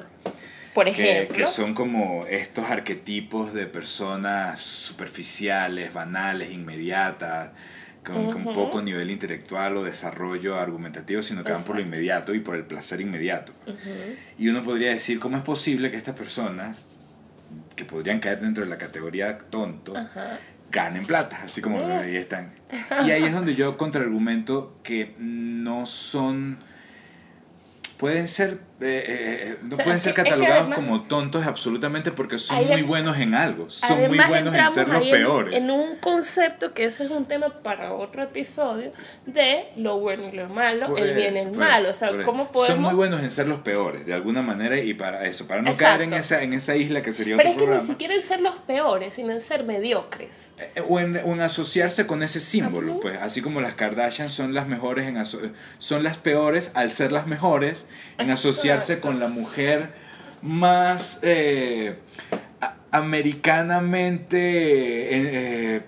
Por 0.74 0.86
que, 0.86 0.92
ejemplo. 0.92 1.38
que 1.38 1.48
son 1.48 1.74
como 1.74 2.26
estos 2.28 2.70
arquetipos 2.70 3.54
de 3.54 3.66
personas 3.66 4.60
superficiales, 4.62 5.94
banales, 5.94 6.52
inmediatas, 6.52 7.50
con, 8.06 8.32
con 8.32 8.42
Ujú. 8.48 8.54
poco 8.54 8.82
nivel 8.82 9.12
intelectual 9.12 9.78
o 9.78 9.84
desarrollo 9.84 10.58
argumentativo, 10.60 11.22
sino 11.22 11.44
que 11.44 11.52
van 11.52 11.64
por 11.64 11.76
lo 11.76 11.82
Exacto. 11.82 11.98
inmediato 11.98 12.34
y 12.34 12.40
por 12.40 12.56
el 12.56 12.64
placer 12.64 13.02
inmediato. 13.02 13.52
Ujú. 13.68 13.78
Y 14.38 14.48
uno 14.50 14.64
podría 14.64 14.90
decir, 14.90 15.20
¿cómo 15.20 15.38
es 15.38 15.44
posible 15.44 15.92
que 15.92 15.98
estas 15.98 16.16
personas, 16.16 16.86
que 17.76 17.86
podrían 17.86 18.20
caer 18.20 18.40
dentro 18.42 18.64
de 18.64 18.70
la 18.70 18.78
categoría 18.78 19.38
tonto, 19.38 19.96
Ajá. 19.98 20.40
ganen 20.72 21.04
plata, 21.06 21.42
así 21.44 21.62
como 21.62 21.78
Yes. 21.80 21.88
ahí 22.04 22.16
están. 22.16 22.52
Y 23.06 23.12
ahí 23.12 23.24
es 23.24 23.34
donde 23.34 23.56
yo 23.56 23.78
contraargumento 23.78 24.78
que 24.84 25.16
no 25.20 25.86
son 25.86 26.60
pueden 27.98 28.28
ser 28.28 28.60
eh, 28.82 29.06
eh, 29.52 29.58
no 29.62 29.74
O 29.74 29.76
sea, 29.76 29.84
pueden 29.86 30.00
ser 30.00 30.14
que- 30.14 30.22
es 30.22 30.26
que 30.26 30.30
catalogados 30.32 30.60
además- 30.62 30.80
como 30.80 31.02
tontos 31.04 31.46
absolutamente 31.46 32.12
porque 32.14 32.40
son 32.40 32.66
muy 32.66 32.82
buenos 32.82 33.18
en 33.18 33.36
algo, 33.36 33.70
son 33.70 34.08
muy 34.08 34.18
buenos 34.18 34.56
en 34.56 34.68
ser 34.70 34.88
los 34.88 35.02
ahí 35.02 35.10
en- 35.10 35.16
peores. 35.18 35.56
En, 35.56 35.70
un 35.70 35.98
concepto 35.98 36.74
que 36.74 36.86
ese 36.86 37.04
es 37.04 37.12
un 37.12 37.26
tema 37.26 37.62
para 37.62 37.94
otro 37.94 38.24
episodio 38.24 38.94
de 39.26 39.68
lo 39.76 40.00
bueno 40.00 40.30
y 40.30 40.32
lo 40.32 40.48
malo, 40.48 40.88
Por 40.88 41.00
el 41.02 41.14
bien 41.16 41.36
y 41.36 41.40
el 41.40 41.48
por 41.50 41.58
mal. 41.58 41.82
eso, 41.84 41.90
O 41.90 41.94
sea, 41.94 42.10
por 42.12 42.22
eso. 42.22 42.26
¿cómo 42.30 42.44
Son 42.46 42.52
podemos...? 42.54 42.80
muy 42.80 42.94
buenos 42.96 43.22
en 43.22 43.32
ser 43.32 43.48
los 43.48 43.60
peores, 43.60 44.06
de 44.06 44.14
alguna 44.14 44.42
manera, 44.42 44.78
y 44.80 44.94
para 44.94 45.26
eso, 45.26 45.46
para 45.46 45.62
no 45.62 45.72
Exacto. 45.72 45.98
caer 45.98 46.02
en 46.04 46.14
esa, 46.14 46.42
en 46.44 46.54
esa 46.54 46.76
isla 46.78 47.02
que 47.02 47.12
sería 47.12 47.36
Pero 47.36 47.50
otro 47.50 47.52
es 47.52 47.56
que 47.58 47.62
ni 47.62 47.66
programa. 47.68 47.88
siquiera 47.94 48.16
en 48.16 48.22
ser 48.22 48.40
los 48.40 48.56
peores, 48.56 49.14
sino 49.14 49.32
en 49.34 49.42
ser 49.42 49.64
mediocres. 49.66 50.52
Eh, 50.58 50.82
O 50.88 51.00
en, 51.02 51.18
en 51.18 51.42
asociarse 51.42 52.08
con 52.08 52.24
ese 52.24 52.40
símbolo, 52.40 53.00
pues 53.02 53.18
así 53.22 53.42
como 53.42 53.60
las 53.60 53.74
Kardashian 53.74 54.30
son 54.30 54.54
las 54.54 54.68
mejores 54.68 55.06
en 55.06 55.20
son 55.80 56.04
las 56.04 56.18
peores 56.18 56.72
al 56.76 56.92
ser 56.94 57.12
las 57.12 57.28
mejores 57.28 57.86
en 58.18 58.30
asociarse 58.32 58.69
Con 59.02 59.20
la 59.20 59.28
mujer 59.28 59.90
más 60.42 61.20
eh, 61.24 61.96
americanamente 62.92 64.38
eh, 65.76 65.82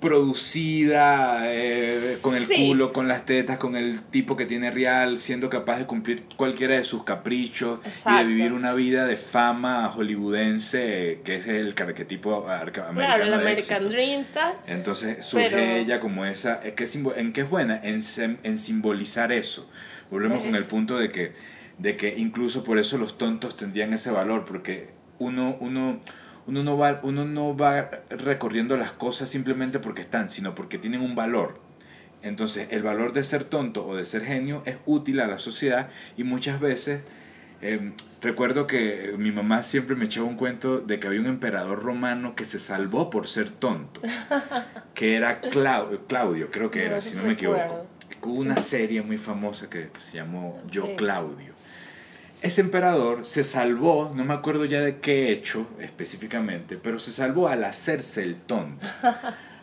producida, 0.00 1.40
eh, 1.52 2.18
con 2.20 2.36
el 2.36 2.46
Sí. 2.46 2.54
culo, 2.68 2.92
con 2.92 3.08
las 3.08 3.24
tetas, 3.24 3.56
con 3.58 3.76
el 3.76 4.02
tipo 4.02 4.36
que 4.36 4.44
tiene 4.46 4.70
real, 4.70 5.18
siendo 5.18 5.48
capaz 5.50 5.78
de 5.78 5.86
cumplir 5.86 6.24
cualquiera 6.36 6.74
de 6.76 6.84
sus 6.84 7.02
caprichos 7.04 7.80
y 8.08 8.14
de 8.18 8.24
vivir 8.24 8.52
una 8.52 8.74
vida 8.74 9.06
de 9.06 9.16
fama 9.16 9.88
hollywoodense, 9.88 11.22
que 11.24 11.36
es 11.36 11.46
el 11.46 11.74
arquetipo 11.80 12.48
americano 12.48 12.92
Claro, 12.94 13.22
el 13.24 13.30
de 13.30 13.34
American 13.36 13.78
éxito. 13.78 13.88
Dream 13.88 14.24
tal. 14.32 14.54
Entonces 14.66 15.24
surge 15.24 15.48
Pero- 15.50 15.62
ella 15.76 15.98
como 15.98 16.24
esa, 16.26 16.60
¿en 16.62 16.74
qué, 16.74 16.84
simbo- 16.86 17.14
¿en 17.16 17.32
qué 17.32 17.40
es 17.40 17.50
buena? 17.50 17.80
En 17.82 18.58
simbolizar 18.58 19.32
eso. 19.32 19.68
Volvemos 20.10 20.38
con 20.38 20.48
el 20.48 20.62
Pues. 20.62 20.66
punto 20.66 20.98
de 20.98 21.10
que, 21.10 21.32
de 21.78 21.96
que 21.96 22.16
incluso 22.16 22.64
por 22.64 22.78
eso 22.78 22.98
los 22.98 23.18
tontos 23.18 23.56
tendrían 23.56 23.92
ese 23.92 24.10
valor, 24.10 24.44
porque 24.44 24.88
uno, 25.18 25.56
uno, 25.60 26.00
uno, 26.46 26.62
no 26.62 26.78
va, 26.78 27.00
uno 27.02 27.24
no 27.24 27.56
va 27.56 27.90
recorriendo 28.10 28.76
las 28.76 28.92
cosas 28.92 29.28
simplemente 29.28 29.78
porque 29.78 30.02
están, 30.02 30.30
sino 30.30 30.54
porque 30.54 30.78
tienen 30.78 31.00
un 31.00 31.14
valor. 31.14 31.60
Entonces, 32.22 32.68
el 32.70 32.82
valor 32.82 33.12
de 33.12 33.22
ser 33.24 33.44
tonto 33.44 33.86
o 33.86 33.94
de 33.96 34.06
ser 34.06 34.24
genio 34.24 34.62
es 34.66 34.76
útil 34.86 35.20
a 35.20 35.26
la 35.26 35.38
sociedad 35.38 35.90
y 36.16 36.24
muchas 36.24 36.60
veces 36.60 37.02
eh, 37.62 37.92
recuerdo 38.20 38.66
que 38.66 39.14
mi 39.16 39.32
mamá 39.32 39.62
siempre 39.62 39.96
me 39.96 40.04
echaba 40.04 40.26
un 40.26 40.36
cuento 40.36 40.80
de 40.80 41.00
que 41.00 41.06
había 41.06 41.20
un 41.20 41.26
emperador 41.26 41.82
romano 41.82 42.34
que 42.34 42.44
se 42.44 42.58
salvó 42.58 43.10
por 43.10 43.28
ser 43.28 43.50
tonto, 43.50 44.00
que 44.94 45.16
era 45.16 45.40
Claudio, 45.40 46.50
creo 46.50 46.70
que 46.70 46.84
era, 46.84 47.00
si 47.00 47.16
no 47.16 47.22
me 47.22 47.32
equivoco. 47.32 47.86
Hubo 48.26 48.40
una 48.40 48.60
serie 48.60 49.02
muy 49.02 49.18
famosa 49.18 49.70
que, 49.70 49.88
se 50.00 50.16
llamó 50.16 50.60
Yo 50.70 50.96
Claudio. 50.96 51.54
Ese 52.42 52.60
emperador 52.60 53.24
se 53.24 53.44
salvó, 53.44 54.12
no 54.14 54.24
me 54.24 54.34
acuerdo 54.34 54.64
ya 54.64 54.80
de 54.80 54.98
qué 54.98 55.30
hecho 55.30 55.66
específicamente, 55.80 56.76
pero 56.76 56.98
se 56.98 57.12
salvó 57.12 57.48
al 57.48 57.62
hacerse 57.64 58.22
el 58.22 58.36
tonto. 58.36 58.86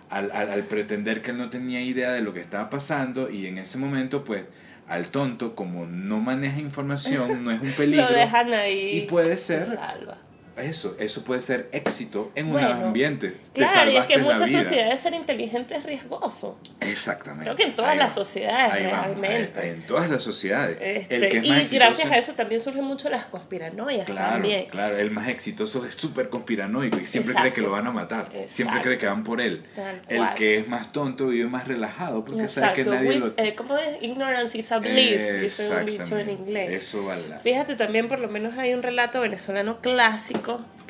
Al, 0.09 0.29
al, 0.31 0.51
al 0.51 0.63
pretender 0.65 1.23
que 1.23 1.31
él 1.31 1.39
no 1.39 1.49
tenía 1.49 1.81
idea 1.81 2.11
de 2.11 2.21
lo 2.21 2.35
que 2.35 2.39
estaba 2.39 2.69
pasando 2.69 3.31
y 3.31 3.47
en 3.47 3.57
ese 3.57 3.79
momento 3.79 4.23
pues 4.23 4.43
al 4.87 5.07
tonto, 5.07 5.55
como 5.55 5.87
no 5.87 6.19
maneja 6.19 6.59
información, 6.59 7.43
no 7.43 7.49
es 7.49 7.59
un 7.59 7.71
peligro. 7.77 8.07
Lo 8.09 8.15
dejan 8.15 8.53
ahí. 8.53 8.97
Y 8.97 9.01
puede 9.07 9.39
ser. 9.39 9.65
salva. 9.65 10.17
Eso, 10.57 10.95
eso 10.99 11.23
puede 11.23 11.41
ser 11.41 11.69
éxito 11.71 12.31
en 12.35 12.51
un 12.51 12.59
ambiente. 12.59 13.37
Claro, 13.53 13.89
y 13.89 13.97
es 13.97 14.05
que 14.05 14.15
en 14.15 14.23
muchas 14.23 14.51
sociedades 14.51 14.99
ser 14.99 15.13
inteligente 15.13 15.75
es 15.75 15.83
riesgoso. 15.83 16.59
Exactamente. 16.79 17.45
Creo 17.45 17.55
que 17.55 17.63
en 17.63 17.75
todas 17.75 17.97
las 17.97 18.13
sociedades 18.13 18.83
realmente. 18.83 19.69
en 19.69 19.81
todas 19.83 20.09
las 20.09 20.21
sociedades. 20.23 20.77
Este, 20.79 21.41
y 21.43 21.67
gracias 21.75 22.11
a 22.11 22.17
eso 22.17 22.33
también 22.33 22.59
surgen 22.59 22.83
mucho 22.83 23.09
las 23.09 23.25
conspiranoias 23.25 24.05
claro, 24.05 24.33
también. 24.33 24.65
Claro, 24.67 24.97
el 24.97 25.11
más 25.11 25.27
exitoso 25.27 25.85
es 25.85 25.95
súper 25.95 26.29
conspiranoico 26.29 26.99
y 26.99 27.05
siempre 27.05 27.33
cree 27.33 27.53
que 27.53 27.61
lo 27.61 27.71
van 27.71 27.87
a 27.87 27.91
matar. 27.91 28.29
Siempre 28.47 28.81
cree 28.81 28.97
que 28.97 29.07
van 29.07 29.23
por 29.23 29.41
él. 29.41 29.63
el 30.07 30.33
que 30.35 30.59
es 30.59 30.67
más 30.67 30.91
tonto 30.91 31.27
vive 31.27 31.47
más 31.47 31.67
relajado 31.67 32.23
porque 32.23 32.47
sabe 32.47 32.75
que 32.75 32.85
nadie 32.85 33.19
lo... 33.19 33.33
Eh, 33.37 33.55
¿Cómo 33.55 33.77
es? 33.77 34.01
Ignorance 34.03 34.57
is 34.57 34.71
a 34.71 34.77
bliss, 34.79 35.41
dice 35.41 35.69
un 35.69 35.85
dicho 35.85 36.17
en 36.17 36.29
inglés. 36.29 36.71
Eso 36.71 37.05
vale. 37.05 37.23
Fíjate, 37.41 37.75
también 37.75 38.07
por 38.07 38.19
lo 38.19 38.27
menos 38.27 38.57
hay 38.57 38.73
un 38.73 38.83
relato 38.83 39.21
venezolano 39.21 39.81
clásico 39.81 40.42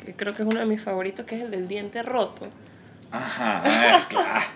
que 0.04 0.12
creo 0.14 0.34
que 0.34 0.42
es 0.42 0.48
uno 0.48 0.60
de 0.60 0.66
mis 0.66 0.82
favoritos, 0.82 1.24
que 1.26 1.36
es 1.36 1.42
el 1.42 1.50
del 1.50 1.68
diente 1.68 2.02
roto. 2.02 2.48
Ajá, 3.10 4.06
claro. 4.08 4.46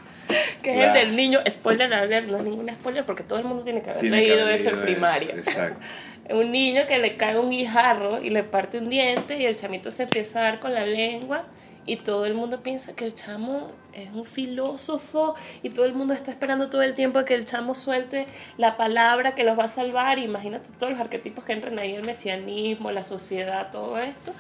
que 0.62 0.70
es 0.70 0.86
el 0.86 0.92
del 0.92 1.16
niño, 1.16 1.40
spoiler 1.48 1.92
alert, 1.92 2.28
no 2.28 2.38
es 2.38 2.44
ningún 2.44 2.70
spoiler 2.70 3.04
porque 3.04 3.22
todo 3.22 3.38
el 3.38 3.44
mundo 3.44 3.62
tiene 3.62 3.82
que 3.82 3.90
haber 3.90 4.04
leído 4.04 4.48
eso 4.48 4.70
en 4.70 4.80
primaria. 4.80 5.34
exacto. 5.34 5.84
un 6.30 6.52
niño 6.52 6.82
que 6.86 6.98
le 6.98 7.16
cae 7.16 7.38
un 7.38 7.50
guijarro 7.50 8.20
y 8.20 8.30
le 8.30 8.42
parte 8.42 8.78
un 8.78 8.90
diente 8.90 9.38
y 9.38 9.46
el 9.46 9.56
chamito 9.56 9.90
se 9.90 10.04
empieza 10.04 10.40
a 10.40 10.42
dar 10.42 10.60
con 10.60 10.74
la 10.74 10.84
lengua 10.84 11.44
y 11.86 11.96
todo 11.96 12.26
el 12.26 12.34
mundo 12.34 12.62
piensa 12.62 12.94
que 12.94 13.06
el 13.06 13.14
chamo 13.14 13.72
es 13.94 14.10
un 14.12 14.26
filósofo 14.26 15.34
y 15.62 15.70
todo 15.70 15.86
el 15.86 15.94
mundo 15.94 16.12
está 16.12 16.30
esperando 16.30 16.68
todo 16.68 16.82
el 16.82 16.94
tiempo 16.94 17.24
que 17.24 17.34
el 17.34 17.46
chamo 17.46 17.74
suelte 17.74 18.26
la 18.58 18.76
palabra 18.76 19.34
que 19.34 19.42
los 19.42 19.58
va 19.58 19.64
a 19.64 19.68
salvar. 19.68 20.18
Imagínate 20.18 20.68
todos 20.78 20.92
los 20.92 21.00
arquetipos 21.00 21.44
que 21.44 21.54
entran 21.54 21.78
ahí, 21.78 21.94
el 21.94 22.04
mesianismo, 22.04 22.90
la 22.90 23.04
sociedad, 23.04 23.70
todo 23.72 23.98
esto. 23.98 24.34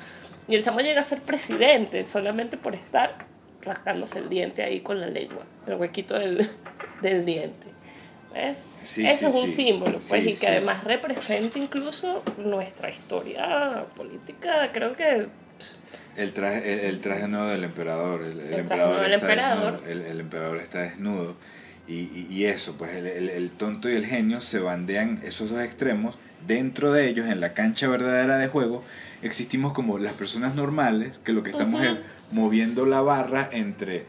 Y 0.48 0.54
el 0.54 0.62
chamo 0.62 0.80
llega 0.80 1.00
a 1.00 1.04
ser 1.04 1.20
presidente 1.20 2.04
solamente 2.04 2.56
por 2.56 2.74
estar 2.74 3.26
rascándose 3.62 4.20
el 4.20 4.28
diente 4.28 4.62
ahí 4.62 4.80
con 4.80 4.98
la 5.00 5.06
lengua, 5.06 5.44
el 5.66 5.74
huequito 5.74 6.18
del, 6.18 6.48
del 7.02 7.24
diente. 7.24 7.66
¿Ves? 8.32 8.64
Eso 8.84 9.28
es 9.28 9.34
un 9.34 9.48
símbolo, 9.48 9.98
pues, 10.08 10.26
y 10.26 10.34
que 10.34 10.48
además 10.48 10.84
representa 10.84 11.58
incluso 11.58 12.22
nuestra 12.38 12.90
historia 12.90 13.86
política, 13.96 14.70
creo 14.72 14.94
que... 14.94 15.26
El 16.16 16.32
traje, 16.32 16.88
el, 16.88 17.00
traje 17.00 17.28
nuevo 17.28 17.46
del 17.46 17.64
emperador, 17.64 18.22
el, 18.22 18.40
emperador, 18.54 19.04
está 19.04 19.14
emperador. 19.14 19.84
Desnudo, 19.84 20.10
el, 20.10 20.20
emperador 20.20 20.56
está 20.58 20.78
desnudo, 20.80 21.36
y, 21.86 21.94
y, 21.94 22.26
y 22.30 22.44
eso, 22.46 22.74
pues 22.76 22.96
el, 22.96 23.06
el, 23.06 23.50
tonto 23.52 23.88
y 23.88 23.94
el 23.94 24.04
genio 24.04 24.40
se 24.40 24.58
bandean 24.58 25.20
esos 25.24 25.50
dos 25.50 25.60
extremos, 25.60 26.18
dentro 26.46 26.92
de 26.92 27.08
ellos, 27.08 27.28
en 27.28 27.40
la 27.40 27.54
cancha 27.54 27.88
verdadera 27.88 28.36
de 28.36 28.48
juego, 28.48 28.84
existimos 29.22 29.72
como 29.72 29.98
las 29.98 30.12
personas 30.12 30.54
normales, 30.54 31.18
que 31.24 31.32
lo 31.32 31.42
que 31.42 31.50
estamos 31.50 31.82
es 31.82 31.98
moviendo 32.30 32.86
la 32.86 33.00
barra 33.00 33.48
entre 33.52 34.06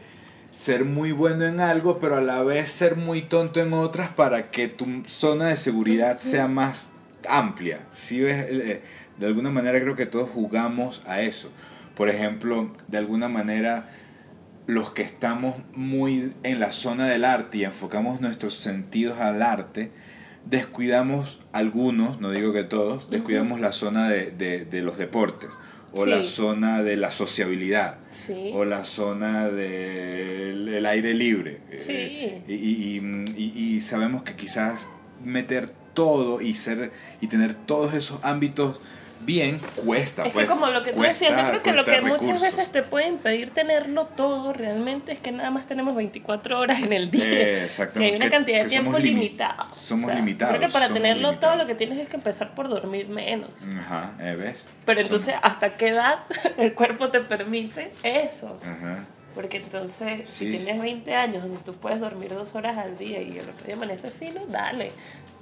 ser 0.50 0.84
muy 0.84 1.12
bueno 1.12 1.46
en 1.46 1.60
algo, 1.60 1.98
pero 2.00 2.16
a 2.16 2.20
la 2.20 2.42
vez 2.42 2.70
ser 2.70 2.96
muy 2.96 3.22
tonto 3.22 3.60
en 3.60 3.72
otras 3.72 4.10
para 4.10 4.50
que 4.50 4.68
tu 4.68 5.02
zona 5.06 5.46
de 5.46 5.56
seguridad 5.56 6.18
sea 6.18 6.48
más 6.48 6.92
amplia. 7.28 7.80
Si 7.94 8.20
ves, 8.20 8.46
eh, 8.48 8.82
de 9.18 9.26
alguna 9.26 9.50
manera 9.50 9.80
creo 9.80 9.96
que 9.96 10.06
todos 10.06 10.28
jugamos 10.30 11.02
a 11.06 11.20
eso. 11.20 11.50
Por 11.94 12.08
ejemplo, 12.08 12.72
de 12.88 12.98
alguna 12.98 13.28
manera 13.28 13.88
los 14.66 14.90
que 14.90 15.02
estamos 15.02 15.56
muy 15.74 16.32
en 16.42 16.60
la 16.60 16.72
zona 16.72 17.06
del 17.06 17.24
arte 17.24 17.58
y 17.58 17.64
enfocamos 17.64 18.20
nuestros 18.20 18.54
sentidos 18.54 19.18
al 19.18 19.42
arte, 19.42 19.90
descuidamos 20.44 21.38
algunos, 21.52 22.20
no 22.20 22.30
digo 22.30 22.52
que 22.52 22.64
todos, 22.64 23.10
descuidamos 23.10 23.60
la 23.60 23.72
zona 23.72 24.08
de, 24.08 24.30
de, 24.64 24.82
los 24.82 24.98
deportes 24.98 25.50
o 25.92 26.06
la 26.06 26.24
zona 26.24 26.82
de 26.82 26.96
la 26.96 27.10
sociabilidad 27.10 27.98
o 28.52 28.64
la 28.64 28.84
zona 28.84 29.48
del 29.48 30.86
aire 30.86 31.14
libre. 31.14 31.60
Eh, 31.70 32.42
y, 32.46 32.54
y, 32.54 33.52
y, 33.54 33.80
sabemos 33.80 34.22
que 34.22 34.34
quizás 34.36 34.86
meter 35.24 35.68
todo 35.94 36.40
y 36.40 36.54
ser 36.54 36.92
y 37.20 37.26
tener 37.26 37.54
todos 37.54 37.94
esos 37.94 38.20
ámbitos 38.22 38.80
bien 39.20 39.60
cuesta. 39.76 40.24
Es 40.24 40.32
pues, 40.32 40.46
que 40.46 40.50
como 40.52 40.66
lo 40.68 40.82
que 40.82 40.92
tú 40.92 41.02
decías, 41.02 41.32
yo 41.36 41.48
creo 41.48 41.62
que 41.62 41.72
lo 41.72 41.84
que 41.84 42.00
muchas 42.00 42.40
veces 42.40 42.70
te 42.70 42.82
puede 42.82 43.08
impedir 43.08 43.50
tenerlo 43.50 44.06
todo 44.06 44.52
realmente 44.52 45.12
es 45.12 45.18
que 45.18 45.32
nada 45.32 45.50
más 45.50 45.66
tenemos 45.66 45.94
24 45.94 46.58
horas 46.58 46.82
en 46.82 46.92
el 46.92 47.10
día. 47.10 47.64
exactamente. 47.64 47.98
Que 47.98 48.04
hay 48.04 48.16
una 48.16 48.30
cantidad 48.30 48.62
de 48.62 48.68
tiempo 48.68 48.98
limitada. 48.98 49.68
Somos 49.76 50.14
limitados. 50.14 50.56
Creo 50.56 50.68
que 50.68 50.72
para 50.72 50.88
tenerlo 50.88 51.38
todo 51.38 51.56
lo 51.56 51.66
que 51.66 51.74
tienes 51.74 51.98
es 51.98 52.08
que 52.08 52.16
empezar 52.16 52.54
por 52.54 52.68
dormir 52.68 53.08
menos. 53.08 53.50
Ajá, 53.78 54.14
¿eh? 54.20 54.36
¿ves? 54.36 54.66
Pero 54.84 55.00
entonces, 55.00 55.34
¿hasta 55.42 55.76
qué 55.76 55.88
edad 55.88 56.20
el 56.58 56.74
cuerpo 56.74 57.08
te 57.08 57.20
permite 57.20 57.92
eso? 58.02 58.58
Ajá. 58.62 59.04
Porque 59.34 59.58
entonces, 59.58 60.28
si 60.28 60.50
tienes 60.50 60.80
20 60.82 61.14
años 61.14 61.42
donde 61.44 61.58
tú 61.58 61.74
puedes 61.74 62.00
dormir 62.00 62.34
dos 62.34 62.54
horas 62.56 62.76
al 62.76 62.98
día 62.98 63.22
y 63.22 63.38
el 63.38 63.48
otro 63.48 63.64
día 63.64 63.76
amanece 63.76 64.10
fino, 64.10 64.40
dale. 64.48 64.90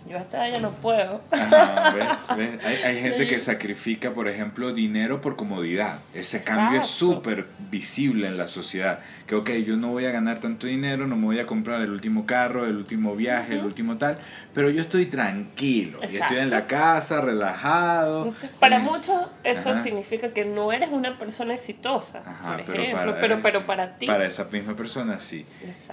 Yo 0.08 0.16
hasta 0.16 0.48
ya 0.48 0.58
no 0.58 0.70
puedo. 0.72 1.20
¿ves? 1.30 2.58
Hay, 2.64 2.76
hay, 2.84 3.00
gente 3.00 3.26
que 3.26 3.38
sacrifica, 3.38 4.12
por 4.12 4.28
ejemplo, 4.28 4.72
dinero 4.72 5.20
por 5.20 5.36
comodidad. 5.36 5.98
Ese 6.14 6.42
cambio 6.42 6.80
es 6.80 6.86
súper 6.86 7.46
visible 7.70 8.26
en 8.26 8.38
la 8.38 8.48
sociedad. 8.48 9.00
Que, 9.26 9.34
ok, 9.34 9.50
yo 9.66 9.76
no 9.76 9.88
voy 9.88 10.06
a 10.06 10.10
ganar 10.10 10.40
tanto 10.40 10.66
dinero, 10.66 11.06
no 11.06 11.16
me 11.16 11.26
voy 11.26 11.38
a 11.38 11.46
comprar 11.46 11.82
el 11.82 11.90
último 11.90 12.24
carro, 12.26 12.66
el 12.66 12.76
último 12.76 13.14
viaje, 13.16 13.54
el 13.54 13.64
último 13.64 13.98
tal, 13.98 14.18
pero 14.54 14.70
yo 14.70 14.82
estoy 14.82 15.06
tranquilo. 15.06 16.00
Y 16.02 16.16
estoy 16.16 16.38
en 16.38 16.50
la 16.50 16.66
casa, 16.66 17.20
relajado. 17.20 18.32
para 18.58 18.78
muchos 18.78 19.28
eso 19.44 19.76
significa 19.78 20.32
que 20.32 20.44
no 20.44 20.72
eres 20.72 20.90
una 20.90 21.18
persona 21.18 21.54
exitosa, 21.54 22.22
por 22.22 22.64
pero 22.64 22.82
ejemplo, 22.82 23.12
para, 23.12 23.20
pero, 23.20 23.40
pero 23.42 23.66
para 23.66 23.98
ti. 23.98 24.06
Para 24.06 24.26
esa 24.26 24.44
misma 24.44 24.74
persona, 24.74 25.20
sí. 25.20 25.44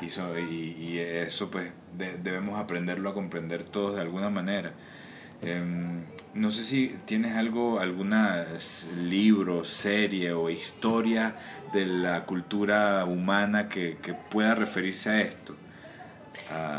Y, 0.01 0.53
y, 0.53 0.99
eso, 0.99 1.49
pues, 1.49 1.69
debemos 1.97 2.59
aprenderlo 2.59 3.09
a 3.09 3.13
comprender 3.13 3.63
todos 3.63 3.95
de 3.95 4.01
alguna 4.05 4.29
manera. 4.29 4.73
Em, 5.41 6.03
no 6.33 6.51
sé 6.51 6.63
si 6.63 6.95
tienes 7.05 7.35
algo, 7.35 7.79
alguna 7.79 8.45
libro, 8.97 9.63
serie 9.63 10.33
o 10.33 10.49
historia 10.49 11.35
de 11.71 11.85
la 11.85 12.25
cultura 12.25 13.05
humana 13.05 13.69
que, 13.69 13.97
pueda 14.29 14.55
referirse 14.55 15.09
a 15.09 15.21
esto. 15.21 15.55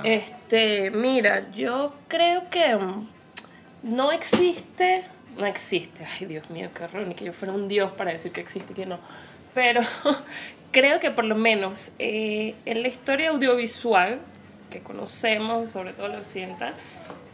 Este, 0.04 0.90
mira, 0.90 1.50
yo 1.52 1.94
creo 2.08 2.48
que 2.50 2.76
mm, 2.76 3.08
no 3.82 4.12
existe, 4.12 5.04
no 5.36 5.46
existe, 5.46 6.04
ay 6.04 6.26
Dios 6.26 6.50
mío, 6.50 6.70
qué 6.74 6.84
horror, 6.84 7.06
ni 7.06 7.14
que 7.14 7.24
yo 7.24 7.32
fuera 7.32 7.54
un 7.54 7.66
dios 7.66 7.90
para 7.92 8.12
decir 8.12 8.32
que 8.32 8.40
existe 8.40 8.74
que 8.74 8.86
no, 8.86 8.98
pero 9.54 9.80
creo 10.70 11.00
que 11.00 11.10
por 11.10 11.24
lo 11.24 11.34
menos 11.34 11.92
eh, 11.98 12.54
en 12.64 12.82
la 12.82 12.88
historia 12.88 13.30
audiovisual 13.30 14.20
que 14.70 14.80
conocemos, 14.80 15.70
sobre 15.70 15.92
todo 15.94 16.08
lo 16.08 16.18
occidental, 16.18 16.74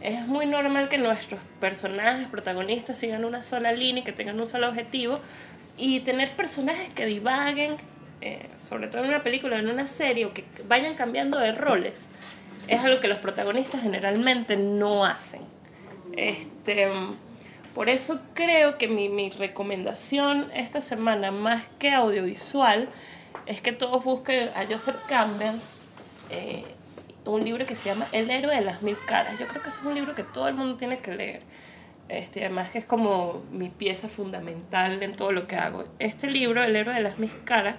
es 0.03 0.27
muy 0.27 0.45
normal 0.45 0.89
que 0.89 0.97
nuestros 0.97 1.39
personajes, 1.61 2.27
protagonistas, 2.27 2.97
sigan 2.97 3.23
una 3.23 3.41
sola 3.41 3.71
línea, 3.71 4.03
que 4.03 4.11
tengan 4.11 4.39
un 4.39 4.47
solo 4.47 4.67
objetivo, 4.67 5.19
y 5.77 6.01
tener 6.01 6.35
personajes 6.35 6.89
que 6.89 7.05
divaguen, 7.05 7.77
eh, 8.19 8.47
sobre 8.61 8.87
todo 8.87 9.03
en 9.03 9.09
una 9.09 9.23
película, 9.23 9.57
en 9.57 9.69
una 9.69 9.87
serie, 9.87 10.25
o 10.25 10.33
que 10.33 10.43
vayan 10.67 10.95
cambiando 10.95 11.39
de 11.39 11.53
roles, 11.53 12.09
es 12.67 12.81
algo 12.81 12.99
que 12.99 13.07
los 13.07 13.19
protagonistas 13.19 13.81
generalmente 13.81 14.57
no 14.57 15.05
hacen. 15.05 15.41
Este, 16.17 16.89
por 17.73 17.87
eso 17.87 18.19
creo 18.33 18.77
que 18.77 18.89
mi, 18.89 19.07
mi 19.07 19.29
recomendación 19.29 20.51
esta 20.53 20.81
semana, 20.81 21.31
más 21.31 21.63
que 21.79 21.91
audiovisual, 21.91 22.89
es 23.45 23.61
que 23.61 23.71
todos 23.71 24.03
busquen 24.03 24.49
a 24.49 24.65
Joseph 24.69 24.97
Campbell. 25.07 25.55
Eh, 26.29 26.65
un 27.25 27.43
libro 27.43 27.65
que 27.65 27.75
se 27.75 27.89
llama 27.89 28.05
El 28.11 28.29
héroe 28.29 28.55
de 28.55 28.61
las 28.61 28.81
mil 28.81 28.97
caras. 29.05 29.39
Yo 29.39 29.47
creo 29.47 29.61
que 29.61 29.69
es 29.69 29.79
un 29.83 29.93
libro 29.95 30.15
que 30.15 30.23
todo 30.23 30.47
el 30.47 30.55
mundo 30.55 30.75
tiene 30.75 30.99
que 30.99 31.13
leer. 31.15 31.41
Este, 32.09 32.41
además 32.41 32.69
que 32.69 32.79
es 32.79 32.85
como 32.85 33.43
mi 33.51 33.69
pieza 33.69 34.07
fundamental 34.07 35.01
en 35.01 35.15
todo 35.15 35.31
lo 35.31 35.47
que 35.47 35.55
hago. 35.55 35.85
Este 35.99 36.27
libro, 36.27 36.63
El 36.63 36.75
héroe 36.75 36.93
de 36.93 37.01
las 37.01 37.17
mil 37.19 37.31
caras, 37.45 37.75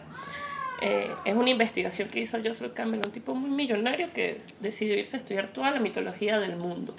Eh, 0.80 1.09
es 1.24 1.34
una 1.34 1.51
investigación 1.51 2.09
que 2.09 2.18
hizo 2.20 2.36
Joseph 2.45 2.72
Campbell, 2.74 3.01
un 3.07 3.12
tipo 3.12 3.34
muy 3.34 3.49
millonario 3.49 4.09
que 4.12 4.40
decidió 4.61 4.97
irse 4.99 5.16
a 5.16 5.20
estudiar 5.20 5.47
toda 5.47 5.70
la 5.70 5.78
mitología 5.78 6.38
del 6.40 6.57
mundo. 6.57 6.95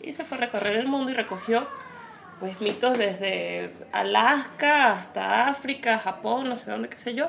Y 0.00 0.12
se 0.12 0.22
fue 0.24 0.38
a 0.38 0.42
recorrer 0.42 0.76
el 0.76 0.86
mundo 0.86 1.10
y 1.10 1.14
recogió 1.14 1.66
pues 2.38 2.60
mitos 2.60 2.96
desde 2.96 3.72
Alaska 3.92 4.92
hasta 4.92 5.48
África, 5.48 5.98
Japón, 5.98 6.48
no 6.48 6.56
sé 6.56 6.70
dónde, 6.70 6.88
qué 6.88 6.98
sé 6.98 7.14
yo. 7.14 7.28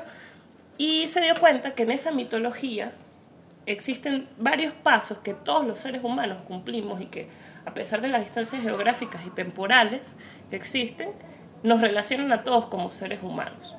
Y 0.78 1.08
se 1.08 1.20
dio 1.20 1.34
cuenta 1.34 1.74
que 1.74 1.82
en 1.82 1.90
esa 1.90 2.12
mitología 2.12 2.92
existen 3.72 4.28
varios 4.38 4.72
pasos 4.72 5.18
que 5.18 5.34
todos 5.34 5.66
los 5.66 5.78
seres 5.78 6.02
humanos 6.02 6.38
cumplimos 6.46 7.00
y 7.00 7.06
que 7.06 7.28
a 7.64 7.74
pesar 7.74 8.00
de 8.00 8.08
las 8.08 8.22
distancias 8.22 8.62
geográficas 8.62 9.26
y 9.26 9.30
temporales 9.30 10.16
que 10.48 10.56
existen, 10.56 11.10
nos 11.62 11.80
relacionan 11.80 12.32
a 12.32 12.42
todos 12.42 12.66
como 12.66 12.90
seres 12.90 13.20
humanos. 13.22 13.74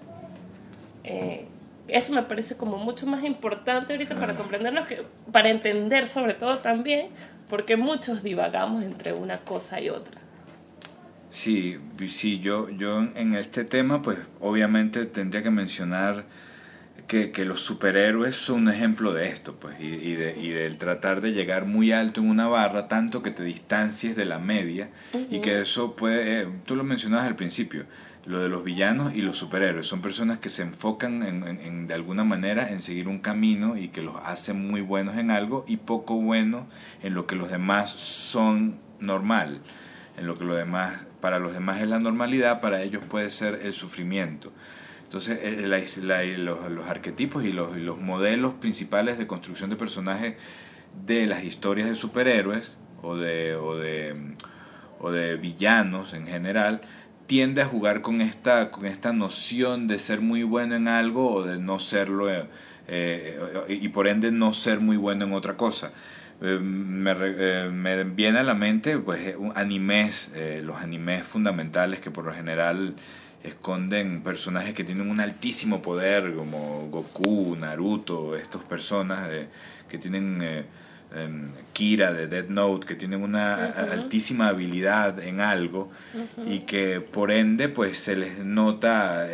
Eh, 1.03 1.47
eso 1.87 2.13
me 2.13 2.21
parece 2.21 2.55
como 2.55 2.77
mucho 2.77 3.07
más 3.07 3.23
importante 3.23 3.93
ahorita 3.93 4.15
para 4.15 4.35
comprendernos, 4.35 4.87
que, 4.87 5.03
para 5.31 5.49
entender 5.49 6.05
sobre 6.05 6.35
todo 6.35 6.59
también, 6.59 7.07
porque 7.49 7.77
muchos 7.77 8.21
divagamos 8.21 8.83
entre 8.83 9.13
una 9.13 9.39
cosa 9.39 9.81
y 9.81 9.89
otra. 9.89 10.21
Sí, 11.31 11.79
sí, 12.07 12.39
yo, 12.39 12.69
yo 12.69 13.01
en 13.01 13.35
este 13.35 13.63
tema 13.63 14.01
pues 14.01 14.19
obviamente 14.39 15.05
tendría 15.05 15.41
que 15.41 15.51
mencionar 15.51 16.25
que, 17.09 17.31
que, 17.31 17.43
los 17.43 17.61
superhéroes 17.61 18.35
son 18.35 18.61
un 18.61 18.69
ejemplo 18.69 19.13
de 19.15 19.29
esto, 19.29 19.55
pues, 19.55 19.75
y, 19.81 19.87
y, 19.87 20.13
de, 20.13 20.39
y 20.39 20.49
del 20.49 20.77
tratar 20.77 21.21
de 21.21 21.31
llegar 21.31 21.65
muy 21.65 21.91
alto 21.91 22.21
en 22.21 22.29
una 22.29 22.47
barra, 22.47 22.87
tanto 22.87 23.23
que 23.23 23.31
te 23.31 23.41
distancies 23.41 24.15
de 24.15 24.25
la 24.25 24.37
media, 24.37 24.91
y 25.31 25.39
que 25.41 25.59
eso 25.59 25.95
puede, 25.95 26.41
eh, 26.41 26.47
tú 26.65 26.75
lo 26.75 26.83
mencionabas 26.83 27.25
al 27.25 27.35
principio, 27.35 27.85
lo 28.27 28.39
de 28.39 28.47
los 28.47 28.63
villanos 28.63 29.15
y 29.15 29.23
los 29.23 29.39
superhéroes, 29.39 29.87
son 29.87 30.03
personas 30.03 30.37
que 30.37 30.49
se 30.49 30.61
enfocan 30.61 31.23
en, 31.23 31.47
en, 31.47 31.59
en, 31.61 31.87
de 31.87 31.95
alguna 31.95 32.23
manera 32.23 32.69
en 32.69 32.79
seguir 32.79 33.07
un 33.07 33.17
camino 33.17 33.75
y 33.75 33.87
que 33.87 34.03
los 34.03 34.15
hacen 34.23 34.67
muy 34.67 34.81
buenos 34.81 35.17
en 35.17 35.31
algo 35.31 35.65
y 35.67 35.77
poco 35.77 36.13
buenos 36.13 36.65
en 37.01 37.15
lo 37.15 37.25
que 37.25 37.35
los 37.35 37.49
demás 37.49 37.89
son 37.89 38.77
normal, 38.99 39.61
en 40.15 40.27
lo 40.27 40.37
que 40.37 40.45
los 40.45 40.57
demás, 40.57 41.07
para 41.21 41.39
los 41.39 41.53
demás 41.53 41.81
es 41.81 41.87
la 41.87 41.99
normalidad, 41.99 42.61
para 42.61 42.83
ellos 42.83 43.01
puede 43.09 43.31
ser 43.31 43.61
el 43.63 43.73
sufrimiento. 43.73 44.53
Entonces, 45.09 45.39
eh, 45.41 45.65
la, 45.65 45.81
la, 46.03 46.23
los, 46.37 46.69
los, 46.69 46.87
arquetipos 46.87 47.43
y 47.43 47.51
los, 47.51 47.75
los, 47.75 47.97
modelos 47.97 48.53
principales 48.53 49.17
de 49.17 49.25
construcción 49.25 49.71
de 49.71 49.75
personajes 49.75 50.35
de 51.03 51.25
las 51.25 51.43
historias 51.43 51.89
de 51.89 51.95
superhéroes 51.95 52.77
o 53.01 53.15
de, 53.15 53.55
o 53.55 53.75
de, 53.75 54.13
o 54.99 55.09
de 55.09 55.35
villanos 55.35 56.13
en 56.13 56.27
general 56.27 56.81
tiende 57.25 57.63
a 57.63 57.65
jugar 57.65 58.01
con 58.03 58.21
esta, 58.21 58.69
con 58.69 58.85
esta 58.85 59.11
noción 59.11 59.87
de 59.87 59.97
ser 59.97 60.21
muy 60.21 60.43
bueno 60.43 60.75
en 60.75 60.87
algo 60.87 61.33
o 61.33 61.43
de 61.43 61.57
no 61.57 61.79
serlo 61.79 62.29
eh, 62.29 62.47
eh, 62.87 63.39
y 63.67 63.89
por 63.89 64.05
ende 64.07 64.31
no 64.31 64.53
ser 64.53 64.79
muy 64.79 64.97
bueno 64.97 65.25
en 65.25 65.33
otra 65.33 65.57
cosa. 65.57 65.91
Me, 66.39 67.15
me, 67.15 68.03
viene 68.03 68.37
a 68.37 68.43
la 68.43 68.53
mente 68.53 68.99
pues 68.99 69.35
animes, 69.55 70.31
los 70.63 70.77
animes 70.77 71.23
fundamentales 71.23 71.99
que 71.99 72.11
por 72.11 72.25
lo 72.25 72.33
general 72.33 72.95
esconden 73.43 74.21
personajes 74.21 74.73
que 74.73 74.83
tienen 74.83 75.09
un 75.09 75.19
altísimo 75.19 75.81
poder, 75.81 76.33
como 76.33 76.87
Goku, 76.89 77.55
Naruto, 77.55 78.35
estas 78.35 78.63
personas 78.63 79.29
eh, 79.31 79.47
que 79.87 79.97
tienen 79.97 80.41
eh, 80.41 80.65
eh, 81.15 81.29
Kira 81.71 82.11
de 82.11 82.27
Dead 82.27 82.49
Note, 82.49 82.85
que 82.85 82.95
tienen 82.95 83.23
una 83.23 83.55
uh 83.55 83.79
-huh. 83.79 83.91
altísima 83.93 84.49
habilidad 84.49 85.19
en 85.19 85.39
algo 85.39 85.89
uh 86.13 86.17
-huh. 86.17 86.53
y 86.53 86.59
que 86.59 86.99
por 86.99 87.31
ende 87.31 87.69
pues 87.69 87.97
se 87.97 88.17
les 88.17 88.39
nota 88.39 89.25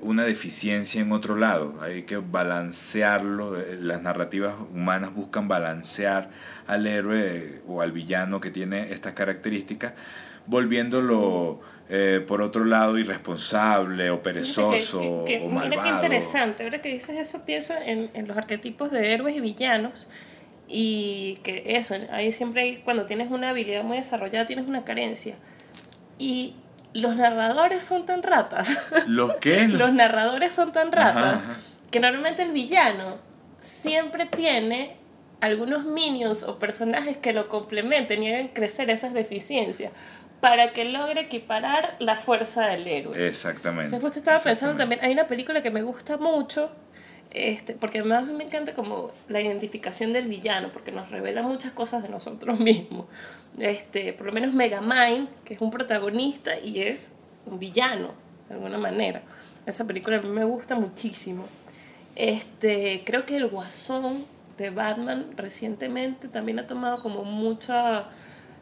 una 0.00 0.24
deficiencia 0.24 1.02
en 1.02 1.12
otro 1.12 1.36
lado. 1.36 1.78
Hay 1.82 2.04
que 2.04 2.16
balancearlo, 2.16 3.56
las 3.78 4.00
narrativas 4.00 4.54
humanas 4.72 5.14
buscan 5.14 5.48
balancear 5.48 6.30
al 6.66 6.86
héroe 6.86 7.60
o 7.66 7.82
al 7.82 7.92
villano 7.92 8.40
que 8.40 8.50
tiene 8.50 8.90
estas 8.92 9.12
características, 9.12 9.92
volviéndolo... 10.46 11.60
Sí 11.60 11.79
eh, 11.92 12.24
por 12.24 12.40
otro 12.40 12.64
lado 12.64 12.98
irresponsable 12.98 14.10
o 14.10 14.22
perezoso 14.22 15.24
que, 15.26 15.32
que, 15.32 15.38
que, 15.40 15.44
o 15.44 15.48
malvado. 15.48 15.70
Mira 15.70 15.82
qué 15.82 15.88
interesante, 15.88 16.62
ahora 16.62 16.80
que 16.80 16.88
dices 16.88 17.18
eso 17.18 17.44
pienso 17.44 17.74
en, 17.74 18.10
en, 18.14 18.28
los 18.28 18.36
arquetipos 18.36 18.92
de 18.92 19.12
héroes 19.12 19.36
y 19.36 19.40
villanos 19.40 20.06
y 20.68 21.40
que 21.42 21.64
eso, 21.66 21.96
ahí 22.12 22.32
siempre 22.32 22.62
hay, 22.62 22.76
cuando 22.76 23.06
tienes 23.06 23.28
una 23.32 23.48
habilidad 23.48 23.82
muy 23.82 23.96
desarrollada 23.96 24.46
tienes 24.46 24.68
una 24.68 24.84
carencia 24.84 25.34
y 26.16 26.54
los 26.92 27.16
narradores 27.16 27.82
son 27.82 28.06
tan 28.06 28.22
ratas. 28.22 28.76
¿Los 29.08 29.34
qué? 29.36 29.66
los 29.66 29.92
narradores 29.92 30.54
son 30.54 30.70
tan 30.70 30.92
ratas 30.92 31.42
ajá, 31.42 31.52
ajá. 31.52 31.60
que 31.90 31.98
normalmente 31.98 32.42
el 32.42 32.52
villano 32.52 33.16
siempre 33.60 34.26
tiene 34.26 34.96
algunos 35.40 35.84
minions 35.84 36.44
o 36.44 36.60
personajes 36.60 37.16
que 37.16 37.32
lo 37.32 37.48
complementen 37.48 38.22
y 38.22 38.32
hagan 38.32 38.48
crecer 38.48 38.90
esas 38.90 39.12
deficiencias 39.12 39.90
para 40.40 40.72
que 40.72 40.84
logre 40.86 41.22
equiparar 41.22 41.96
la 41.98 42.16
fuerza 42.16 42.66
del 42.66 42.86
héroe. 42.86 43.26
Exactamente. 43.26 43.94
O 43.94 44.00
sea, 44.00 44.10
estaba 44.10 44.38
pensando 44.38 44.76
también, 44.76 45.00
hay 45.04 45.12
una 45.12 45.26
película 45.26 45.62
que 45.62 45.70
me 45.70 45.82
gusta 45.82 46.16
mucho, 46.16 46.70
este, 47.32 47.74
porque 47.74 48.00
además 48.00 48.24
me 48.24 48.44
encanta 48.44 48.74
como 48.74 49.12
la 49.28 49.40
identificación 49.40 50.12
del 50.12 50.28
villano, 50.28 50.70
porque 50.72 50.92
nos 50.92 51.10
revela 51.10 51.42
muchas 51.42 51.72
cosas 51.72 52.02
de 52.02 52.08
nosotros 52.08 52.58
mismos. 52.60 53.06
Este, 53.58 54.12
por 54.12 54.26
lo 54.26 54.32
menos 54.32 54.54
Megamind, 54.54 55.28
que 55.44 55.54
es 55.54 55.60
un 55.60 55.70
protagonista 55.70 56.58
y 56.58 56.80
es 56.80 57.14
un 57.46 57.58
villano, 57.58 58.14
de 58.48 58.54
alguna 58.54 58.78
manera. 58.78 59.22
Esa 59.66 59.86
película 59.86 60.18
a 60.18 60.22
mí 60.22 60.28
me 60.28 60.44
gusta 60.44 60.74
muchísimo. 60.74 61.44
Este, 62.16 63.02
creo 63.04 63.26
que 63.26 63.36
el 63.36 63.48
Guasón 63.48 64.24
de 64.56 64.70
Batman 64.70 65.26
recientemente 65.36 66.28
también 66.28 66.58
ha 66.58 66.66
tomado 66.66 67.02
como 67.02 67.24
mucha 67.24 68.08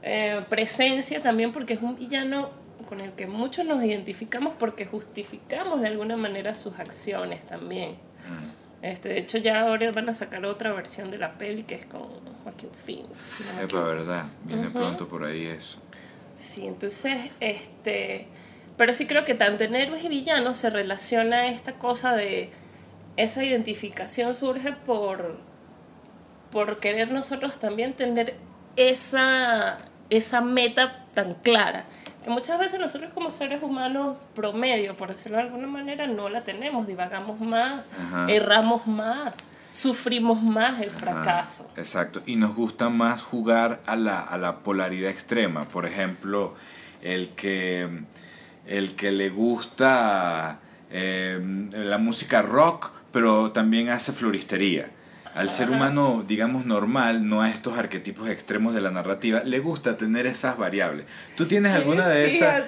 eh, 0.03 0.45
presencia 0.49 1.21
también 1.21 1.53
porque 1.53 1.75
es 1.75 1.83
un 1.83 1.97
villano 1.97 2.51
con 2.89 3.01
el 3.01 3.13
que 3.13 3.27
muchos 3.27 3.67
nos 3.67 3.83
identificamos 3.85 4.55
porque 4.59 4.87
justificamos 4.87 5.81
de 5.81 5.89
alguna 5.89 6.17
manera 6.17 6.55
sus 6.55 6.79
acciones 6.79 7.45
también. 7.47 7.93
Mm. 7.93 8.85
Este, 8.85 9.09
de 9.09 9.19
hecho, 9.19 9.39
ya 9.39 9.63
ahora 9.63 9.91
van 9.91 10.09
a 10.09 10.15
sacar 10.15 10.45
otra 10.47 10.73
versión 10.73 11.11
de 11.11 11.19
la 11.19 11.37
peli 11.37 11.65
que 11.65 11.75
es 11.75 11.87
con 11.87 12.07
Joaquín 12.45 12.71
Phoenix. 12.71 13.41
¿no? 13.57 13.63
Es 13.63 13.73
la 13.73 13.81
verdad, 13.81 14.25
viene 14.45 14.69
uh 14.69 14.71
-huh. 14.71 14.73
pronto 14.73 15.09
por 15.09 15.25
ahí 15.25 15.47
eso. 15.47 15.79
Sí, 16.39 16.67
entonces, 16.67 17.33
este, 17.41 18.29
pero 18.77 18.93
sí 18.93 19.07
creo 19.07 19.25
que 19.25 19.35
tanto 19.35 19.65
en 19.65 19.75
héroes 19.75 20.05
y 20.05 20.09
villanos 20.09 20.57
se 20.57 20.71
relaciona 20.71 21.49
esta 21.49 21.73
cosa 21.73 22.15
de 22.15 22.51
esa 23.17 23.43
identificación 23.45 24.33
surge 24.35 24.73
por, 24.73 25.39
por 26.53 26.79
querer 26.79 27.11
nosotros 27.11 27.59
también 27.59 27.95
tener 27.95 28.37
esa, 28.77 29.79
esa 30.11 30.41
meta 30.41 31.05
tan 31.15 31.35
clara. 31.35 31.85
Que 32.25 32.31
muchas 32.31 32.59
veces 32.59 32.81
nosotros 32.81 33.13
como 33.13 33.31
seres 33.33 33.63
humanos 33.63 34.17
promedio, 34.35 34.97
por 34.97 35.09
decirlo 35.09 35.39
de 35.39 35.45
alguna 35.45 35.67
manera, 35.67 36.07
no 36.07 36.29
la 36.29 36.43
tenemos, 36.45 36.87
divagamos 36.87 37.41
más, 37.41 37.89
Ajá. 37.99 38.27
erramos 38.29 38.87
más, 38.87 39.37
sufrimos 39.71 40.43
más 40.43 40.81
el 40.81 40.91
fracaso. 40.91 41.71
Exacto, 41.77 42.23
y 42.27 42.37
nos 42.37 42.55
gusta 42.55 42.89
más 42.89 43.23
jugar 43.23 43.81
a 43.87 43.97
la, 43.97 44.21
a 44.21 44.37
la 44.39 44.59
polaridad 44.59 45.11
extrema. 45.11 45.61
Por 45.63 45.85
ejemplo, 45.85 46.55
el 47.03 47.31
que, 47.31 47.89
el 48.67 48.97
que 48.97 49.13
le 49.13 49.31
gusta 49.31 50.59
eh, 50.91 51.41
la 51.73 51.99
música 51.99 52.43
rock, 52.43 52.91
pero 53.13 53.53
también 53.53 53.89
hace 53.91 54.13
floristería 54.13 54.91
al 55.39 55.51
ser 55.51 55.71
humano, 55.71 56.25
digamos, 56.27 56.67
normal, 56.67 57.29
no 57.29 57.43
a 57.43 57.49
estos 57.49 57.79
arquetipos 57.79 58.29
extremos 58.29 58.75
de 58.75 58.81
la 58.81 58.91
narrativa, 58.91 59.45
le 59.45 59.61
gusta 59.61 59.97
tener 59.97 60.27
esas 60.27 60.59
variables. 60.59 61.07
¿Tú 61.37 61.47
tienes 61.47 61.73
alguna 61.73 62.09
de 62.09 62.29
esas? 62.29 62.65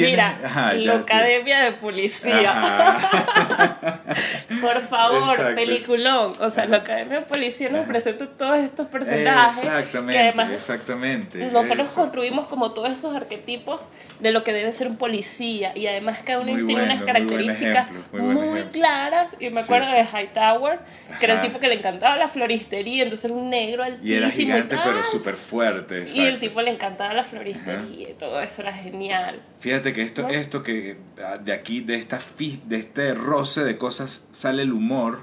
Mira, 0.00 0.38
Ajá, 0.44 0.72
la 0.74 0.94
Academia 0.94 1.60
de 1.62 1.72
Policía. 1.72 2.98
Por 4.60 4.80
favor, 4.88 5.30
Exacto. 5.30 5.54
peliculón. 5.54 6.32
O 6.40 6.50
sea, 6.50 6.66
la 6.66 6.78
Academia 6.78 7.20
de 7.20 7.26
Policía 7.26 7.68
nos 7.68 7.86
presenta 7.86 8.26
todos 8.26 8.58
estos 8.58 8.88
personajes. 8.88 9.64
Exactamente, 9.64 10.12
que 10.12 10.18
además 10.18 10.50
exactamente. 10.50 11.46
Nosotros 11.46 11.88
eso. 11.88 12.00
construimos 12.00 12.46
como 12.46 12.72
todos 12.72 12.90
esos 12.90 13.14
arquetipos 13.14 13.88
de 14.20 14.32
lo 14.32 14.44
que 14.44 14.52
debe 14.52 14.72
ser 14.72 14.88
un 14.88 14.96
policía. 14.96 15.72
Y 15.74 15.86
además 15.86 16.18
cada 16.24 16.40
uno 16.40 16.52
muy 16.52 16.64
tiene 16.66 16.82
bueno, 16.82 16.94
unas 16.94 17.04
características 17.04 17.88
muy, 18.12 18.20
muy, 18.20 18.48
muy 18.48 18.64
claras. 18.64 19.36
Y 19.38 19.50
me 19.50 19.60
acuerdo 19.60 19.88
sí. 19.88 19.96
de 19.96 20.04
Hightower, 20.04 20.80
que 21.18 21.24
era 21.26 21.34
el 21.34 21.40
tipo 21.40 21.58
que 21.58 21.68
le 21.68 21.74
encantaba 21.74 22.16
la 22.16 22.28
floristería. 22.28 23.02
Entonces 23.02 23.26
era 23.30 23.34
un 23.34 23.50
negro 23.50 23.82
altísimo. 23.82 24.08
Y 24.08 24.14
era 24.14 24.30
gigante, 24.30 24.74
y 24.74 24.78
pero 24.78 25.04
súper 25.04 25.34
fuerte. 25.34 26.02
Exacto. 26.02 26.22
Y 26.22 26.26
el 26.26 26.38
tipo 26.38 26.62
le 26.62 26.70
encantaba 26.70 27.14
la 27.14 27.24
floristería. 27.24 27.76
Ajá. 27.76 28.10
Y 28.10 28.14
todo 28.18 28.40
eso 28.40 28.62
era 28.62 28.72
genial. 28.72 29.40
Fíjate 29.66 29.92
que 29.92 30.02
esto, 30.02 30.28
esto 30.28 30.62
que 30.62 30.96
ah, 31.20 31.38
de 31.38 31.52
aquí, 31.52 31.80
de, 31.80 31.96
esta, 31.96 32.20
de 32.38 32.76
este 32.76 33.14
roce 33.14 33.64
de 33.64 33.76
cosas, 33.76 34.22
sale 34.30 34.62
el 34.62 34.72
humor, 34.72 35.22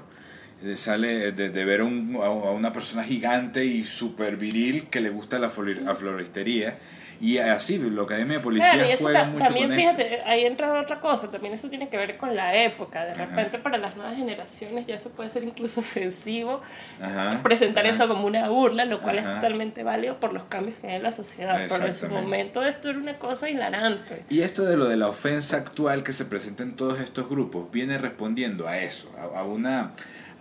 de, 0.60 0.76
sale 0.76 1.32
de, 1.32 1.48
de 1.48 1.64
ver 1.64 1.80
un, 1.80 2.18
a 2.22 2.28
una 2.28 2.70
persona 2.70 3.04
gigante 3.04 3.64
y 3.64 3.84
súper 3.84 4.36
viril 4.36 4.88
que 4.90 5.00
le 5.00 5.08
gusta 5.08 5.38
la, 5.38 5.48
flor, 5.48 5.74
la 5.78 5.94
floristería. 5.94 6.76
Y 7.24 7.38
así, 7.38 7.78
la 7.78 8.02
Academia 8.02 8.36
de 8.36 8.42
Policía 8.44 8.72
Claro, 8.72 8.86
y 8.86 8.92
eso 8.92 9.04
juega 9.04 9.20
ta- 9.20 9.26
mucho 9.28 9.44
también, 9.44 9.68
con 9.68 9.76
fíjate, 9.78 10.20
ahí 10.26 10.44
entra 10.44 10.78
otra 10.78 11.00
cosa, 11.00 11.30
también 11.30 11.54
eso 11.54 11.70
tiene 11.70 11.88
que 11.88 11.96
ver 11.96 12.18
con 12.18 12.36
la 12.36 12.54
época. 12.54 13.04
De 13.06 13.12
Ajá. 13.12 13.24
repente 13.24 13.58
para 13.58 13.78
las 13.78 13.96
nuevas 13.96 14.14
generaciones 14.16 14.86
ya 14.86 14.96
eso 14.96 15.08
puede 15.10 15.30
ser 15.30 15.42
incluso 15.44 15.80
ofensivo. 15.80 16.60
Ajá, 17.00 17.40
presentar 17.42 17.86
ajá. 17.86 17.94
eso 17.94 18.08
como 18.08 18.26
una 18.26 18.48
burla, 18.50 18.84
lo 18.84 19.00
cual 19.00 19.18
es 19.18 19.24
totalmente 19.24 19.82
válido 19.82 20.20
por 20.20 20.34
los 20.34 20.42
cambios 20.44 20.76
que 20.78 20.88
hay 20.88 20.96
en 20.96 21.02
la 21.02 21.12
sociedad. 21.12 21.64
Pero 21.66 21.86
en 21.86 21.94
su 21.94 22.08
momento 22.08 22.62
esto 22.62 22.90
era 22.90 22.98
una 22.98 23.18
cosa 23.18 23.48
hilarante. 23.48 24.22
Y 24.28 24.42
esto 24.42 24.64
de 24.66 24.76
lo 24.76 24.84
de 24.84 24.98
la 24.98 25.08
ofensa 25.08 25.56
actual 25.56 26.02
que 26.02 26.12
se 26.12 26.26
presenta 26.26 26.62
en 26.62 26.76
todos 26.76 27.00
estos 27.00 27.26
grupos 27.30 27.70
viene 27.72 27.96
respondiendo 27.96 28.68
a 28.68 28.76
eso, 28.78 29.10
a, 29.18 29.38
a 29.38 29.44
una, 29.44 29.92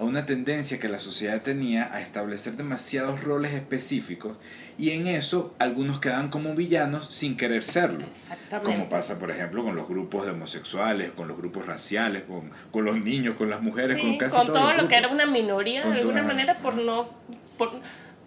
a 0.04 0.08
una 0.08 0.26
tendencia 0.26 0.80
que 0.80 0.90
la 0.90 1.00
sociedad 1.00 1.42
tenía 1.42 1.90
a 1.94 2.02
establecer 2.02 2.54
demasiados 2.54 3.24
roles 3.24 3.54
específicos 3.54 4.38
y 4.78 4.92
en 4.92 5.08
eso 5.08 5.54
algunos 5.60 6.00
quedan 6.00 6.30
como 6.30 6.56
villanos 6.56 7.08
sin 7.10 7.38
querer 7.38 7.64
serlo. 7.64 8.06
Exactamente. 8.06 8.72
Como 8.72 8.90
pasa, 8.90 9.20
por 9.20 9.32
ejemplo, 9.32 9.64
con 9.64 9.76
los 9.76 9.88
grupos 9.88 10.26
de 10.26 10.32
homosexuales, 10.32 11.12
con 11.12 11.28
los 11.28 11.38
grupos 11.38 11.66
raciales, 11.66 12.24
con, 12.24 12.52
con 12.72 12.86
los 12.86 12.98
niños, 13.00 13.36
con 13.36 13.50
las 13.50 13.62
mujeres, 13.62 13.96
Sí, 13.96 14.02
con 14.02 14.18
casi 14.18 14.36
con 14.36 14.48
todo 14.48 14.74
lo 14.74 14.88
que 14.88 14.96
era 14.96 15.08
una 15.10 15.26
minoría 15.26 15.82
Con 15.84 15.94
de 15.94 16.00
alguna 16.00 16.22
toda- 16.22 16.28
manera 16.34 16.58
por 16.60 16.76
no 16.76 17.10
por 17.58 17.72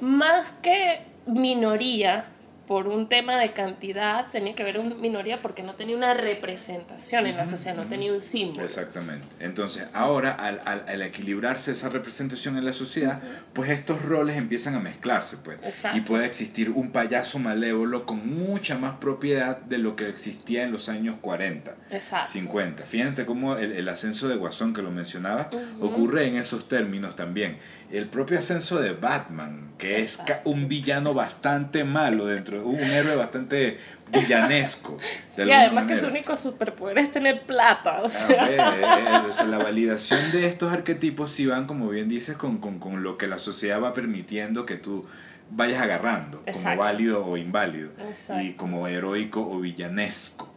más 0.00 0.52
que 0.52 1.00
minoría 1.26 2.26
por 2.66 2.88
un 2.88 3.08
tema 3.08 3.36
de 3.36 3.52
cantidad 3.52 4.26
tenía 4.30 4.54
que 4.54 4.64
ver 4.64 4.78
una 4.78 4.94
minoría 4.94 5.36
porque 5.36 5.62
no 5.62 5.74
tenía 5.74 5.96
una 5.96 6.14
representación 6.14 7.26
en 7.26 7.36
la 7.36 7.44
sociedad 7.44 7.76
no 7.76 7.86
tenía 7.86 8.12
un 8.12 8.20
símbolo 8.20 8.64
Exactamente. 8.64 9.26
Entonces, 9.40 9.86
ahora, 9.94 10.32
al, 10.32 10.60
al, 10.64 10.84
al 10.86 11.02
equilibrarse 11.02 11.72
esa 11.72 11.88
representación 11.88 12.56
en 12.56 12.64
la 12.64 12.72
sociedad, 12.72 13.20
pues 13.52 13.70
estos 13.70 14.02
roles 14.02 14.36
empiezan 14.36 14.74
a 14.74 14.80
mezclarse, 14.80 15.36
pues. 15.38 15.58
Exacto. 15.62 15.98
Y 15.98 16.00
puede 16.02 16.26
existir 16.26 16.70
un 16.70 16.90
payaso 16.90 17.38
malévolo 17.38 18.06
con 18.06 18.28
mucha 18.28 18.76
más 18.76 18.96
propiedad 18.96 19.58
de 19.58 19.78
lo 19.78 19.96
que 19.96 20.08
existía 20.08 20.64
en 20.64 20.72
los 20.72 20.88
años 20.88 21.16
40, 21.20 21.74
exacto 21.90 22.32
50. 22.32 22.84
Fíjate 22.84 23.26
cómo 23.26 23.56
el, 23.56 23.72
el 23.72 23.88
ascenso 23.88 24.28
de 24.28 24.36
Guasón, 24.36 24.74
que 24.74 24.82
lo 24.82 24.90
mencionaba, 24.90 25.50
ocurre 25.80 26.26
en 26.26 26.36
esos 26.36 26.68
términos 26.68 27.16
también. 27.16 27.58
El 27.90 28.08
propio 28.08 28.38
ascenso 28.38 28.80
de 28.80 28.92
Batman, 28.92 29.70
que 29.78 30.00
es 30.00 30.18
un 30.44 30.68
villano 30.68 31.14
bastante 31.14 31.84
malo 31.84 32.26
dentro, 32.26 32.66
un 32.66 32.80
héroe 32.80 33.14
bastante 33.16 33.78
villanesco. 34.12 34.98
sí 35.28 35.50
además 35.50 35.86
que 35.86 35.96
su 35.96 36.06
único 36.06 36.36
superpoder 36.36 36.98
es 36.98 37.10
tener 37.12 37.42
plata 37.42 38.02
o 38.02 38.08
sea 38.08 38.44
ver, 38.44 38.60
eh, 38.60 39.20
o 39.30 39.32
sea, 39.32 39.46
la 39.46 39.58
validación 39.58 40.32
de 40.32 40.46
estos 40.46 40.72
arquetipos 40.72 41.30
sí 41.30 41.46
van, 41.46 41.66
como 41.66 41.88
bien 41.88 42.08
dices, 42.08 42.36
con, 42.36 42.58
con, 42.58 42.78
con 42.78 43.02
lo 43.02 43.18
que 43.18 43.26
la 43.26 43.38
sociedad 43.38 43.82
va 43.82 43.92
permitiendo 43.92 44.66
que 44.66 44.76
tú 44.76 45.06
vayas 45.50 45.80
agarrando, 45.80 46.42
como 46.44 46.76
válido 46.76 47.24
o 47.24 47.36
inválido, 47.36 47.90
Exacto. 48.08 48.42
y 48.42 48.52
como 48.54 48.88
heroico 48.88 49.48
o 49.48 49.60
villanesco. 49.60 50.55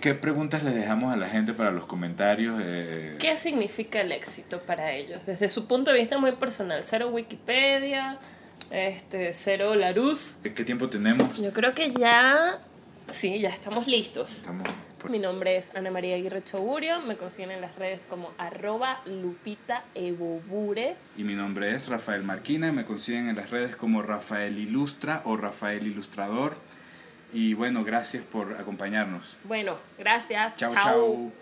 ¿Qué 0.00 0.14
preguntas 0.14 0.62
les 0.62 0.74
dejamos 0.74 1.12
a 1.12 1.16
la 1.16 1.28
gente 1.28 1.52
para 1.52 1.70
los 1.70 1.86
comentarios? 1.86 2.60
Eh, 2.62 3.16
¿Qué 3.18 3.36
significa 3.36 4.00
el 4.00 4.12
éxito 4.12 4.60
para 4.62 4.92
ellos? 4.92 5.20
Desde 5.26 5.48
su 5.48 5.66
punto 5.66 5.92
de 5.92 5.98
vista 5.98 6.18
muy 6.18 6.32
personal. 6.32 6.82
Cero 6.84 7.08
Wikipedia, 7.08 8.18
este, 8.70 9.32
cero 9.32 9.74
Larus. 9.74 10.36
¿Qué 10.42 10.50
tiempo 10.64 10.88
tenemos? 10.88 11.38
Yo 11.40 11.52
creo 11.52 11.74
que 11.74 11.92
ya, 11.92 12.58
sí, 13.08 13.38
ya 13.40 13.48
estamos 13.50 13.86
listos. 13.86 14.38
Estamos 14.38 14.68
por- 15.00 15.10
Mi 15.10 15.18
nombre 15.18 15.56
es 15.56 15.74
Ana 15.76 15.90
María 15.90 16.16
Aguirre 16.16 16.42
Choburio, 16.42 17.00
me 17.02 17.16
consiguen 17.16 17.50
en 17.50 17.60
las 17.60 17.76
redes 17.76 18.06
como 18.06 18.30
arroba 18.38 19.00
Lupita 19.04 19.84
Ebobure. 19.94 20.96
Y 21.18 21.24
mi 21.24 21.34
nombre 21.34 21.74
es 21.74 21.88
Rafael 21.88 22.22
Marquina, 22.22 22.72
me 22.72 22.84
consiguen 22.86 23.28
en 23.28 23.36
las 23.36 23.50
redes 23.50 23.76
como 23.76 24.00
Rafael 24.02 24.58
Ilustra 24.58 25.20
o 25.26 25.36
Rafael 25.36 25.86
Ilustrador. 25.86 26.56
Y 27.34 27.52
bueno, 27.54 27.82
gracias 27.84 28.22
por 28.22 28.54
acompañarnos. 28.54 29.36
Bueno, 29.44 29.76
gracias. 29.98 30.56
Chao, 30.56 30.70
Chao. 30.70 31.32